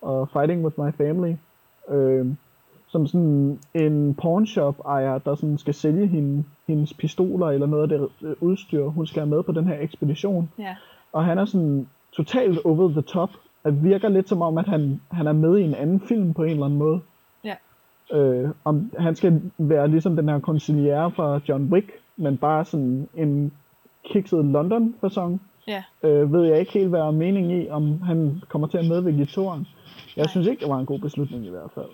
og 0.00 0.28
Fighting 0.32 0.64
With 0.64 0.80
My 0.80 0.92
Family, 0.96 1.34
øh, 1.88 2.26
som 2.94 3.06
sådan 3.06 3.58
en 3.74 4.14
pawnshop-ejer, 4.14 5.18
der 5.18 5.34
sådan 5.34 5.58
skal 5.58 5.74
sælge 5.74 6.06
hende, 6.06 6.44
hendes 6.66 6.94
pistoler 6.94 7.46
eller 7.46 7.66
noget 7.66 7.82
af 7.82 7.88
det 7.88 8.08
øh, 8.22 8.34
udstyr, 8.40 8.84
hun 8.84 9.06
skal 9.06 9.20
have 9.20 9.30
med 9.30 9.42
på 9.42 9.52
den 9.52 9.66
her 9.66 9.76
ekspedition. 9.80 10.50
Ja. 10.58 10.76
Og 11.12 11.24
han 11.24 11.38
er 11.38 11.44
sådan 11.44 11.88
totalt 12.12 12.58
over 12.64 12.88
the 12.88 13.02
top. 13.02 13.30
Det 13.64 13.84
virker 13.84 14.08
lidt 14.08 14.28
som 14.28 14.42
om, 14.42 14.58
at 14.58 14.66
han, 14.66 15.00
han 15.10 15.26
er 15.26 15.32
med 15.32 15.58
i 15.58 15.62
en 15.62 15.74
anden 15.74 16.00
film 16.00 16.34
på 16.34 16.42
en 16.42 16.50
eller 16.50 16.64
anden 16.64 16.78
måde. 16.78 17.00
Ja. 17.44 17.54
Øh, 18.12 18.50
om 18.64 18.90
han 18.98 19.14
skal 19.14 19.42
være 19.58 19.88
ligesom 19.88 20.16
den 20.16 20.28
her 20.28 20.40
conciliere 20.40 21.10
fra 21.10 21.40
John 21.48 21.72
Wick, 21.72 21.90
men 22.16 22.36
bare 22.36 22.64
sådan 22.64 23.08
en 23.14 23.52
kikset 24.04 24.44
London-fasong. 24.44 25.42
Ja. 25.68 25.84
Øh, 26.02 26.32
ved 26.32 26.44
jeg 26.44 26.60
ikke 26.60 26.72
helt, 26.72 26.88
hvad 26.88 27.00
er 27.00 27.10
meningen 27.10 27.62
i, 27.62 27.68
om 27.68 28.02
han 28.02 28.42
kommer 28.48 28.68
til 28.68 28.78
at 28.78 28.88
medvirke 28.88 29.22
i 29.22 29.26
toren. 29.26 29.66
Jeg 30.16 30.22
Nej. 30.22 30.30
synes 30.30 30.46
ikke, 30.46 30.60
det 30.60 30.68
var 30.68 30.78
en 30.78 30.86
god 30.86 30.98
beslutning 30.98 31.46
i 31.46 31.50
hvert 31.50 31.70
fald. 31.74 31.90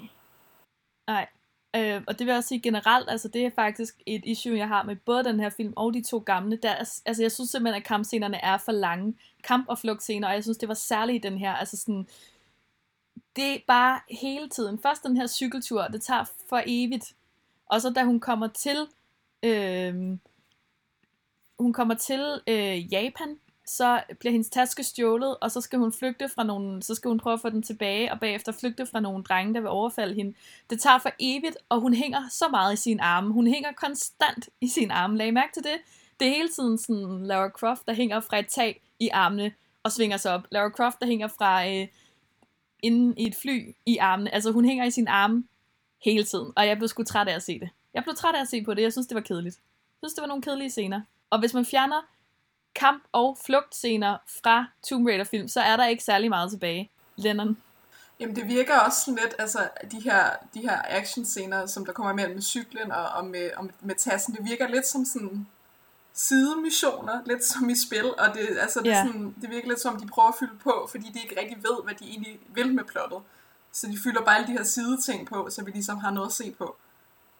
Nej. 1.10 1.28
Øh, 1.76 2.02
og 2.06 2.18
det 2.18 2.26
vil 2.26 2.32
jeg 2.32 2.38
også 2.38 2.48
sige 2.48 2.60
generelt, 2.60 3.10
altså 3.10 3.28
det 3.28 3.46
er 3.46 3.50
faktisk 3.50 4.02
et 4.06 4.22
issue, 4.24 4.56
jeg 4.56 4.68
har 4.68 4.82
med 4.82 4.96
både 4.96 5.24
den 5.24 5.40
her 5.40 5.50
film 5.50 5.72
og 5.76 5.94
de 5.94 6.02
to 6.02 6.18
gamle. 6.18 6.56
Der, 6.56 6.74
altså 7.06 7.22
jeg 7.22 7.32
synes 7.32 7.50
simpelthen, 7.50 7.82
at 7.82 7.86
kampscenerne 7.86 8.36
er 8.36 8.58
for 8.58 8.72
lange. 8.72 9.14
Kamp- 9.44 9.68
og 9.68 9.78
flugtscener, 9.78 10.28
og 10.28 10.34
jeg 10.34 10.42
synes, 10.42 10.58
det 10.58 10.68
var 10.68 10.74
særligt 10.74 11.24
i 11.24 11.28
den 11.28 11.38
her. 11.38 11.52
Altså 11.52 11.76
sådan, 11.76 12.06
det 13.36 13.54
er 13.54 13.58
bare 13.66 14.00
hele 14.10 14.48
tiden. 14.48 14.78
Først 14.78 15.02
den 15.02 15.16
her 15.16 15.26
cykeltur, 15.26 15.82
det 15.82 16.02
tager 16.02 16.24
for 16.48 16.62
evigt. 16.66 17.14
Og 17.66 17.80
så 17.80 17.90
da 17.90 18.04
hun 18.04 18.20
kommer 18.20 18.48
til, 18.48 18.86
øh, 19.42 19.94
hun 21.58 21.72
kommer 21.72 21.94
til 21.94 22.40
øh, 22.46 22.92
Japan, 22.92 23.38
så 23.76 24.02
bliver 24.18 24.32
hendes 24.32 24.50
taske 24.50 24.84
stjålet, 24.84 25.36
og 25.40 25.50
så 25.50 25.60
skal 25.60 25.78
hun 25.78 25.92
flygte 25.92 26.28
fra 26.28 26.44
nogle, 26.44 26.82
så 26.82 26.94
skal 26.94 27.08
hun 27.08 27.18
prøve 27.18 27.34
at 27.34 27.40
få 27.40 27.50
den 27.50 27.62
tilbage, 27.62 28.12
og 28.12 28.20
bagefter 28.20 28.52
flygte 28.52 28.86
fra 28.86 29.00
nogle 29.00 29.24
drenge, 29.24 29.54
der 29.54 29.60
vil 29.60 29.68
overfalde 29.68 30.14
hende. 30.14 30.34
Det 30.70 30.80
tager 30.80 30.98
for 30.98 31.10
evigt, 31.18 31.56
og 31.68 31.80
hun 31.80 31.94
hænger 31.94 32.28
så 32.30 32.48
meget 32.48 32.72
i 32.72 32.76
sin 32.76 33.00
arme. 33.00 33.32
Hun 33.32 33.46
hænger 33.46 33.72
konstant 33.72 34.48
i 34.60 34.68
sin 34.68 34.90
arme. 34.90 35.16
Lag 35.16 35.26
I 35.26 35.30
mærke 35.30 35.52
til 35.52 35.62
det? 35.62 35.76
Det 36.20 36.28
er 36.28 36.32
hele 36.32 36.48
tiden 36.48 36.78
sådan 36.78 37.26
Lara 37.26 37.48
Croft, 37.48 37.86
der 37.86 37.92
hænger 37.92 38.20
fra 38.20 38.38
et 38.38 38.46
tag 38.46 38.82
i 38.98 39.08
armene 39.08 39.52
og 39.82 39.92
svinger 39.92 40.16
sig 40.16 40.34
op. 40.34 40.46
Lara 40.50 40.70
Croft, 40.70 41.00
der 41.00 41.06
hænger 41.06 41.28
fra 41.28 41.68
øh, 41.68 41.88
inden 42.82 43.18
i 43.18 43.26
et 43.26 43.34
fly 43.42 43.74
i 43.86 43.96
armene. 43.96 44.34
Altså 44.34 44.50
hun 44.52 44.64
hænger 44.64 44.84
i 44.84 44.90
sin 44.90 45.08
arme 45.08 45.44
hele 46.04 46.24
tiden, 46.24 46.52
og 46.56 46.66
jeg 46.66 46.76
blev 46.76 46.88
sgu 46.88 47.02
træt 47.02 47.28
af 47.28 47.34
at 47.34 47.42
se 47.42 47.60
det. 47.60 47.68
Jeg 47.94 48.02
blev 48.02 48.14
træt 48.14 48.34
af 48.34 48.40
at 48.40 48.48
se 48.48 48.64
på 48.64 48.74
det. 48.74 48.82
Jeg 48.82 48.92
synes, 48.92 49.06
det 49.06 49.14
var 49.14 49.20
kedeligt. 49.20 49.56
Jeg 49.56 50.08
synes, 50.08 50.14
det 50.14 50.22
var 50.22 50.28
nogle 50.28 50.42
kedelige 50.42 50.70
scener. 50.70 51.00
Og 51.30 51.38
hvis 51.38 51.54
man 51.54 51.64
fjerner 51.64 52.06
kamp- 52.74 53.04
og 53.12 53.38
flugtscener 53.46 54.16
fra 54.42 54.66
Tomb 54.88 55.06
Raider-film, 55.06 55.48
så 55.48 55.60
er 55.60 55.76
der 55.76 55.86
ikke 55.86 56.04
særlig 56.04 56.28
meget 56.28 56.50
tilbage. 56.50 56.90
Lennon. 57.16 57.56
Jamen 58.20 58.36
det 58.36 58.48
virker 58.48 58.78
også 58.78 59.00
sådan 59.04 59.18
lidt, 59.22 59.34
altså 59.38 59.68
de 59.90 60.00
her, 60.00 60.30
de 60.54 60.60
her 60.60 60.82
actionscener, 60.88 61.66
som 61.66 61.86
der 61.86 61.92
kommer 61.92 62.12
mellem 62.12 62.34
med 62.34 62.42
cyklen 62.42 62.92
og, 62.92 63.08
og, 63.08 63.26
med, 63.26 63.50
og 63.56 63.70
med, 63.80 63.94
tassen, 63.94 64.34
det 64.34 64.44
virker 64.44 64.68
lidt 64.68 64.86
som 64.86 65.04
sådan 65.04 65.46
sidemissioner, 66.12 67.20
lidt 67.26 67.44
som 67.44 67.70
i 67.70 67.76
spil, 67.76 68.06
og 68.18 68.34
det, 68.34 68.58
altså, 68.60 68.80
det, 68.80 68.92
er 68.92 69.06
sådan, 69.06 69.34
det 69.40 69.50
virker 69.50 69.68
lidt 69.68 69.80
som, 69.80 70.00
de 70.00 70.06
prøver 70.06 70.28
at 70.28 70.34
fylde 70.38 70.58
på, 70.62 70.88
fordi 70.90 71.10
de 71.14 71.22
ikke 71.22 71.40
rigtig 71.40 71.56
ved, 71.56 71.84
hvad 71.84 71.94
de 71.94 72.04
egentlig 72.04 72.40
vil 72.54 72.74
med 72.74 72.84
plottet. 72.84 73.18
Så 73.72 73.86
de 73.86 73.98
fylder 74.04 74.24
bare 74.24 74.36
alle 74.36 74.46
de 74.46 74.52
her 74.52 74.64
sideting 74.64 75.26
på, 75.26 75.48
så 75.50 75.64
vi 75.64 75.70
ligesom 75.70 75.98
har 75.98 76.10
noget 76.10 76.26
at 76.26 76.32
se 76.32 76.54
på. 76.58 76.76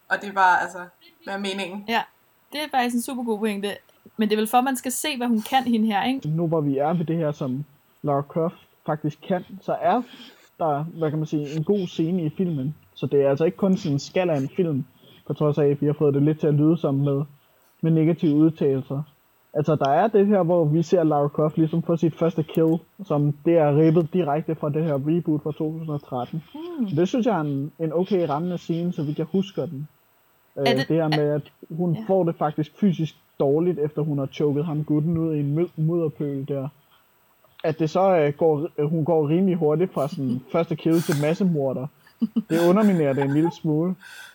Og 0.08 0.22
det 0.22 0.34
var 0.34 0.56
altså, 0.56 0.86
hvad 1.24 1.34
er 1.34 1.38
meningen? 1.38 1.84
Ja, 1.88 2.02
det 2.52 2.62
er 2.62 2.68
faktisk 2.70 2.94
en 2.94 3.02
super 3.02 3.22
god 3.22 3.38
pointe. 3.38 3.76
Men 4.20 4.28
det 4.28 4.34
er 4.34 4.40
vel 4.40 4.46
for, 4.46 4.58
at 4.58 4.64
man 4.64 4.76
skal 4.76 4.92
se, 4.92 5.08
hvad 5.16 5.26
hun 5.26 5.42
kan, 5.50 5.62
hende 5.64 5.86
her, 5.86 6.04
ikke? 6.04 6.28
nu 6.28 6.46
hvor 6.46 6.60
vi 6.60 6.78
er 6.78 6.92
ved 6.94 7.04
det 7.04 7.16
her, 7.16 7.32
som 7.32 7.64
Lara 8.02 8.22
Croft 8.22 8.54
faktisk 8.86 9.18
kan, 9.28 9.44
så 9.60 9.76
er 9.80 10.02
der, 10.58 10.82
hvad 10.98 11.10
kan 11.10 11.18
man 11.18 11.26
sige, 11.26 11.56
en 11.56 11.64
god 11.64 11.86
scene 11.86 12.24
i 12.24 12.30
filmen. 12.36 12.74
Så 12.94 13.06
det 13.06 13.22
er 13.22 13.30
altså 13.30 13.44
ikke 13.44 13.56
kun 13.56 13.76
sådan 13.76 13.92
en 13.92 13.98
skal 13.98 14.30
af 14.30 14.36
en 14.36 14.48
film, 14.56 14.84
på 15.26 15.34
trods 15.34 15.58
af, 15.58 15.66
at 15.66 15.80
vi 15.80 15.86
har 15.86 15.92
fået 15.92 16.14
det 16.14 16.22
lidt 16.22 16.40
til 16.40 16.46
at 16.46 16.54
lyde 16.54 16.76
som 16.76 16.94
med, 16.94 17.22
med 17.82 17.90
negative 17.90 18.34
udtalelser. 18.34 19.02
Altså, 19.54 19.74
der 19.76 19.90
er 19.90 20.08
det 20.08 20.26
her, 20.26 20.42
hvor 20.42 20.64
vi 20.64 20.82
ser 20.82 21.02
Lara 21.04 21.28
Croft 21.28 21.56
ligesom 21.58 21.82
få 21.82 21.96
sit 21.96 22.14
første 22.14 22.42
kill, 22.42 22.78
som 23.04 23.32
det 23.44 23.56
er 23.58 23.76
ribbet 23.76 24.08
direkte 24.12 24.54
fra 24.54 24.68
det 24.70 24.84
her 24.84 24.94
reboot 24.94 25.42
fra 25.42 25.52
2013. 25.52 26.42
Hmm. 26.54 26.86
Det 26.96 27.08
synes 27.08 27.26
jeg 27.26 27.36
er 27.36 27.40
en, 27.40 27.72
en 27.78 27.92
okay 27.92 28.28
rammende 28.28 28.58
scene, 28.58 28.92
så 28.92 29.02
vidt 29.02 29.18
jeg 29.18 29.26
husker 29.32 29.66
den. 29.66 29.88
Øh, 30.58 30.60
Er 30.66 30.70
det, 30.70 30.76
det- 30.78 30.88
det 30.88 30.96
her 30.96 31.08
med, 31.08 31.28
at 31.34 31.52
hun 31.70 31.94
ja. 31.94 32.04
får 32.06 32.24
det 32.24 32.34
faktisk 32.36 32.72
fysisk 32.80 33.14
dårligt, 33.40 33.78
efter 33.78 34.02
hun 34.02 34.18
har 34.18 34.26
choket 34.26 34.64
ham 34.64 34.84
gutten 34.84 35.18
ud 35.18 35.34
i 35.34 35.40
en 35.40 35.54
mud- 35.54 35.70
mudderpøl 35.76 36.48
der. 36.48 36.68
At 37.64 37.78
det 37.78 37.90
så 37.90 38.16
øh, 38.16 38.32
går, 38.32 38.68
øh, 38.78 38.86
hun 38.86 39.04
går 39.04 39.28
rimelig 39.28 39.56
hurtigt 39.56 39.92
fra 39.92 40.08
sådan 40.08 40.40
første 40.52 40.76
kill 40.76 41.02
til 41.02 41.14
massemorder. 41.22 41.86
Det 42.50 42.68
underminerer 42.68 43.12
det 43.12 43.24
en 43.24 43.34
lille 43.34 43.50
smule. 43.52 43.94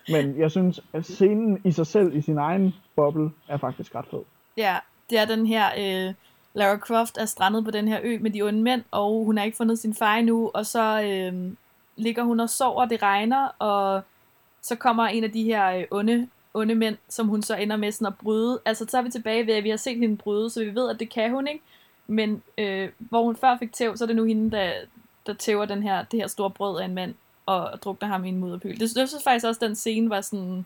Men 0.10 0.40
jeg 0.40 0.52
synes, 0.52 0.82
at 0.94 1.06
scenen 1.06 1.62
i 1.64 1.72
sig 1.72 1.88
selv, 1.88 2.16
i 2.16 2.22
sin 2.22 2.38
egen 2.38 2.74
boble, 2.96 3.32
er 3.48 3.58
faktisk 3.58 3.96
ret 3.96 4.06
fed. 4.12 4.20
Ja, 4.58 4.76
det 5.10 5.20
er 5.20 5.26
den 5.26 5.46
her... 5.46 5.66
Øh, 5.78 6.14
Lara 6.54 6.78
Croft 6.78 7.18
er 7.18 7.26
strandet 7.26 7.66
på 7.66 7.72
den 7.72 7.88
her 7.88 8.00
ø 8.04 8.18
med 8.22 8.32
de 8.32 8.42
onde 8.42 8.62
mænd, 8.62 8.84
og 8.92 9.26
hun 9.26 9.38
har 9.38 9.46
ikke 9.46 9.58
fundet 9.58 9.80
sin 9.80 9.94
far 9.94 10.16
endnu, 10.16 10.52
og 10.54 10.66
så 10.66 11.02
øh, 11.02 11.52
ligger 11.96 12.24
hun 12.24 12.40
og 12.40 12.50
sover, 12.50 12.86
det 12.86 13.02
regner, 13.02 13.48
og 13.60 14.02
så 14.62 14.76
kommer 14.76 15.08
en 15.08 15.24
af 15.24 15.32
de 15.32 15.44
her 15.44 15.72
øh, 15.78 15.84
onde, 15.92 16.28
onde 16.56 16.76
mænd, 16.76 16.98
som 17.10 17.28
hun 17.28 17.42
så 17.44 17.56
ender 17.56 17.76
med 17.76 17.92
sådan 17.92 18.08
at 18.08 18.18
bryde. 18.18 18.60
Altså, 18.66 18.86
så 18.90 18.98
er 18.98 19.02
vi 19.02 19.10
tilbage 19.10 19.48
ved, 19.48 19.54
at 19.54 19.64
vi 19.64 19.70
har 19.70 19.78
set 19.78 19.98
hende 20.00 20.18
bryde, 20.18 20.50
så 20.50 20.60
vi 20.64 20.76
ved, 20.76 20.90
at 20.90 21.00
det 21.00 21.10
kan 21.10 21.32
hun 21.32 21.48
ikke. 21.48 21.64
Men 22.08 22.44
øh, 22.58 22.90
hvor 22.98 23.24
hun 23.24 23.36
før 23.36 23.58
fik 23.58 23.74
tæv, 23.74 23.98
så 23.98 24.04
er 24.04 24.08
det 24.08 24.16
nu 24.16 24.24
hende, 24.24 24.52
der, 24.58 24.74
der 25.26 25.34
tæver 25.34 25.66
den 25.66 25.84
her, 25.84 26.04
det 26.04 26.20
her 26.20 26.28
store 26.28 26.50
brød 26.50 26.82
af 26.82 26.86
en 26.86 26.94
mand, 26.94 27.14
og 27.46 27.82
drukner 27.84 28.08
ham 28.08 28.26
i 28.26 28.30
en 28.30 28.38
mudderpøl. 28.38 28.80
Det, 28.80 28.98
jeg 28.98 29.08
synes 29.08 29.24
faktisk 29.24 29.46
også, 29.46 29.58
at 29.58 29.68
den 29.70 29.76
scene 29.76 30.10
var 30.10 30.22
sådan 30.22 30.66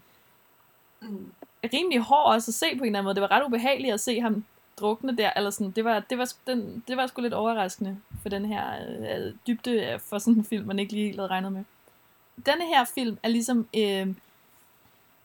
Mm. 1.02 1.32
rimelig 1.74 2.00
hård 2.00 2.34
også 2.34 2.52
at 2.52 2.54
se 2.54 2.66
på 2.78 2.84
en 2.84 2.86
eller 2.86 3.00
anden 3.00 3.04
måde. 3.04 3.16
Det 3.16 3.22
var 3.22 3.32
ret 3.32 3.46
ubehageligt 3.46 3.94
at 3.94 4.00
se 4.00 4.20
ham 4.20 4.44
drukne 4.80 5.18
der, 5.18 5.32
eller 5.36 5.50
sådan, 5.50 5.72
det 5.72 5.86
var, 5.86 6.00
det 6.00 6.18
var, 6.18 6.34
den, 6.48 6.84
det 6.88 6.98
var 6.98 7.08
sgu 7.08 7.22
lidt 7.22 7.34
overraskende 7.34 7.98
for 8.22 8.30
den 8.30 8.46
her 8.46 8.64
øh, 9.00 9.34
dybde 9.48 10.00
for 10.10 10.18
sådan 10.18 10.34
en 10.34 10.44
film, 10.46 10.68
man 10.68 10.80
ikke 10.80 10.94
lige 10.94 11.06
helt 11.06 11.20
havde 11.20 11.30
regnet 11.30 11.52
med. 11.52 11.64
Denne 12.46 12.66
her 12.66 12.86
film 12.96 13.18
er 13.24 13.30
ligesom, 13.30 13.68
øh, 13.78 14.08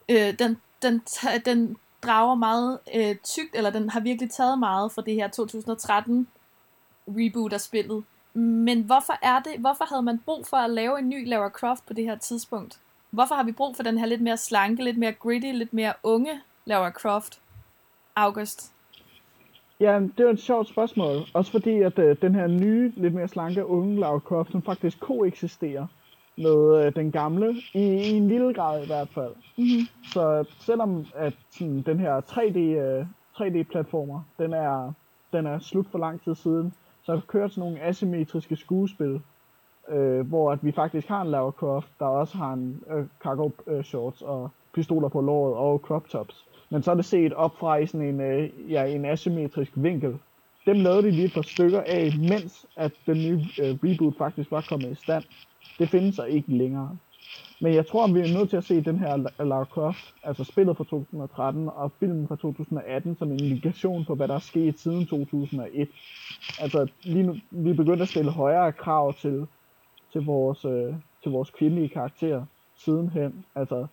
øh, 0.09 0.39
den, 0.39 0.57
den, 0.81 1.01
den 1.45 1.77
drager 2.03 2.35
meget 2.35 2.79
øh, 2.95 3.15
tykt, 3.15 3.55
eller 3.55 3.69
den 3.69 3.89
har 3.89 3.99
virkelig 3.99 4.31
taget 4.31 4.59
meget 4.59 4.91
fra 4.91 5.01
det 5.01 5.13
her 5.13 5.27
2013 5.27 6.27
reboot 7.07 7.53
af 7.53 7.61
spillet. 7.61 8.03
Men 8.33 8.81
hvorfor 8.81 9.13
er 9.21 9.39
det, 9.39 9.59
hvorfor 9.59 9.85
havde 9.89 10.03
man 10.03 10.19
brug 10.25 10.47
for 10.47 10.57
at 10.57 10.69
lave 10.69 10.99
en 10.99 11.09
ny 11.09 11.29
Lara 11.29 11.49
Croft 11.49 11.85
på 11.85 11.93
det 11.93 12.03
her 12.03 12.17
tidspunkt? 12.17 12.79
Hvorfor 13.09 13.35
har 13.35 13.43
vi 13.43 13.51
brug 13.51 13.75
for 13.75 13.83
den 13.83 13.97
her 13.97 14.05
lidt 14.05 14.21
mere 14.21 14.37
slanke, 14.37 14.83
lidt 14.83 14.97
mere 14.97 15.11
gritty, 15.11 15.51
lidt 15.51 15.73
mere 15.73 15.93
unge 16.03 16.41
Lara 16.65 16.91
Croft? 16.91 17.39
August. 18.15 18.71
Ja, 19.79 19.99
det 19.99 20.19
er 20.19 20.23
jo 20.23 20.29
et 20.29 20.39
sjovt 20.39 20.69
spørgsmål. 20.69 21.21
Også 21.33 21.51
fordi, 21.51 21.81
at 21.81 21.99
øh, 21.99 22.17
den 22.21 22.35
her 22.35 22.47
nye, 22.47 22.93
lidt 22.95 23.13
mere 23.13 23.27
slanke 23.27 23.65
unge 23.65 23.99
Lara 23.99 24.19
Croft, 24.19 24.51
som 24.51 24.61
faktisk 24.61 24.99
koeksisterer 24.99 25.87
med 26.37 26.85
øh, 26.85 26.95
den 26.95 27.11
gamle, 27.11 27.55
i, 27.73 27.79
i 27.79 28.11
en 28.11 28.27
lille 28.27 28.53
grad 28.53 28.83
i 28.83 28.85
hvert 28.85 29.09
fald. 29.09 29.33
Mm-hmm. 29.57 30.09
Så 30.13 30.45
selvom 30.59 31.05
at 31.15 31.33
sådan, 31.51 31.81
den 31.81 31.99
her 31.99 32.21
3D, 32.21 32.57
øh, 32.57 33.05
3D-platformer, 33.35 34.21
den 34.37 34.53
er, 34.53 34.93
den 35.33 35.45
er 35.45 35.59
slut 35.59 35.87
for 35.91 35.99
lang 35.99 36.23
tid 36.23 36.35
siden, 36.35 36.73
så 37.03 37.11
har 37.11 37.19
der 37.19 37.25
kørt 37.27 37.51
sådan 37.51 37.69
nogle 37.69 37.81
asymmetriske 37.81 38.55
skuespil, 38.55 39.21
øh, 39.89 40.27
hvor 40.27 40.51
at 40.51 40.59
vi 40.61 40.71
faktisk 40.71 41.07
har 41.07 41.21
en 41.21 41.27
Lara 41.27 41.51
Croft, 41.51 41.87
der 41.99 42.05
også 42.05 42.37
har 42.37 42.53
en 42.53 42.83
øh, 42.89 43.05
cargo 43.23 43.49
øh, 43.67 43.83
shorts 43.83 44.21
og 44.21 44.49
pistoler 44.73 45.09
på 45.09 45.21
låret 45.21 45.55
og 45.55 45.79
crop 45.79 46.09
tops. 46.09 46.45
Men 46.69 46.83
så 46.83 46.91
er 46.91 46.95
det 46.95 47.05
set 47.05 47.33
op 47.33 47.57
fra 47.59 47.75
i 47.75 47.85
sådan 47.85 48.07
en, 48.07 48.21
øh, 48.21 48.71
ja, 48.71 48.85
en 48.85 49.05
asymmetrisk 49.05 49.71
vinkel. 49.75 50.17
Dem 50.65 50.77
lavede 50.77 51.03
de 51.03 51.11
lige 51.11 51.25
et 51.25 51.33
par 51.33 51.41
stykker 51.41 51.83
af, 51.87 52.11
mens 52.19 52.65
at 52.75 52.91
den 53.05 53.17
nye 53.17 53.45
øh, 53.61 53.77
reboot 53.83 54.17
faktisk 54.17 54.51
var 54.51 54.65
kommet 54.69 54.91
i 54.91 54.95
stand. 54.95 55.23
Det 55.79 55.89
findes 55.89 56.15
så 56.15 56.23
ikke 56.23 56.57
længere. 56.57 56.97
Men 57.61 57.73
jeg 57.73 57.87
tror, 57.87 58.07
vi 58.07 58.19
er 58.19 58.37
nødt 58.37 58.49
til 58.49 58.57
at 58.57 58.63
se 58.63 58.81
den 58.81 58.99
her 58.99 59.43
Lara 59.43 59.65
Croft, 59.65 60.13
altså 60.23 60.43
spillet 60.43 60.77
fra 60.77 60.83
2013 60.83 61.69
og 61.69 61.91
filmen 61.99 62.27
fra 62.27 62.35
2018, 62.35 63.15
som 63.17 63.31
en 63.31 63.39
indikation 63.43 64.05
på, 64.05 64.15
hvad 64.15 64.27
der 64.27 64.35
er 64.35 64.39
sket 64.39 64.79
siden 64.79 65.05
2001. 65.05 65.89
Altså, 66.59 66.87
lige 67.03 67.23
nu, 67.23 67.35
vi 67.51 67.69
er 67.69 67.73
begyndt 67.73 68.01
at 68.01 68.07
stille 68.07 68.31
højere 68.31 68.71
krav 68.71 69.13
til, 69.13 69.47
til, 70.11 70.21
vores, 70.21 70.65
øh, 70.65 70.93
til 71.23 71.31
vores 71.31 71.49
kvindelige 71.49 71.89
karakterer 71.89 72.45
sidenhen. 72.75 73.45
Altså, 73.55 73.87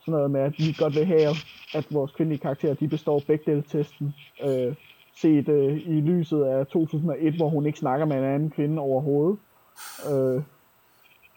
sådan 0.00 0.12
noget 0.12 0.30
med, 0.30 0.40
at 0.40 0.54
vi 0.58 0.74
godt 0.78 0.94
vil 0.94 1.06
have, 1.06 1.34
at 1.74 1.86
vores 1.90 2.12
kvindelige 2.12 2.40
karakterer, 2.40 2.74
de 2.74 2.88
består 2.88 3.22
begge 3.26 3.62
testen 3.62 4.14
øh, 4.44 4.74
set 5.16 5.48
øh, 5.48 5.76
i 5.86 6.00
lyset 6.00 6.42
af 6.44 6.66
2001, 6.66 7.34
hvor 7.34 7.48
hun 7.48 7.66
ikke 7.66 7.78
snakker 7.78 8.06
med 8.06 8.16
en 8.16 8.24
anden 8.24 8.50
kvinde 8.50 8.82
overhovedet. 8.82 9.38
Øh, 10.12 10.42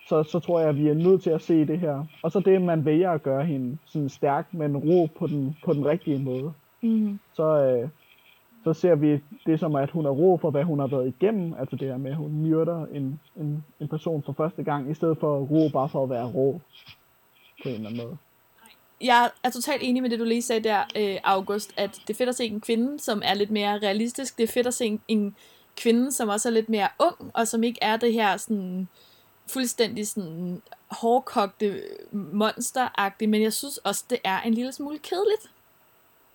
så, 0.08 0.24
så 0.24 0.39
tror 0.39 0.60
jeg, 0.60 0.70
at 0.70 0.78
vi 0.78 0.88
er 0.88 0.93
nødt 0.93 1.24
til 1.24 1.30
at 1.30 1.41
se 1.41 1.66
det 1.66 1.80
her. 1.80 2.06
Og 2.24 2.32
så 2.32 2.39
det, 2.39 2.62
man 2.62 2.86
vælger 2.86 3.12
at 3.12 3.24
gøre 3.24 3.45
hende 3.45 3.78
sådan 3.86 4.10
stærk, 4.10 4.53
men 4.53 4.78
ro 4.78 5.10
på 5.20 5.28
den, 5.28 5.58
på 5.66 5.74
den 5.74 5.86
rigtige 5.86 6.20
måde. 6.20 6.53
Mm-hmm. 6.82 7.20
Så, 7.34 7.43
øh, 7.43 7.89
så 8.64 8.74
ser 8.74 8.95
vi 8.95 9.20
det 9.45 9.60
som, 9.60 9.76
at 9.76 9.91
hun 9.91 10.06
er 10.06 10.10
ro 10.10 10.38
for, 10.38 10.51
hvad 10.51 10.64
hun 10.64 10.80
har 10.80 10.88
været 10.88 11.08
igennem. 11.08 11.53
Altså 11.60 11.76
det 11.76 11.88
her 11.88 11.97
med, 11.97 12.12
at 12.12 12.18
hun 12.18 12.32
myrder 12.32 12.86
en, 12.86 13.20
en, 13.36 13.64
en 13.80 13.88
person 13.88 14.24
for 14.24 14.34
første 14.34 14.64
gang, 14.64 14.91
i 14.91 14.93
stedet 14.93 15.18
for 15.18 15.39
ro 15.39 15.70
bare 15.70 15.89
for 15.89 16.03
at 16.03 16.10
være 16.10 16.26
rå 16.26 16.62
på 17.64 17.70
en 17.70 17.76
eller 17.76 17.89
anden 17.89 18.06
måde. 18.06 18.18
Jeg 19.01 19.30
er 19.43 19.49
totalt 19.49 19.82
enig 19.84 20.01
med 20.01 20.10
det, 20.10 20.20
du 20.20 20.24
lige 20.24 20.41
sagde 20.41 20.64
der, 20.64 20.80
øh, 20.95 21.18
August, 21.24 21.74
at 21.78 22.01
det 22.08 22.14
er 22.14 22.18
fedt 22.18 22.30
at 22.30 22.36
se 22.36 22.45
en 22.45 22.62
kvinde, 22.62 22.99
som 22.99 23.22
er 23.26 23.34
lidt 23.34 23.51
mere 23.51 23.80
realistisk. 23.80 24.38
Det 24.38 24.43
er 24.43 24.53
fedt 24.53 24.68
at 24.68 24.74
se 24.74 24.86
en, 24.86 25.01
en 25.08 25.36
kvinde, 25.78 26.12
som 26.12 26.30
også 26.30 26.49
er 26.49 26.53
lidt 26.53 26.70
mere 26.70 26.88
ung, 26.99 27.32
og 27.34 27.47
som 27.47 27.64
ikke 27.64 27.80
er 27.82 27.97
det 27.97 28.14
her 28.14 28.38
sådan 28.38 28.88
fuldstændig 29.48 30.08
sådan 30.08 30.62
hårdkogte 30.88 31.84
monsteragtig, 32.12 33.30
men 33.30 33.41
jeg 33.41 33.54
synes 33.54 33.78
også, 33.78 34.04
det 34.10 34.20
er 34.24 34.41
en 34.41 34.54
lille 34.54 34.74
smule 34.74 34.98
kedeligt. 34.98 35.52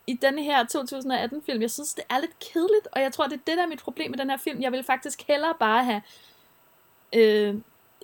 I 0.06 0.14
denne 0.14 0.42
her 0.42 0.64
2018-film, 0.64 1.62
jeg 1.62 1.70
synes, 1.70 1.94
det 1.94 2.04
er 2.11 2.18
lidt 2.18 2.38
kedeligt, 2.38 2.88
og 2.92 3.00
jeg 3.00 3.12
tror, 3.12 3.24
det 3.24 3.32
er 3.32 3.44
det, 3.46 3.56
der 3.56 3.62
er 3.62 3.68
mit 3.68 3.82
problem 3.82 4.11
med 4.11 4.18
den 4.18 4.30
her 4.30 4.36
film. 4.36 4.62
Jeg 4.62 4.72
vil 4.72 4.84
faktisk 4.84 5.22
hellere 5.28 5.54
bare 5.61 5.84
have 5.84 6.02
øh, 7.12 7.54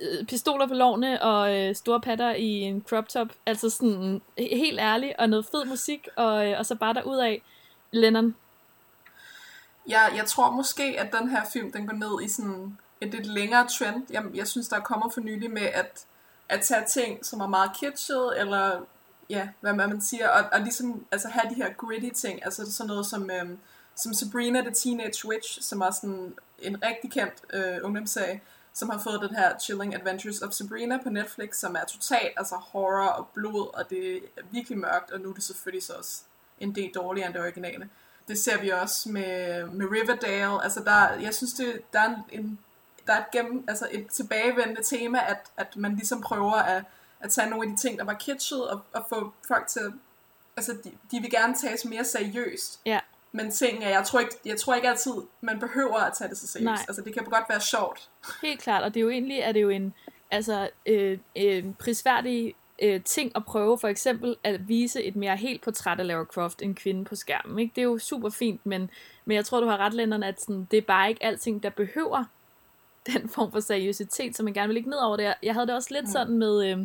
øh 0.00 0.26
pistoler 0.26 0.66
på 0.66 0.74
lovene 0.74 1.22
og 1.22 1.56
øh, 1.56 1.74
store 1.74 2.00
patter 2.00 2.34
i 2.34 2.46
en 2.46 2.84
crop 2.88 3.08
top. 3.08 3.28
Altså 3.46 3.70
sådan 3.70 4.22
helt 4.38 4.80
ærligt, 4.80 5.14
og 5.18 5.28
noget 5.28 5.46
fed 5.46 5.64
musik, 5.64 6.08
og, 6.16 6.50
øh, 6.50 6.58
og 6.58 6.66
så 6.66 6.74
bare 6.74 6.94
derud 6.94 7.16
af 7.16 7.42
Lennon. 7.90 8.36
Ja, 9.88 10.02
jeg 10.16 10.26
tror 10.26 10.50
måske, 10.50 11.00
at 11.00 11.12
den 11.12 11.28
her 11.28 11.42
film, 11.52 11.72
den 11.72 11.86
går 11.86 11.94
ned 11.94 12.22
i 12.24 12.28
sådan 12.28 12.78
et 13.00 13.14
lidt 13.14 13.26
længere 13.26 13.68
trend. 13.68 14.06
Jeg, 14.10 14.24
jeg 14.34 14.46
synes, 14.48 14.68
der 14.68 14.80
kommer 14.80 15.10
for 15.10 15.20
nylig 15.20 15.50
med 15.50 15.62
at, 15.62 16.06
at 16.48 16.60
tage 16.60 16.84
ting, 16.86 17.26
som 17.26 17.40
er 17.40 17.46
meget 17.46 17.70
kitschet, 17.80 18.40
eller 18.40 18.80
ja, 19.30 19.48
hvad 19.60 19.74
man 19.74 20.00
siger, 20.00 20.28
og, 20.28 20.44
og 20.52 20.60
ligesom 20.60 21.06
altså, 21.12 21.28
have 21.28 21.50
de 21.50 21.54
her 21.54 21.72
gritty 21.72 22.10
ting, 22.20 22.44
altså 22.44 22.72
sådan 22.72 22.88
noget 22.88 23.06
som, 23.06 23.30
øhm, 23.30 23.58
som 23.96 24.14
Sabrina 24.14 24.60
the 24.60 24.74
Teenage 24.74 25.28
Witch, 25.28 25.62
som 25.62 25.80
er 25.80 25.90
sådan 25.90 26.34
en 26.58 26.82
rigtig 26.82 27.12
kendt 27.12 27.34
øh, 27.52 27.78
ungdomsserie, 27.82 28.40
som 28.72 28.90
har 28.90 28.98
fået 28.98 29.20
den 29.20 29.36
her 29.36 29.58
Chilling 29.58 29.94
Adventures 29.94 30.42
of 30.42 30.52
Sabrina 30.52 30.98
på 31.02 31.10
Netflix, 31.10 31.56
som 31.56 31.74
er 31.74 31.84
totalt 31.84 32.32
altså 32.36 32.54
horror 32.54 33.08
og 33.08 33.28
blod, 33.34 33.74
og 33.74 33.90
det 33.90 34.16
er 34.16 34.42
virkelig 34.50 34.78
mørkt, 34.78 35.10
og 35.10 35.20
nu 35.20 35.30
er 35.30 35.34
det 35.34 35.42
selvfølgelig 35.42 35.82
så 35.82 35.92
også 35.92 36.22
en 36.60 36.74
del 36.74 36.90
dårligere 36.94 37.26
end 37.26 37.34
det 37.34 37.42
originale. 37.42 37.88
Det 38.28 38.38
ser 38.38 38.60
vi 38.60 38.68
også 38.68 39.08
med, 39.08 39.64
med 39.66 39.86
Riverdale. 39.86 40.64
Altså 40.64 40.80
der, 40.84 41.12
jeg 41.20 41.34
synes, 41.34 41.52
det, 41.52 41.82
der 41.92 42.00
er 42.00 42.14
en, 42.32 42.58
der 43.06 43.12
er 43.12 43.18
et, 43.18 43.30
gennem, 43.32 43.64
altså 43.68 43.88
et 43.90 44.06
tilbagevendende 44.06 44.82
tema, 44.82 45.18
at, 45.28 45.50
at 45.56 45.76
man 45.76 45.94
ligesom 45.94 46.20
prøver 46.20 46.52
at, 46.52 46.84
at 47.20 47.30
tage 47.30 47.50
nogle 47.50 47.70
af 47.70 47.76
de 47.76 47.82
ting, 47.82 47.98
der 47.98 48.04
var 48.04 48.14
kitschet, 48.14 48.68
og, 48.68 48.80
og 48.92 49.06
få 49.08 49.32
folk 49.48 49.66
til, 49.66 49.92
altså 50.56 50.72
de, 50.84 50.92
de 51.10 51.20
vil 51.20 51.30
gerne 51.30 51.54
tages 51.54 51.84
mere 51.84 52.04
seriøst. 52.04 52.80
Ja. 52.86 53.00
Men 53.32 53.50
ting 53.50 53.84
er, 53.84 53.88
jeg 53.88 54.04
tror, 54.04 54.20
ikke, 54.20 54.34
jeg 54.44 54.56
tror 54.56 54.74
ikke 54.74 54.88
altid, 54.88 55.12
man 55.40 55.60
behøver 55.60 55.96
at 55.96 56.12
tage 56.14 56.30
det 56.30 56.38
så 56.38 56.46
seriøst. 56.46 56.64
Nej. 56.64 56.84
Altså 56.88 57.02
det 57.02 57.14
kan 57.14 57.24
godt 57.24 57.44
være 57.48 57.60
sjovt. 57.60 58.10
Helt 58.42 58.60
klart, 58.60 58.82
og 58.82 58.94
det 58.94 59.00
er 59.00 59.04
jo 59.04 59.10
egentlig, 59.10 59.38
er 59.38 59.52
det 59.52 59.62
jo 59.62 59.68
en, 59.68 59.94
altså, 60.30 60.68
øh, 60.86 61.18
en 61.34 61.74
prisværdig 61.74 62.54
øh, 62.82 63.02
ting 63.04 63.32
at 63.34 63.44
prøve, 63.44 63.78
for 63.78 63.88
eksempel 63.88 64.36
at 64.44 64.68
vise 64.68 65.02
et 65.02 65.16
mere 65.16 65.36
helt 65.36 65.62
portræt 65.62 66.00
af 66.00 66.06
Lara 66.06 66.24
Croft, 66.24 66.62
en 66.62 66.74
kvinde 66.74 67.04
på 67.04 67.16
skærmen. 67.16 67.58
Ikke? 67.58 67.72
Det 67.74 67.80
er 67.80 67.86
jo 67.86 67.98
super 67.98 68.30
fint, 68.30 68.66
men, 68.66 68.90
men 69.24 69.34
jeg 69.34 69.44
tror, 69.44 69.60
du 69.60 69.66
har 69.66 69.76
ret, 69.76 69.94
Lennon, 69.94 70.22
at 70.22 70.40
sådan, 70.40 70.68
det 70.70 70.76
er 70.76 70.82
bare 70.82 71.08
ikke 71.08 71.24
alting, 71.24 71.62
der 71.62 71.70
behøver 71.70 72.24
den 73.12 73.28
form 73.28 73.52
for 73.52 73.60
seriøsitet, 73.60 74.36
som 74.36 74.44
man 74.44 74.54
gerne 74.54 74.68
vil 74.68 74.74
ligge 74.74 74.90
ned 74.90 74.98
over 74.98 75.16
det. 75.16 75.34
Jeg 75.42 75.54
havde 75.54 75.66
det 75.66 75.74
også 75.74 75.94
lidt 75.94 76.04
mm. 76.04 76.10
sådan 76.10 76.38
med 76.38 76.70
øh, 76.70 76.78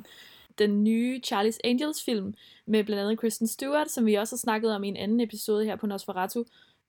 den 0.58 0.84
nye 0.84 1.22
Charlie's 1.28 1.58
Angels 1.64 2.04
film, 2.04 2.34
med 2.66 2.84
blandt 2.84 3.04
andet 3.04 3.20
Kristen 3.20 3.48
Stewart, 3.48 3.92
som 3.92 4.06
vi 4.06 4.16
også 4.16 4.36
har 4.36 4.40
snakket 4.40 4.76
om 4.76 4.84
i 4.84 4.88
en 4.88 4.98
anden 4.98 5.20
episode 5.20 5.66
her 5.66 5.76
på 5.76 5.88
Nosferatu, 5.88 6.44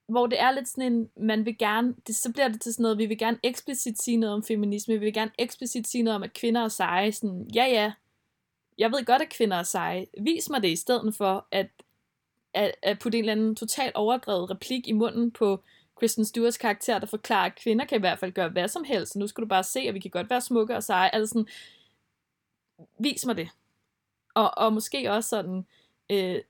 hvor 0.08 0.26
det 0.26 0.40
er 0.40 0.50
lidt 0.50 0.68
sådan 0.68 0.92
en, 0.92 1.10
man 1.16 1.44
vil 1.44 1.58
gerne, 1.58 1.94
det, 2.06 2.16
så 2.16 2.32
bliver 2.32 2.48
det 2.48 2.60
til 2.60 2.72
sådan 2.74 2.82
noget, 2.82 2.98
vi 2.98 3.06
vil 3.06 3.18
gerne 3.18 3.38
eksplicit 3.42 4.02
sige 4.02 4.16
noget 4.16 4.34
om 4.34 4.42
feminisme, 4.42 4.94
vi 4.94 5.00
vil 5.00 5.14
gerne 5.14 5.30
eksplicit 5.38 5.88
sige 5.88 6.02
noget 6.02 6.16
om, 6.16 6.22
at 6.22 6.32
kvinder 6.32 6.64
er 6.64 6.68
seje, 6.68 7.12
sådan, 7.12 7.50
ja 7.54 7.64
ja, 7.64 7.92
jeg 8.78 8.92
ved 8.92 9.04
godt, 9.04 9.22
at 9.22 9.28
kvinder 9.28 9.56
er 9.56 9.62
seje, 9.62 10.06
vis 10.20 10.50
mig 10.50 10.62
det 10.62 10.68
i 10.68 10.76
stedet 10.76 11.14
for, 11.14 11.46
at, 11.50 11.70
at, 12.54 12.74
at 12.82 12.98
putte 12.98 13.18
en 13.18 13.24
eller 13.24 13.32
anden 13.32 13.56
totalt 13.56 13.94
overdrevet 13.94 14.50
replik 14.50 14.88
i 14.88 14.92
munden 14.92 15.30
på 15.30 15.62
Kristen 15.96 16.24
Stewarts 16.24 16.58
karakter, 16.58 16.98
der 16.98 17.06
forklarer, 17.06 17.46
at 17.46 17.54
kvinder 17.54 17.84
kan 17.84 17.98
i 17.98 18.00
hvert 18.00 18.18
fald 18.18 18.32
gøre 18.32 18.48
hvad 18.48 18.68
som 18.68 18.84
helst. 18.84 19.16
Nu 19.16 19.26
skal 19.26 19.42
du 19.42 19.48
bare 19.48 19.64
se, 19.64 19.80
at 19.80 19.94
vi 19.94 20.00
kan 20.00 20.10
godt 20.10 20.30
være 20.30 20.40
smukke 20.40 20.76
og 20.76 20.82
seje. 20.82 21.10
Altså 21.14 21.32
sådan, 21.32 21.46
vis 22.98 23.26
mig 23.26 23.36
det. 23.36 23.48
Og, 24.34 24.58
og 24.58 24.72
måske 24.72 25.12
også 25.12 25.28
sådan, 25.28 25.66
øh, 26.10 26.40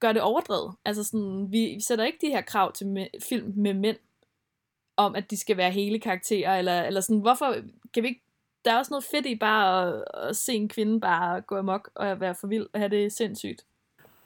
gør 0.00 0.12
det 0.12 0.22
overdrevet. 0.22 0.74
Altså 0.84 1.04
sådan, 1.04 1.52
vi 1.52 1.80
sætter 1.80 2.04
ikke 2.04 2.18
de 2.20 2.30
her 2.30 2.40
krav 2.40 2.72
til 2.72 2.84
me- 2.84 3.20
film 3.28 3.52
med 3.56 3.74
mænd, 3.74 3.96
om 4.96 5.14
at 5.14 5.30
de 5.30 5.36
skal 5.36 5.56
være 5.56 5.70
hele 5.70 6.00
karakterer, 6.00 6.58
eller, 6.58 6.82
eller 6.82 7.00
sådan, 7.00 7.20
hvorfor 7.20 7.54
kan 7.94 8.02
vi 8.02 8.08
ikke, 8.08 8.20
der 8.64 8.72
er 8.72 8.78
også 8.78 8.92
noget 8.92 9.04
fedt 9.04 9.26
i 9.26 9.34
bare 9.34 9.88
at, 9.88 10.04
at 10.28 10.36
se 10.36 10.52
en 10.52 10.68
kvinde 10.68 11.00
bare 11.00 11.40
gå 11.40 11.56
amok 11.56 11.90
og 11.94 12.20
være 12.20 12.34
for 12.34 12.46
vild 12.46 12.66
og 12.72 12.80
have 12.80 12.88
det 12.88 13.12
sindssygt. 13.12 13.64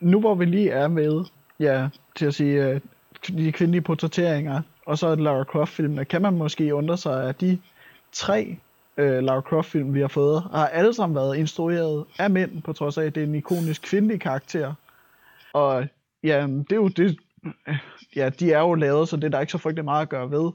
Nu 0.00 0.20
hvor 0.20 0.34
vi 0.34 0.44
lige 0.44 0.70
er 0.70 0.88
med, 0.88 1.24
ja, 1.60 1.88
til 2.16 2.26
at 2.26 2.34
sige, 2.34 2.66
øh, 2.66 2.80
de 3.26 3.52
kvindelige 3.52 3.82
portrætteringer, 3.82 4.62
og 4.86 4.98
så 4.98 5.14
Lara 5.14 5.44
Croft-filmene, 5.44 6.04
kan 6.04 6.22
man 6.22 6.34
måske 6.34 6.74
undre 6.74 6.96
sig, 6.96 7.28
at 7.28 7.40
de 7.40 7.58
tre 8.12 8.56
øh, 8.96 9.22
Lara 9.22 9.40
Croft-film, 9.40 9.94
vi 9.94 10.00
har 10.00 10.08
fået, 10.08 10.42
har 10.42 10.66
alle 10.66 10.94
sammen 10.94 11.16
været 11.16 11.36
instrueret 11.36 12.04
af 12.18 12.30
mænd, 12.30 12.62
på 12.62 12.72
trods 12.72 12.98
af, 12.98 13.04
at 13.04 13.14
det 13.14 13.22
er 13.22 13.26
en 13.26 13.34
ikonisk 13.34 13.82
kvindelig 13.82 14.20
karakter. 14.20 14.74
Og 15.52 15.86
ja, 16.22 16.46
det 16.46 16.72
er 16.72 16.76
jo 16.76 16.88
det, 16.88 17.18
ja, 18.16 18.28
de 18.28 18.52
er 18.52 18.60
jo 18.60 18.74
lavet, 18.74 19.08
så 19.08 19.16
det 19.16 19.24
er 19.24 19.28
der 19.28 19.40
ikke 19.40 19.52
så 19.52 19.58
frygtelig 19.58 19.84
meget 19.84 20.02
at 20.02 20.08
gøre 20.08 20.30
ved. 20.30 20.52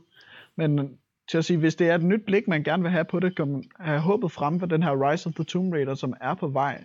Men 0.55 0.97
til 1.30 1.38
at 1.38 1.45
sige, 1.45 1.57
hvis 1.57 1.76
det 1.76 1.89
er 1.89 1.95
et 1.95 2.03
nyt 2.03 2.26
blik, 2.26 2.47
man 2.47 2.64
gerne 2.64 2.84
vil 2.84 2.91
have 2.91 3.05
på 3.05 3.20
det, 3.20 3.36
kan 3.36 3.47
man 3.47 3.64
have 3.80 3.99
håbet 3.99 4.32
frem 4.32 4.59
for 4.59 4.66
den 4.66 4.84
her 4.84 5.11
Rise 5.11 5.28
of 5.28 5.34
the 5.34 5.43
Tomb 5.43 5.74
Raider, 5.74 5.95
som 5.95 6.14
er 6.22 6.34
på 6.34 6.47
vej. 6.47 6.84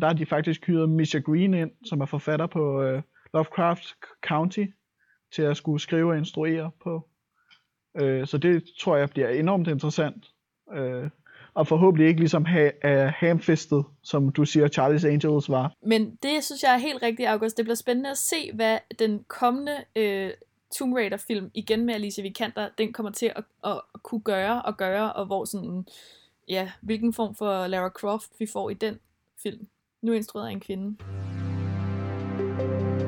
Der 0.00 0.06
har 0.06 0.14
de 0.14 0.26
faktisk 0.26 0.66
hyret 0.66 0.88
Misha 0.88 1.18
Green 1.18 1.54
ind, 1.54 1.70
som 1.84 2.00
er 2.00 2.06
forfatter 2.06 2.46
på 2.46 2.82
øh, 2.82 3.02
Lovecraft 3.34 3.94
County, 4.22 4.66
til 5.32 5.42
at 5.42 5.56
skulle 5.56 5.80
skrive 5.80 6.10
og 6.10 6.18
instruere 6.18 6.70
på. 6.82 7.08
Øh, 8.00 8.26
så 8.26 8.38
det 8.38 8.64
tror 8.80 8.96
jeg 8.96 9.10
bliver 9.10 9.28
enormt 9.28 9.68
interessant. 9.68 10.30
Øh, 10.74 11.10
og 11.54 11.66
forhåbentlig 11.66 12.08
ikke 12.08 12.20
ligesom 12.20 12.44
ha- 12.44 12.70
uh, 12.84 13.12
hamfistet, 13.14 13.84
som 14.02 14.28
du 14.28 14.44
siger, 14.44 14.68
Charlie's 14.68 15.06
Angels 15.06 15.50
var. 15.50 15.72
Men 15.82 16.18
det 16.22 16.44
synes 16.44 16.62
jeg 16.62 16.74
er 16.74 16.78
helt 16.78 17.02
rigtigt, 17.02 17.28
August. 17.28 17.56
Det 17.56 17.64
bliver 17.64 17.74
spændende 17.74 18.10
at 18.10 18.18
se, 18.18 18.50
hvad 18.54 18.78
den 18.98 19.24
kommende 19.28 19.76
øh, 19.96 20.30
Tomb 20.74 20.94
Raider-film, 20.94 21.50
igen 21.54 21.86
med 21.86 21.94
Alicia 21.94 22.22
Vikander, 22.22 22.68
den 22.78 22.92
kommer 22.92 23.12
til 23.12 23.32
at, 23.36 23.44
at, 23.64 23.80
kunne 24.02 24.20
gøre 24.20 24.62
og 24.62 24.76
gøre, 24.76 25.12
og 25.12 25.26
hvor 25.26 25.44
sådan, 25.44 25.86
ja, 26.48 26.70
hvilken 26.80 27.12
form 27.12 27.34
for 27.34 27.66
Lara 27.66 27.88
Croft 27.88 28.30
vi 28.38 28.46
får 28.52 28.70
i 28.70 28.74
den 28.74 28.98
film. 29.42 29.66
Nu 30.02 30.12
instrueret 30.12 30.48
af 30.48 30.52
en 30.52 30.60
kvinde. 30.60 30.96
nu 33.02 33.07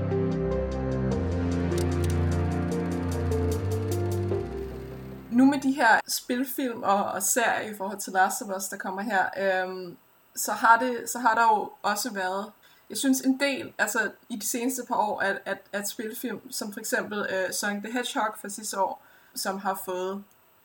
af 5.60 5.62
de 5.62 5.72
her 5.72 6.00
spilfilm 6.08 6.82
og, 6.82 7.04
og 7.04 7.22
serier 7.22 7.70
i 7.70 7.76
forhold 7.76 7.98
til 7.98 8.12
Last 8.12 8.42
of 8.42 8.56
Us, 8.56 8.64
der 8.64 8.76
kommer 8.76 9.02
her, 9.02 9.24
øhm, 9.38 9.96
så, 10.36 10.52
har 10.52 10.78
det, 10.78 11.10
så 11.10 11.18
har 11.18 11.34
der 11.34 11.42
jo 11.42 11.72
også 11.82 12.12
været, 12.12 12.52
jeg 12.90 12.96
synes 12.96 13.20
en 13.20 13.40
del, 13.40 13.72
altså 13.78 14.10
i 14.28 14.36
de 14.36 14.46
seneste 14.46 14.82
par 14.88 14.96
år, 14.96 15.20
at, 15.20 15.38
at, 15.44 15.58
at 15.72 15.88
spilfilm, 15.88 16.52
som 16.52 16.72
for 16.72 16.80
eksempel 16.80 17.18
øh, 17.18 17.52
Sonic 17.52 17.82
the 17.82 17.92
Hedgehog 17.92 18.34
fra 18.40 18.48
sidste 18.48 18.80
år, 18.80 19.02
som 19.34 19.58
har 19.58 19.82
fået 19.84 20.24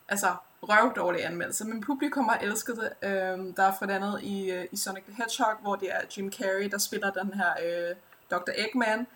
altså 0.09 0.35
røvdårlige 0.61 1.25
anmeldelser, 1.25 1.65
men 1.65 1.81
publikum 1.81 2.25
har 2.27 2.37
elsket 2.37 2.77
det. 2.77 3.09
Øhm, 3.09 3.53
der 3.53 3.63
er 3.63 3.73
for 3.79 3.85
andet 3.85 4.23
i, 4.23 4.51
øh, 4.51 4.65
i 4.71 4.77
Sonic 4.77 5.03
the 5.03 5.15
Hedgehog, 5.15 5.55
hvor 5.61 5.75
det 5.75 5.91
er 5.91 5.99
Jim 6.17 6.31
Carrey, 6.31 6.69
der 6.71 6.77
spiller 6.77 7.11
den 7.11 7.33
her 7.33 7.51
øh, 7.65 7.95
Dr. 8.31 8.51
Eggman, 8.55 9.07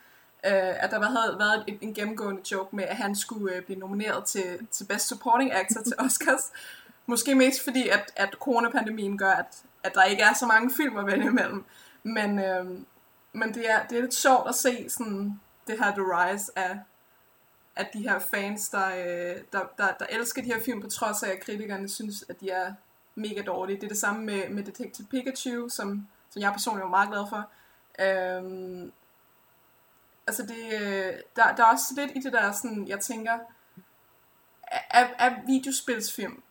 øh, 0.45 0.83
at 0.83 0.91
der 0.91 1.01
havde 1.01 1.39
været 1.39 1.63
en, 1.67 1.77
en 1.81 1.93
gennemgående 1.93 2.41
joke 2.51 2.75
med, 2.75 2.83
at 2.83 2.95
han 2.95 3.15
skulle 3.15 3.55
øh, 3.55 3.63
blive 3.63 3.79
nomineret 3.79 4.25
til, 4.25 4.67
til 4.71 4.85
Best 4.85 5.07
Supporting 5.07 5.53
Actor 5.53 5.81
til 5.81 5.93
Oscars. 5.99 6.51
Måske 7.05 7.35
mest 7.35 7.63
fordi, 7.63 7.89
at, 7.89 8.13
at 8.15 8.33
coronapandemien 8.39 9.17
gør, 9.17 9.31
at, 9.31 9.63
at 9.83 9.93
der 9.93 10.03
ikke 10.03 10.23
er 10.23 10.33
så 10.33 10.45
mange 10.45 10.71
film 10.77 10.97
at 10.97 11.07
vælge 11.07 11.25
imellem. 11.25 11.65
Men, 12.03 12.39
øh, 12.39 12.65
men 13.33 13.53
det, 13.53 13.71
er, 13.71 13.85
det 13.87 13.97
er 13.97 14.01
lidt 14.01 14.13
sjovt 14.13 14.49
at 14.49 14.55
se 14.55 14.89
sådan, 14.89 15.39
det 15.67 15.79
her 15.79 15.91
The 15.91 16.03
Rise 16.03 16.51
af, 16.55 16.79
af 17.75 17.89
de 17.93 18.09
her 18.09 18.19
fans, 18.19 18.69
der, 18.69 18.87
øh, 18.87 19.41
der, 19.53 19.59
der, 19.77 19.87
der 19.99 20.05
elsker 20.09 20.41
de 20.41 20.53
her 20.53 20.61
film, 20.65 20.81
på 20.81 20.87
trods 20.87 21.23
af, 21.23 21.31
at 21.31 21.39
kritikerne 21.39 21.89
synes, 21.89 22.25
at 22.29 22.39
de 22.41 22.49
er 22.49 22.73
mega 23.15 23.41
dårlige. 23.41 23.75
Det 23.75 23.83
er 23.83 23.87
det 23.87 23.97
samme 23.97 24.25
med, 24.25 24.49
med 24.49 24.63
Detective 24.63 25.07
Pikachu, 25.07 25.69
som, 25.69 26.07
som 26.29 26.41
jeg 26.41 26.51
personligt 26.51 26.85
er 26.85 26.89
meget 26.89 27.09
glad 27.09 27.25
for. 27.29 27.49
Øhm, 27.99 28.91
altså 30.29 30.43
det, 30.43 30.81
øh, 30.81 31.13
der, 31.35 31.55
der 31.55 31.63
er 31.63 31.71
også 31.71 31.93
lidt 31.95 32.11
i 32.15 32.19
det 32.19 32.33
der, 32.33 32.51
sådan, 32.51 32.87
jeg 32.87 32.99
tænker, 32.99 33.39
er, 34.71 35.07
er 35.19 35.35
videospilsfilm, 35.47 36.43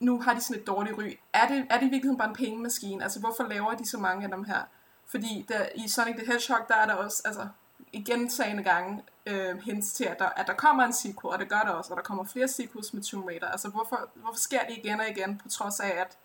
nu 0.00 0.20
har 0.20 0.34
de 0.34 0.40
sådan 0.40 0.60
et 0.60 0.66
dårligt 0.66 0.98
ry, 0.98 1.18
er 1.32 1.48
det, 1.48 1.66
er 1.70 1.78
det 1.78 1.86
i 1.86 1.90
virkeligheden 1.90 2.18
bare 2.18 2.28
en 2.28 2.34
pengemaskine? 2.34 3.02
Altså 3.02 3.20
hvorfor 3.20 3.44
laver 3.44 3.74
de 3.74 3.86
så 3.86 3.98
mange 3.98 4.24
af 4.24 4.30
dem 4.30 4.44
her? 4.44 4.62
Fordi 5.06 5.46
der, 5.48 5.66
i 5.74 5.88
Sonic 5.88 6.16
the 6.16 6.26
Hedgehog, 6.26 6.68
der 6.68 6.74
er 6.74 6.86
der 6.86 6.94
også, 6.94 7.22
altså 7.24 7.48
igen 7.92 8.30
sagende 8.30 8.62
gange 8.62 9.02
øh, 9.26 9.58
hints 9.58 9.92
til, 9.92 10.04
at 10.04 10.18
der, 10.18 10.28
at 10.28 10.46
der 10.46 10.54
kommer 10.54 10.84
en 10.84 10.92
sequel, 10.92 11.32
og 11.32 11.38
det 11.38 11.48
gør 11.48 11.60
der 11.60 11.70
også, 11.70 11.92
og 11.92 11.96
der 11.96 12.02
kommer 12.02 12.24
flere 12.24 12.48
sequels 12.48 12.94
med 12.94 13.02
Tomb 13.02 13.26
Raider. 13.26 13.48
Altså 13.48 13.68
hvorfor, 13.68 14.10
hvorfor 14.14 14.38
sker 14.38 14.60
det 14.68 14.76
igen 14.76 15.00
og 15.00 15.08
igen, 15.08 15.38
på 15.38 15.48
trods 15.48 15.80
af, 15.80 15.88
at, 15.88 16.18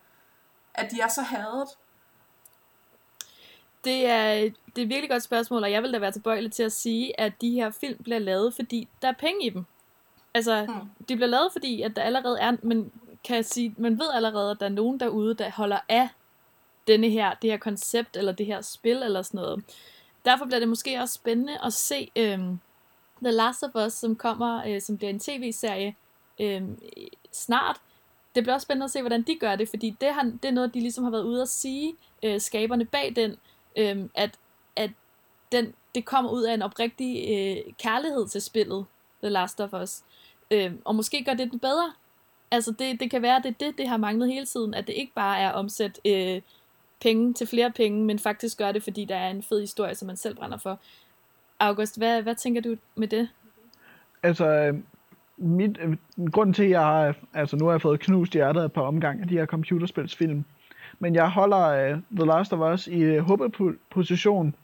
at 0.74 0.92
de 0.92 1.02
er 1.02 1.08
så 1.08 1.22
hadet? 1.22 1.68
Det 3.84 4.06
er, 4.06 4.34
det 4.76 4.78
er 4.78 4.82
et 4.82 4.90
virkelig 4.90 5.10
godt 5.10 5.24
spørgsmål, 5.24 5.64
og 5.64 5.72
jeg 5.72 5.84
vil 5.84 5.94
da 5.94 6.00
være 6.00 6.12
tilbøjelig 6.12 6.52
til 6.52 6.64
at 6.64 6.72
sige, 6.72 7.20
at 7.20 7.34
de 7.42 7.52
her 7.52 7.70
film 7.70 8.04
bliver 8.04 8.20
lavet, 8.20 8.54
fordi 8.54 8.88
der 9.02 9.08
er 9.08 9.14
penge 9.20 9.46
i 9.46 9.50
dem. 9.50 9.66
Altså, 10.34 10.66
hmm. 10.66 10.90
de 11.10 11.16
bliver 11.16 11.28
lavet, 11.28 11.52
fordi 11.52 11.82
at 11.82 11.96
der 11.96 12.02
allerede 12.02 12.40
er, 12.40 12.58
man 12.64 12.92
kan 13.24 13.44
sige, 13.44 13.76
man 13.78 14.00
ved 14.00 14.10
allerede, 14.14 14.52
at 14.52 14.60
der 14.60 14.66
er 14.66 14.70
nogen 14.70 15.00
derude, 15.00 15.34
der 15.34 15.52
holder 15.52 15.80
af 15.90 16.10
denne 16.88 17.10
her, 17.10 17.34
det 17.42 17.50
her 17.50 17.58
koncept, 17.58 18.18
eller 18.18 18.32
det 18.32 18.46
her 18.46 18.62
spil, 18.62 19.04
eller 19.04 19.22
sådan 19.22 19.38
noget. 19.38 19.64
Derfor 20.26 20.46
bliver 20.46 20.60
det 20.60 20.68
måske 20.68 21.00
også 21.00 21.14
spændende 21.14 21.58
at 21.64 21.74
se 21.74 22.12
øhm, 22.16 22.60
The 23.22 23.32
Last 23.32 23.64
of 23.64 23.86
Us, 23.86 23.94
som 23.94 24.16
kommer, 24.16 24.64
øh, 24.68 24.82
som 24.82 24.98
bliver 24.98 25.10
en 25.10 25.20
tv-serie 25.20 25.96
øhm, 26.40 26.82
snart. 27.32 27.78
Det 28.36 28.44
bliver 28.44 28.54
også 28.54 28.66
spændende 28.66 28.84
at 28.84 28.92
se, 28.92 29.02
hvordan 29.02 29.22
de 29.22 29.36
gør 29.36 29.56
det, 29.56 29.70
fordi 29.70 29.96
det, 30.02 30.14
har, 30.14 30.24
det 30.24 30.46
er 30.46 30.52
noget, 30.52 30.74
de 30.74 30.80
ligesom 30.80 31.04
har 31.04 31.12
været 31.12 31.24
ude 31.24 31.42
at 31.42 31.50
sige, 31.50 31.96
øh, 32.24 32.42
skaberne 32.42 32.86
bag 32.86 33.14
den, 33.16 33.38
øhm, 33.78 34.10
at, 34.16 34.40
at 34.76 34.92
den, 35.52 35.74
det 35.96 36.06
kommer 36.06 36.32
ud 36.32 36.44
af 36.44 36.54
en 36.54 36.62
oprigtig 36.62 37.26
øh, 37.30 37.74
kærlighed 37.84 38.28
til 38.28 38.42
spillet, 38.42 38.86
The 39.24 39.30
Last 39.30 39.62
of 39.62 39.74
Us. 39.74 40.02
Øhm, 40.52 40.82
og 40.86 40.96
måske 40.96 41.24
gør 41.24 41.34
det 41.34 41.52
det 41.52 41.62
bedre. 41.62 41.94
Altså 42.52 42.72
det, 42.72 43.00
det 43.00 43.12
kan 43.12 43.22
være, 43.22 43.36
at 43.36 43.44
det 43.44 43.50
er 43.50 43.66
det, 43.66 43.78
det 43.78 43.88
har 43.88 43.98
manglet 43.98 44.30
hele 44.30 44.46
tiden, 44.46 44.74
at 44.74 44.88
det 44.88 44.94
ikke 44.94 45.14
bare 45.14 45.40
er 45.40 45.52
omsat 45.52 46.00
øh, 46.06 46.42
penge 47.02 47.34
til 47.34 47.48
flere 47.48 47.72
penge, 47.72 48.06
men 48.06 48.20
faktisk 48.20 48.58
gør 48.58 48.72
det, 48.72 48.84
fordi 48.84 49.06
der 49.06 49.16
er 49.16 49.30
en 49.30 49.44
fed 49.44 49.62
historie, 49.62 49.96
som 49.96 50.06
man 50.06 50.18
selv 50.18 50.36
brænder 50.36 50.58
for. 50.58 50.80
August, 51.60 51.98
hvad, 51.98 52.22
hvad 52.22 52.36
tænker 52.36 52.62
du 52.62 52.76
med 52.96 53.08
det? 53.08 53.30
Altså, 54.24 54.46
øh, 54.46 54.76
mit, 55.38 55.78
øh, 55.82 55.98
grunden 56.32 56.54
til, 56.54 56.64
at 56.64 56.70
jeg 56.70 56.82
har, 56.82 57.16
altså 57.34 57.56
nu 57.56 57.66
har 57.66 57.72
jeg 57.72 57.82
fået 57.82 58.00
knust 58.00 58.34
hjertet 58.34 58.66
et 58.66 58.74
par 58.74 58.82
omgange 58.82 59.22
af 59.22 59.28
de 59.28 59.38
her 59.38 59.46
computerspilsfilm, 59.46 60.46
men 61.00 61.16
jeg 61.16 61.30
holder 61.30 61.94
uh, 61.94 62.00
The 62.12 62.26
Last 62.26 62.54
of 62.54 62.74
Us 62.74 62.88
i 62.88 63.02
øh, 63.02 63.22
uh, 63.22 63.28
håbeposition, 63.28 64.56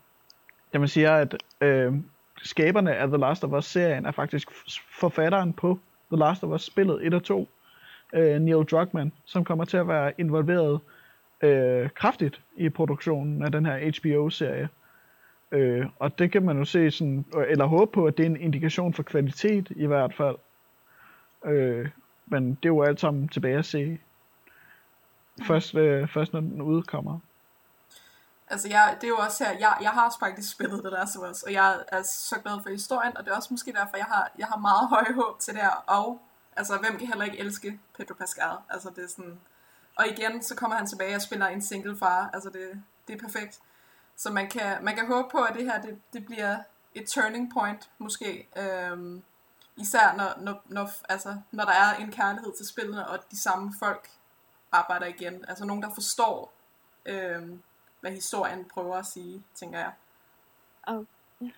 da 0.73 0.79
man 0.79 0.87
siger, 0.87 1.15
at 1.15 1.35
uh, 1.61 1.95
skaberne 2.43 2.95
af 2.95 3.07
The 3.07 3.17
Last 3.17 3.43
of 3.43 3.51
Us-serien 3.51 4.05
er 4.05 4.11
faktisk 4.11 4.49
forfatteren 4.99 5.53
på 5.53 5.79
The 6.11 6.19
Last 6.19 6.43
of 6.43 6.49
Us-spillet 6.49 7.07
1 7.07 7.13
og 7.13 7.23
2, 7.23 7.49
uh, 8.13 8.19
Neil 8.19 8.65
Druckmann, 8.65 9.11
som 9.25 9.43
kommer 9.43 9.65
til 9.65 9.77
at 9.77 9.87
være 9.87 10.13
involveret 10.17 10.79
uh, 11.43 11.89
kraftigt 11.89 12.41
i 12.57 12.69
produktionen 12.69 13.43
af 13.43 13.51
den 13.51 13.65
her 13.65 13.91
HBO-serie. 13.99 14.69
Uh, 15.51 15.85
og 15.99 16.19
det 16.19 16.31
kan 16.31 16.43
man 16.43 16.57
jo 16.57 16.65
se 16.65 16.91
sådan, 16.91 17.25
eller 17.47 17.65
håbe 17.65 17.91
på, 17.91 18.05
at 18.05 18.17
det 18.17 18.25
er 18.25 18.29
en 18.29 18.41
indikation 18.41 18.93
for 18.93 19.03
kvalitet 19.03 19.71
i 19.75 19.85
hvert 19.85 20.13
fald. 20.13 20.35
Uh, 21.41 21.87
men 22.25 22.49
det 22.49 22.65
er 22.65 22.73
jo 22.73 22.83
alt 22.83 22.99
sammen 22.99 23.27
tilbage 23.27 23.57
at 23.57 23.65
se 23.65 23.97
først, 25.43 25.75
øh, 25.75 26.09
først 26.13 26.33
når 26.33 26.39
den 26.39 26.61
udkommer. 26.61 27.19
Altså, 28.47 28.69
jeg, 28.69 28.97
det 29.01 29.03
er 29.03 29.09
jo 29.09 29.17
også 29.17 29.43
her, 29.43 29.51
jeg, 29.51 29.77
jeg 29.81 29.89
har 29.89 30.15
faktisk 30.19 30.51
spillet 30.51 30.83
det 30.83 30.91
der 30.91 31.01
of 31.01 31.31
Us, 31.31 31.43
og 31.43 31.53
jeg 31.53 31.83
er 31.87 32.01
så 32.03 32.39
glad 32.43 32.63
for 32.63 32.69
historien, 32.69 33.17
og 33.17 33.25
det 33.25 33.31
er 33.31 33.35
også 33.35 33.47
måske 33.51 33.73
derfor, 33.73 33.97
jeg 33.97 34.05
har, 34.05 34.31
jeg 34.37 34.47
har 34.47 34.57
meget 34.57 34.89
høje 34.89 35.13
håb 35.15 35.39
til 35.39 35.53
det 35.53 35.61
her, 35.61 35.83
og 35.87 36.21
altså, 36.55 36.77
hvem 36.77 36.97
kan 36.97 37.07
heller 37.07 37.25
ikke 37.25 37.39
elske 37.39 37.79
Pedro 37.97 38.13
Pascal? 38.13 38.55
Altså, 38.69 38.89
det 38.95 39.03
er 39.03 39.07
sådan, 39.07 39.39
og 39.95 40.07
igen, 40.07 40.43
så 40.43 40.55
kommer 40.55 40.77
han 40.77 40.87
tilbage 40.87 41.15
og 41.15 41.21
spiller 41.21 41.47
en 41.47 41.61
single 41.61 41.97
far, 41.97 42.29
altså 42.33 42.49
det, 42.49 42.83
det 43.07 43.15
er 43.15 43.19
perfekt. 43.19 43.59
Så 44.15 44.31
man 44.31 44.49
kan, 44.49 44.83
man 44.83 44.95
kan 44.95 45.07
håbe 45.07 45.27
på, 45.31 45.37
at 45.37 45.55
det 45.55 45.63
her, 45.63 45.81
det, 45.81 46.01
det 46.13 46.25
bliver 46.25 46.57
et 46.93 47.07
turning 47.07 47.53
point, 47.53 47.89
måske, 47.97 48.47
øhm, 48.57 49.23
især 49.75 50.15
når, 50.17 50.33
når, 50.43 50.61
når, 50.65 50.89
altså, 51.09 51.37
når 51.51 51.63
der 51.63 51.71
er 51.71 51.95
en 51.95 52.11
kærlighed 52.11 52.53
til 52.57 52.67
spillene, 52.67 53.07
og 53.07 53.19
de 53.31 53.41
samme 53.41 53.73
folk 53.79 54.09
arbejder 54.75 55.05
igen. 55.05 55.45
Altså 55.47 55.65
nogen, 55.65 55.83
der 55.83 55.89
forstår, 55.95 56.53
øh, 57.05 57.41
hvad 58.01 58.11
historien 58.11 58.65
prøver 58.73 58.95
at 58.95 59.05
sige, 59.05 59.43
tænker 59.55 59.79
jeg. 59.79 59.91
Oh, 60.87 61.05
yeah. 61.43 61.53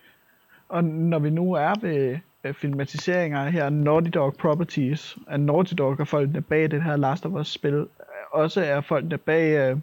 Og 0.68 0.84
når 0.84 1.18
vi 1.18 1.30
nu 1.30 1.52
er 1.52 1.74
ved 1.80 2.18
øh, 2.44 2.54
filmatiseringer 2.54 3.48
her, 3.48 3.70
Naughty 3.70 4.10
Dog 4.14 4.34
Properties, 4.34 5.18
at 5.26 5.40
Naughty 5.40 5.74
Dog 5.78 6.00
er 6.00 6.04
folkene 6.04 6.42
bag 6.42 6.70
det 6.70 6.82
her 6.82 6.96
Last 6.96 7.26
of 7.26 7.32
Us-spil, 7.32 7.88
også 8.30 8.64
er 8.64 8.80
folkene 8.80 9.18
bag 9.18 9.72
uh, 9.72 9.78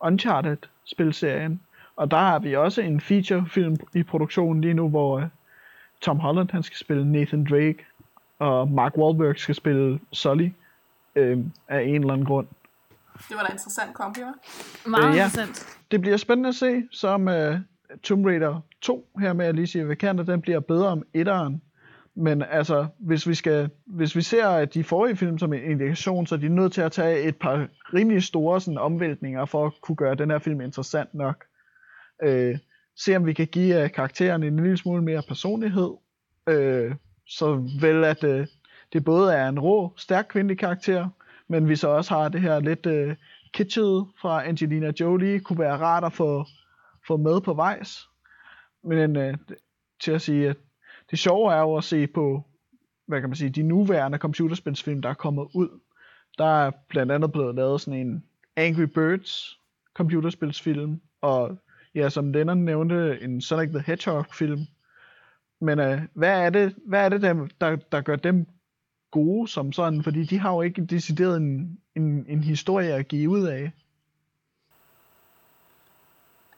Uncharted-spilserien. 0.00 1.60
Og 1.96 2.10
der 2.10 2.16
har 2.16 2.38
vi 2.38 2.56
også 2.56 2.82
en 2.82 3.00
feature-film 3.00 3.76
i 3.94 4.02
produktion 4.02 4.60
lige 4.60 4.74
nu, 4.74 4.88
hvor 4.88 5.16
uh, 5.16 5.24
Tom 6.00 6.18
Holland 6.18 6.50
han 6.50 6.62
skal 6.62 6.78
spille 6.78 7.12
Nathan 7.12 7.44
Drake, 7.44 7.86
og 8.38 8.70
Mark 8.70 8.96
Wahlberg 8.96 9.38
skal 9.38 9.54
spille 9.54 10.00
Sully 10.12 10.48
øh, 11.14 11.38
af 11.68 11.82
en 11.82 11.94
eller 11.94 12.12
anden 12.12 12.26
grund. 12.26 12.46
Det 13.28 13.36
var 13.36 13.42
da 13.42 13.52
interessant 13.52 13.94
kombi, 13.94 14.20
hva'? 14.20 14.88
Meget 14.90 15.08
øh, 15.08 15.16
ja. 15.16 15.24
interessant. 15.24 15.78
Det 15.90 16.00
bliver 16.00 16.16
spændende 16.16 16.48
at 16.48 16.54
se, 16.54 16.82
som 16.90 17.26
uh, 17.26 17.34
Tomb 18.02 18.26
Raider 18.26 18.60
2 18.80 19.08
her 19.20 19.32
med 19.32 19.46
Alicia 19.46 19.82
Vikander, 19.82 20.24
den 20.24 20.40
bliver 20.40 20.60
bedre 20.60 20.88
om 20.88 21.02
etteren. 21.14 21.62
Men 22.14 22.42
altså, 22.42 22.86
hvis 22.98 23.28
vi, 23.28 23.34
skal, 23.34 23.70
hvis 23.86 24.16
vi 24.16 24.22
ser 24.22 24.48
at 24.48 24.74
de 24.74 24.84
forrige 24.84 25.16
film 25.16 25.38
som 25.38 25.52
en 25.52 25.62
indikation, 25.62 26.26
så 26.26 26.34
er 26.34 26.38
de 26.38 26.48
nødt 26.48 26.72
til 26.72 26.80
at 26.80 26.92
tage 26.92 27.22
et 27.22 27.36
par 27.36 27.68
rimelig 27.94 28.22
store 28.22 28.60
sådan, 28.60 28.78
omvæltninger 28.78 29.44
for 29.44 29.66
at 29.66 29.72
kunne 29.80 29.96
gøre 29.96 30.14
den 30.14 30.30
her 30.30 30.38
film 30.38 30.60
interessant 30.60 31.14
nok. 31.14 31.44
Uh, 32.26 32.58
se 32.96 33.16
om 33.16 33.26
vi 33.26 33.32
kan 33.32 33.46
give 33.46 33.84
uh, 33.84 33.90
karakteren 33.90 34.42
en 34.42 34.56
lille 34.56 34.76
smule 34.76 35.02
mere 35.02 35.22
personlighed. 35.28 35.90
Uh, 36.50 36.94
så 37.26 37.68
vel 37.80 38.04
at 38.04 38.24
uh, 38.24 38.46
det 38.92 39.04
både 39.04 39.34
er 39.34 39.48
en 39.48 39.60
rå, 39.60 39.92
stærk 39.96 40.26
kvindelig 40.28 40.58
karakter, 40.58 41.08
men 41.48 41.68
vi 41.68 41.76
så 41.76 41.88
også 41.88 42.14
har 42.14 42.28
det 42.28 42.40
her 42.40 42.60
lidt 42.60 42.86
øh, 42.86 43.16
kitschede 43.52 44.06
fra 44.20 44.48
Angelina 44.48 44.92
Jolie, 45.00 45.40
kunne 45.40 45.58
være 45.58 45.76
rart 45.76 46.04
at 46.04 46.12
få, 46.12 46.44
få 47.06 47.16
med 47.16 47.40
på 47.40 47.54
vejs. 47.54 48.08
Men 48.84 49.16
øh, 49.16 49.34
til 50.00 50.12
at 50.12 50.22
sige, 50.22 50.48
at 50.48 50.56
det 51.10 51.18
sjove 51.18 51.52
er 51.52 51.60
jo 51.60 51.76
at 51.76 51.84
se 51.84 52.06
på, 52.06 52.44
hvad 53.06 53.20
kan 53.20 53.28
man 53.28 53.36
sige, 53.36 53.50
de 53.50 53.62
nuværende 53.62 54.18
computerspilsfilm, 54.18 55.02
der 55.02 55.08
er 55.08 55.14
kommet 55.14 55.48
ud. 55.54 55.80
Der 56.38 56.66
er 56.66 56.70
blandt 56.88 57.12
andet 57.12 57.32
blevet 57.32 57.54
lavet 57.54 57.80
sådan 57.80 58.00
en 58.00 58.24
Angry 58.56 58.82
Birds 58.82 59.58
computerspilsfilm, 59.94 61.00
og 61.20 61.58
ja, 61.94 62.08
som 62.08 62.32
Lennon 62.32 62.64
nævnte, 62.64 63.22
en 63.22 63.40
Sonic 63.40 63.68
the 63.68 63.82
Hedgehog 63.86 64.26
film. 64.32 64.60
Men 65.60 65.78
øh, 65.78 66.00
hvad 66.14 66.40
er 66.46 66.50
det, 66.50 66.74
hvad 66.86 67.04
er 67.04 67.08
det 67.08 67.22
der, 67.22 67.48
der, 67.60 67.76
der 67.76 68.00
gør 68.00 68.16
dem 68.16 68.46
gode 69.12 69.48
som 69.48 69.72
sådan, 69.72 70.02
fordi 70.02 70.24
de 70.24 70.38
har 70.38 70.52
jo 70.52 70.62
ikke 70.62 70.84
decideret 70.84 71.36
en, 71.36 71.78
en, 71.94 72.26
en 72.28 72.44
historie 72.44 72.94
at 72.94 73.08
give 73.08 73.30
ud 73.30 73.46
af. 73.46 73.72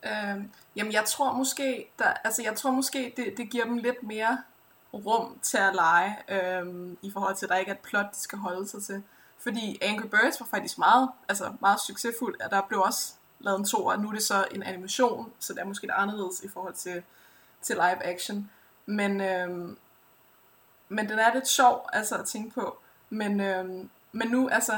Øh, 0.04 0.44
jamen 0.76 0.92
jeg 0.92 1.04
tror 1.06 1.32
måske, 1.32 1.86
der, 1.98 2.04
altså 2.24 2.42
jeg 2.42 2.56
tror 2.56 2.70
måske 2.70 3.12
det, 3.16 3.34
det 3.36 3.50
giver 3.50 3.64
dem 3.64 3.76
lidt 3.76 4.02
mere 4.02 4.38
rum 4.94 5.38
til 5.42 5.58
at 5.58 5.74
lege, 5.74 6.16
øh, 6.28 6.96
i 7.02 7.10
forhold 7.10 7.36
til 7.36 7.46
at 7.46 7.50
der 7.50 7.56
ikke 7.56 7.70
er 7.70 7.74
et 7.74 7.80
plot, 7.80 8.06
de 8.12 8.20
skal 8.20 8.38
holde 8.38 8.68
sig 8.68 8.82
til. 8.82 9.02
Fordi 9.38 9.78
Angry 9.82 10.06
Birds 10.06 10.40
var 10.40 10.46
faktisk 10.46 10.78
meget, 10.78 11.08
altså 11.28 11.52
meget 11.60 11.80
succesfuld, 11.80 12.40
og 12.40 12.50
der 12.50 12.62
blev 12.68 12.80
også 12.80 13.14
lavet 13.38 13.58
en 13.58 13.64
to, 13.64 13.84
og 13.84 13.98
nu 13.98 14.08
er 14.08 14.12
det 14.12 14.22
så 14.22 14.46
en 14.54 14.62
animation, 14.62 15.32
så 15.38 15.52
det 15.52 15.60
er 15.60 15.64
måske 15.64 15.84
lidt 15.84 15.92
anderledes 15.96 16.40
i 16.44 16.48
forhold 16.48 16.74
til, 16.74 17.02
til 17.62 17.76
live 17.76 18.04
action. 18.04 18.50
Men, 18.86 19.20
øh, 19.20 19.76
men 20.88 21.08
den 21.08 21.18
er 21.18 21.34
lidt 21.34 21.48
sjov 21.48 21.88
altså, 21.92 22.16
at 22.16 22.26
tænke 22.26 22.54
på. 22.54 22.78
Men, 23.10 23.40
øh, 23.40 23.64
men 24.12 24.28
nu, 24.28 24.48
altså, 24.48 24.72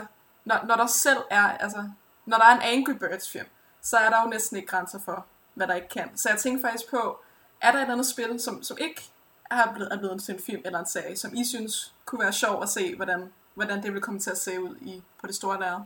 når, 0.44 0.64
når 0.66 0.76
der 0.76 0.86
selv 0.86 1.18
er, 1.30 1.42
altså, 1.42 1.90
når 2.26 2.36
der 2.36 2.44
er 2.44 2.56
en 2.56 2.62
Angry 2.62 2.92
Birds 2.92 3.30
film, 3.30 3.46
så 3.82 3.96
er 3.96 4.10
der 4.10 4.22
jo 4.22 4.28
næsten 4.28 4.56
ikke 4.56 4.68
grænser 4.68 4.98
for, 4.98 5.26
hvad 5.54 5.66
der 5.66 5.74
ikke 5.74 5.88
kan. 5.88 6.16
Så 6.16 6.28
jeg 6.28 6.38
tænker 6.38 6.68
faktisk 6.68 6.90
på, 6.90 7.20
er 7.60 7.72
der 7.72 7.78
et 7.78 7.90
andet 7.90 8.06
spil, 8.06 8.40
som, 8.40 8.62
som 8.62 8.76
ikke 8.80 9.02
er 9.50 9.72
blevet, 9.74 9.92
er 9.92 9.98
blevet 9.98 10.22
til 10.22 10.34
en 10.34 10.40
film 10.46 10.62
eller 10.64 10.78
en 10.78 10.86
serie, 10.86 11.16
som 11.16 11.34
I 11.34 11.44
synes 11.44 11.94
kunne 12.04 12.20
være 12.20 12.32
sjov 12.32 12.62
at 12.62 12.68
se, 12.68 12.96
hvordan 12.96 13.32
hvordan 13.56 13.82
det 13.82 13.92
vil 13.94 14.00
komme 14.00 14.20
til 14.20 14.30
at 14.30 14.38
se 14.38 14.60
ud 14.62 14.76
i, 14.76 15.02
på 15.20 15.26
det 15.26 15.34
store 15.34 15.60
lærred. 15.60 15.80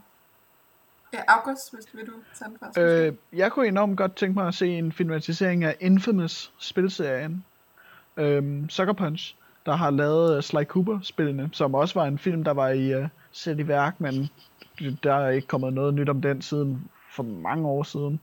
Ja, 1.12 1.22
August, 1.28 1.74
hvis 1.74 1.86
vil 1.94 2.06
du 2.06 2.12
tage 2.38 2.50
den 2.50 2.58
først? 2.58 2.78
Øh, 2.78 3.14
jeg 3.32 3.52
kunne 3.52 3.66
enormt 3.68 3.96
godt 3.96 4.16
tænke 4.16 4.34
mig 4.34 4.48
at 4.48 4.54
se 4.54 4.66
en 4.66 4.92
filmatisering 4.92 5.64
af 5.64 5.76
Infamous 5.80 6.52
spilserien. 6.58 7.44
Øhm, 8.16 8.68
Sucker 8.68 8.92
Punch, 8.92 9.36
der 9.70 9.76
har 9.76 9.90
lavet 9.90 10.36
øh, 10.36 10.42
Sly 10.42 10.64
Cooper-spillene, 10.64 11.48
som 11.52 11.74
også 11.74 12.00
var 12.00 12.06
en 12.06 12.18
film, 12.18 12.44
der 12.44 12.50
var 12.52 12.68
i 12.68 12.92
øh, 12.92 13.02
uh, 13.02 13.08
sæt 13.32 13.58
i 13.58 13.68
værk, 13.68 14.00
men 14.00 14.28
der 15.02 15.14
er 15.14 15.30
ikke 15.30 15.46
kommet 15.46 15.72
noget 15.72 15.94
nyt 15.94 16.08
om 16.08 16.22
den 16.22 16.42
siden 16.42 16.88
for 17.10 17.22
mange 17.22 17.68
år 17.68 17.82
siden. 17.82 18.20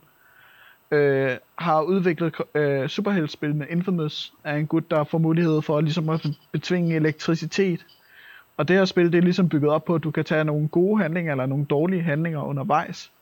Øh, 0.90 1.36
har 1.58 1.82
udviklet 1.82 2.34
øh, 2.54 2.88
superheltspillene 2.88 3.66
Infamous 3.70 4.32
er 4.44 4.56
en 4.56 4.66
gut, 4.66 4.90
der 4.90 5.04
får 5.04 5.18
mulighed 5.18 5.62
for 5.62 5.80
ligesom 5.80 6.08
at 6.08 6.26
betvinge 6.52 6.96
elektricitet 6.96 7.86
og 8.58 8.68
det 8.68 8.76
her 8.76 8.84
spil, 8.84 9.12
det 9.12 9.18
er 9.18 9.22
ligesom 9.22 9.48
bygget 9.48 9.70
op 9.70 9.84
på, 9.84 9.94
at 9.94 10.04
du 10.04 10.10
kan 10.10 10.24
tage 10.24 10.44
nogle 10.44 10.68
gode 10.68 11.02
handlinger 11.02 11.32
eller 11.32 11.46
nogle 11.46 11.64
dårlige 11.64 12.02
handlinger 12.02 12.42
undervejs. 12.42 13.12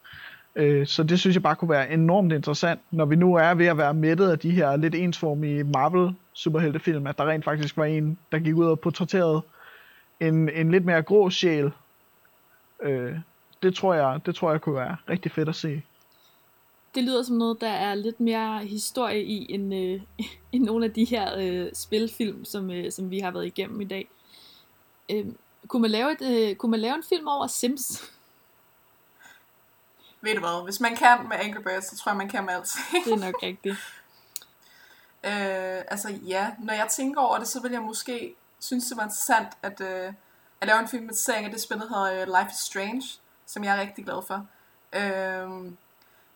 Øh, 0.57 0.87
så 0.87 1.03
det 1.03 1.21
synes 1.21 1.35
jeg 1.35 1.43
bare 1.43 1.57
kunne 1.57 1.71
være 1.71 1.93
enormt 1.93 2.33
interessant, 2.33 2.81
når 2.91 3.05
vi 3.05 3.17
nu 3.17 3.35
er 3.35 3.55
ved 3.55 3.67
at 3.67 3.79
være 3.79 3.95
mættet 3.95 4.31
af 4.31 4.39
de 4.39 4.51
her 4.51 4.77
lidt 4.77 4.95
ensformige 4.95 5.65
Marvel 5.65 6.15
superheltefilm, 6.33 7.07
at 7.07 7.19
der 7.19 7.29
rent 7.29 7.45
faktisk 7.45 7.77
var 7.77 7.85
en, 7.85 8.19
der 8.33 8.39
gik 8.39 8.55
ud 8.55 8.67
og 8.67 8.81
portrætterede 8.81 9.43
en, 10.21 10.49
en 10.49 10.71
lidt 10.71 10.85
mere 10.85 11.03
grå 11.03 11.31
sjæl. 11.31 11.71
Øh, 12.83 13.15
det 13.63 13.75
tror 13.75 13.95
jeg, 13.95 14.21
det 14.27 14.35
tror 14.35 14.51
jeg 14.51 14.61
kunne 14.61 14.75
være 14.75 14.97
rigtig 15.09 15.33
fedt 15.33 15.49
at 15.49 15.55
se. 15.55 15.83
Det 16.95 17.05
lyder 17.05 17.23
som 17.23 17.37
noget, 17.37 17.61
der 17.61 17.69
er 17.69 17.95
lidt 17.95 18.21
mere 18.21 18.59
historie 18.59 19.25
i 19.25 19.47
end, 19.53 19.75
øh, 19.75 20.01
end 20.53 20.65
nogle 20.65 20.85
af 20.85 20.93
de 20.93 21.05
her 21.05 21.39
øh, 21.39 21.71
spilfilm, 21.75 22.45
som, 22.45 22.71
øh, 22.71 22.93
som 22.93 23.11
vi 23.11 23.19
har 23.19 23.31
været 23.31 23.47
igennem 23.47 23.81
i 23.81 23.85
dag. 23.85 24.09
Øh, 25.11 25.27
kunne, 25.67 25.83
man 25.83 25.91
lave 25.91 26.13
et, 26.13 26.51
øh, 26.51 26.57
kunne 26.57 26.71
man 26.71 26.81
lave 26.81 26.95
en 26.95 27.03
film 27.09 27.29
over 27.29 27.47
Sims? 27.47 28.03
Ved 30.27 30.35
du 30.35 30.41
hvad, 30.41 30.65
hvis 30.65 30.81
man 30.81 30.97
kan 30.97 31.29
med 31.29 31.37
Angry 31.37 31.63
Birds, 31.63 31.91
så 31.91 31.97
tror 31.97 32.11
jeg, 32.11 32.17
man 32.17 32.29
kan 32.29 32.45
med 32.45 32.55
alt. 32.55 32.77
det 33.05 33.13
er 33.13 33.17
nok 33.17 33.43
rigtigt. 33.43 33.77
Øh, 35.25 35.83
altså 35.89 36.09
ja, 36.27 36.51
når 36.59 36.75
jeg 36.75 36.89
tænker 36.91 37.21
over 37.21 37.39
det, 37.39 37.49
så 37.49 37.61
vil 37.63 37.73
jeg 37.73 37.83
måske 37.83 38.35
synes, 38.61 38.85
det 38.85 38.97
var 38.97 39.03
interessant 39.03 39.49
at, 39.63 39.81
øh, 39.81 40.13
at 40.61 40.67
lave 40.67 40.81
en 40.81 40.89
film 40.89 41.05
med 41.05 41.15
serien 41.15 41.45
af 41.45 41.51
det 41.51 41.61
spil, 41.61 41.79
der 41.79 41.89
hedder 41.89 42.23
øh, 42.23 42.27
Life 42.27 42.51
is 42.53 42.59
Strange, 42.59 43.03
som 43.47 43.65
jeg 43.65 43.77
er 43.77 43.81
rigtig 43.81 44.05
glad 44.05 44.23
for. 44.27 44.47
Øh, 44.93 45.51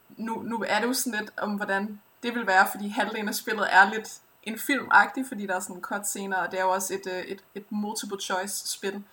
nu, 0.08 0.42
nu 0.42 0.64
er 0.68 0.80
det 0.80 0.86
jo 0.86 0.92
sådan 0.92 1.20
lidt 1.20 1.32
om, 1.36 1.54
hvordan 1.54 2.00
det 2.22 2.34
vil 2.34 2.46
være, 2.46 2.68
fordi 2.70 2.88
halvdelen 2.88 3.28
af 3.28 3.34
spillet 3.34 3.74
er 3.74 3.90
lidt 3.90 4.20
en 4.42 4.58
filmagtig, 4.58 5.24
fordi 5.28 5.46
der 5.46 5.54
er 5.56 5.60
sådan 5.60 5.82
cut 5.82 6.06
scener, 6.06 6.36
og 6.36 6.50
det 6.50 6.58
er 6.58 6.64
jo 6.64 6.70
også 6.70 6.94
et, 6.94 7.06
øh, 7.06 7.22
et, 7.22 7.40
et 7.54 7.72
multiple 7.72 8.20
choice 8.20 8.68
spil. 8.68 9.04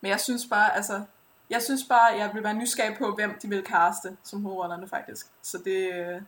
Men 0.00 0.10
jeg 0.10 0.20
synes 0.20 0.46
bare, 0.50 0.76
altså, 0.76 1.02
jeg 1.50 1.62
synes 1.62 1.84
bare, 1.88 2.04
jeg 2.18 2.30
vil 2.34 2.42
være 2.42 2.54
nysgerrig 2.54 2.96
på, 2.98 3.14
hvem 3.14 3.38
de 3.42 3.48
vil 3.48 3.62
kaste 3.62 4.16
som 4.24 4.42
hovedrollerne 4.42 4.88
faktisk. 4.88 5.26
Så 5.42 5.58
det, 5.64 5.94
øh, 5.94 6.20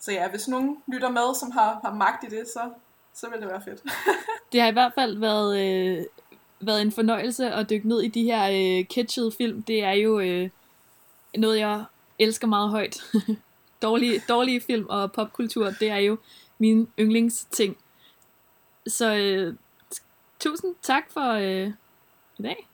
så 0.00 0.12
ja, 0.12 0.28
hvis 0.28 0.48
nogen 0.48 0.82
lytter 0.92 1.10
med, 1.10 1.34
som 1.34 1.50
har, 1.50 1.80
har 1.84 1.94
magt 1.94 2.24
i 2.24 2.26
det, 2.26 2.48
så, 2.48 2.70
så 3.14 3.30
vil 3.30 3.40
det 3.40 3.48
være 3.48 3.62
fedt. 3.62 3.82
det 4.52 4.60
har 4.60 4.68
i 4.68 4.72
hvert 4.72 4.92
fald 4.94 5.18
været, 5.18 5.58
øh, 5.60 6.04
været 6.60 6.82
en 6.82 6.92
fornøjelse 6.92 7.50
at 7.50 7.70
dykke 7.70 7.88
ned 7.88 8.02
i 8.02 8.08
de 8.08 8.24
her 8.24 8.44
øh, 8.50 8.86
kitschede 8.86 9.32
film. 9.32 9.62
Det 9.62 9.84
er 9.84 9.92
jo 9.92 10.20
øh, 10.20 10.50
noget, 11.36 11.58
jeg 11.58 11.84
elsker 12.18 12.46
meget 12.46 12.70
højt. 12.70 12.96
dårlige, 13.82 14.22
dårlige 14.28 14.60
film 14.60 14.86
og 14.88 15.12
popkultur, 15.12 15.70
det 15.70 15.90
er 15.90 15.96
jo 15.96 16.18
mine 16.58 16.86
yndlingsting. 16.98 17.76
Så 18.86 19.14
øh, 19.14 19.54
tusind 20.40 20.74
tak 20.82 21.12
for 21.12 21.32
øh, 21.32 21.72
i 22.38 22.42
dag. 22.42 22.68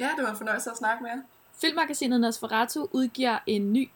Ja, 0.00 0.10
det 0.16 0.24
var 0.24 0.30
en 0.30 0.36
fornøjelse 0.36 0.70
at 0.70 0.76
snakke 0.76 1.02
med 1.02 1.10
jer. 1.10 1.18
Filmmagasinet 1.60 2.20
Nosferatu 2.20 2.86
udgiver 2.92 3.38
en 3.46 3.72
ny 3.72 3.90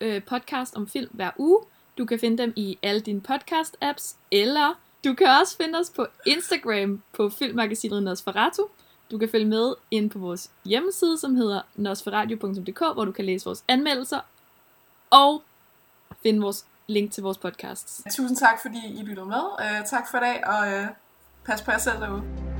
øh, 0.00 0.24
podcast 0.24 0.76
om 0.76 0.88
film 0.88 1.10
hver 1.12 1.30
uge. 1.36 1.60
Du 1.98 2.04
kan 2.04 2.18
finde 2.18 2.42
dem 2.42 2.52
i 2.56 2.78
alle 2.82 3.00
dine 3.00 3.22
podcast-apps, 3.28 4.16
eller 4.32 4.80
du 5.04 5.14
kan 5.14 5.26
også 5.40 5.56
finde 5.56 5.78
os 5.78 5.90
på 5.90 6.06
Instagram 6.26 7.02
på 7.12 7.30
Filmmagasinet 7.30 8.02
Nosferatu. 8.02 8.62
Du 9.10 9.18
kan 9.18 9.28
følge 9.28 9.46
med 9.46 9.74
ind 9.90 10.10
på 10.10 10.18
vores 10.18 10.50
hjemmeside, 10.64 11.18
som 11.18 11.34
hedder 11.34 11.62
nosferadio.dk, 11.74 12.78
hvor 12.78 13.04
du 13.04 13.12
kan 13.12 13.24
læse 13.24 13.44
vores 13.44 13.64
anmeldelser 13.68 14.20
og 15.10 15.42
finde 16.22 16.40
vores 16.40 16.66
link 16.86 17.12
til 17.12 17.22
vores 17.22 17.38
podcast. 17.38 18.02
Tusind 18.16 18.36
tak, 18.36 18.62
fordi 18.62 18.78
I 19.00 19.02
lyttede 19.02 19.26
med. 19.26 19.42
Uh, 19.58 19.86
tak 19.86 20.10
for 20.10 20.18
i 20.18 20.20
dag, 20.20 20.46
og 20.46 20.82
uh, 20.82 20.88
pas 21.44 21.62
på 21.62 21.70
jer 21.70 21.78
selv 21.78 21.96
derude. 21.96 22.53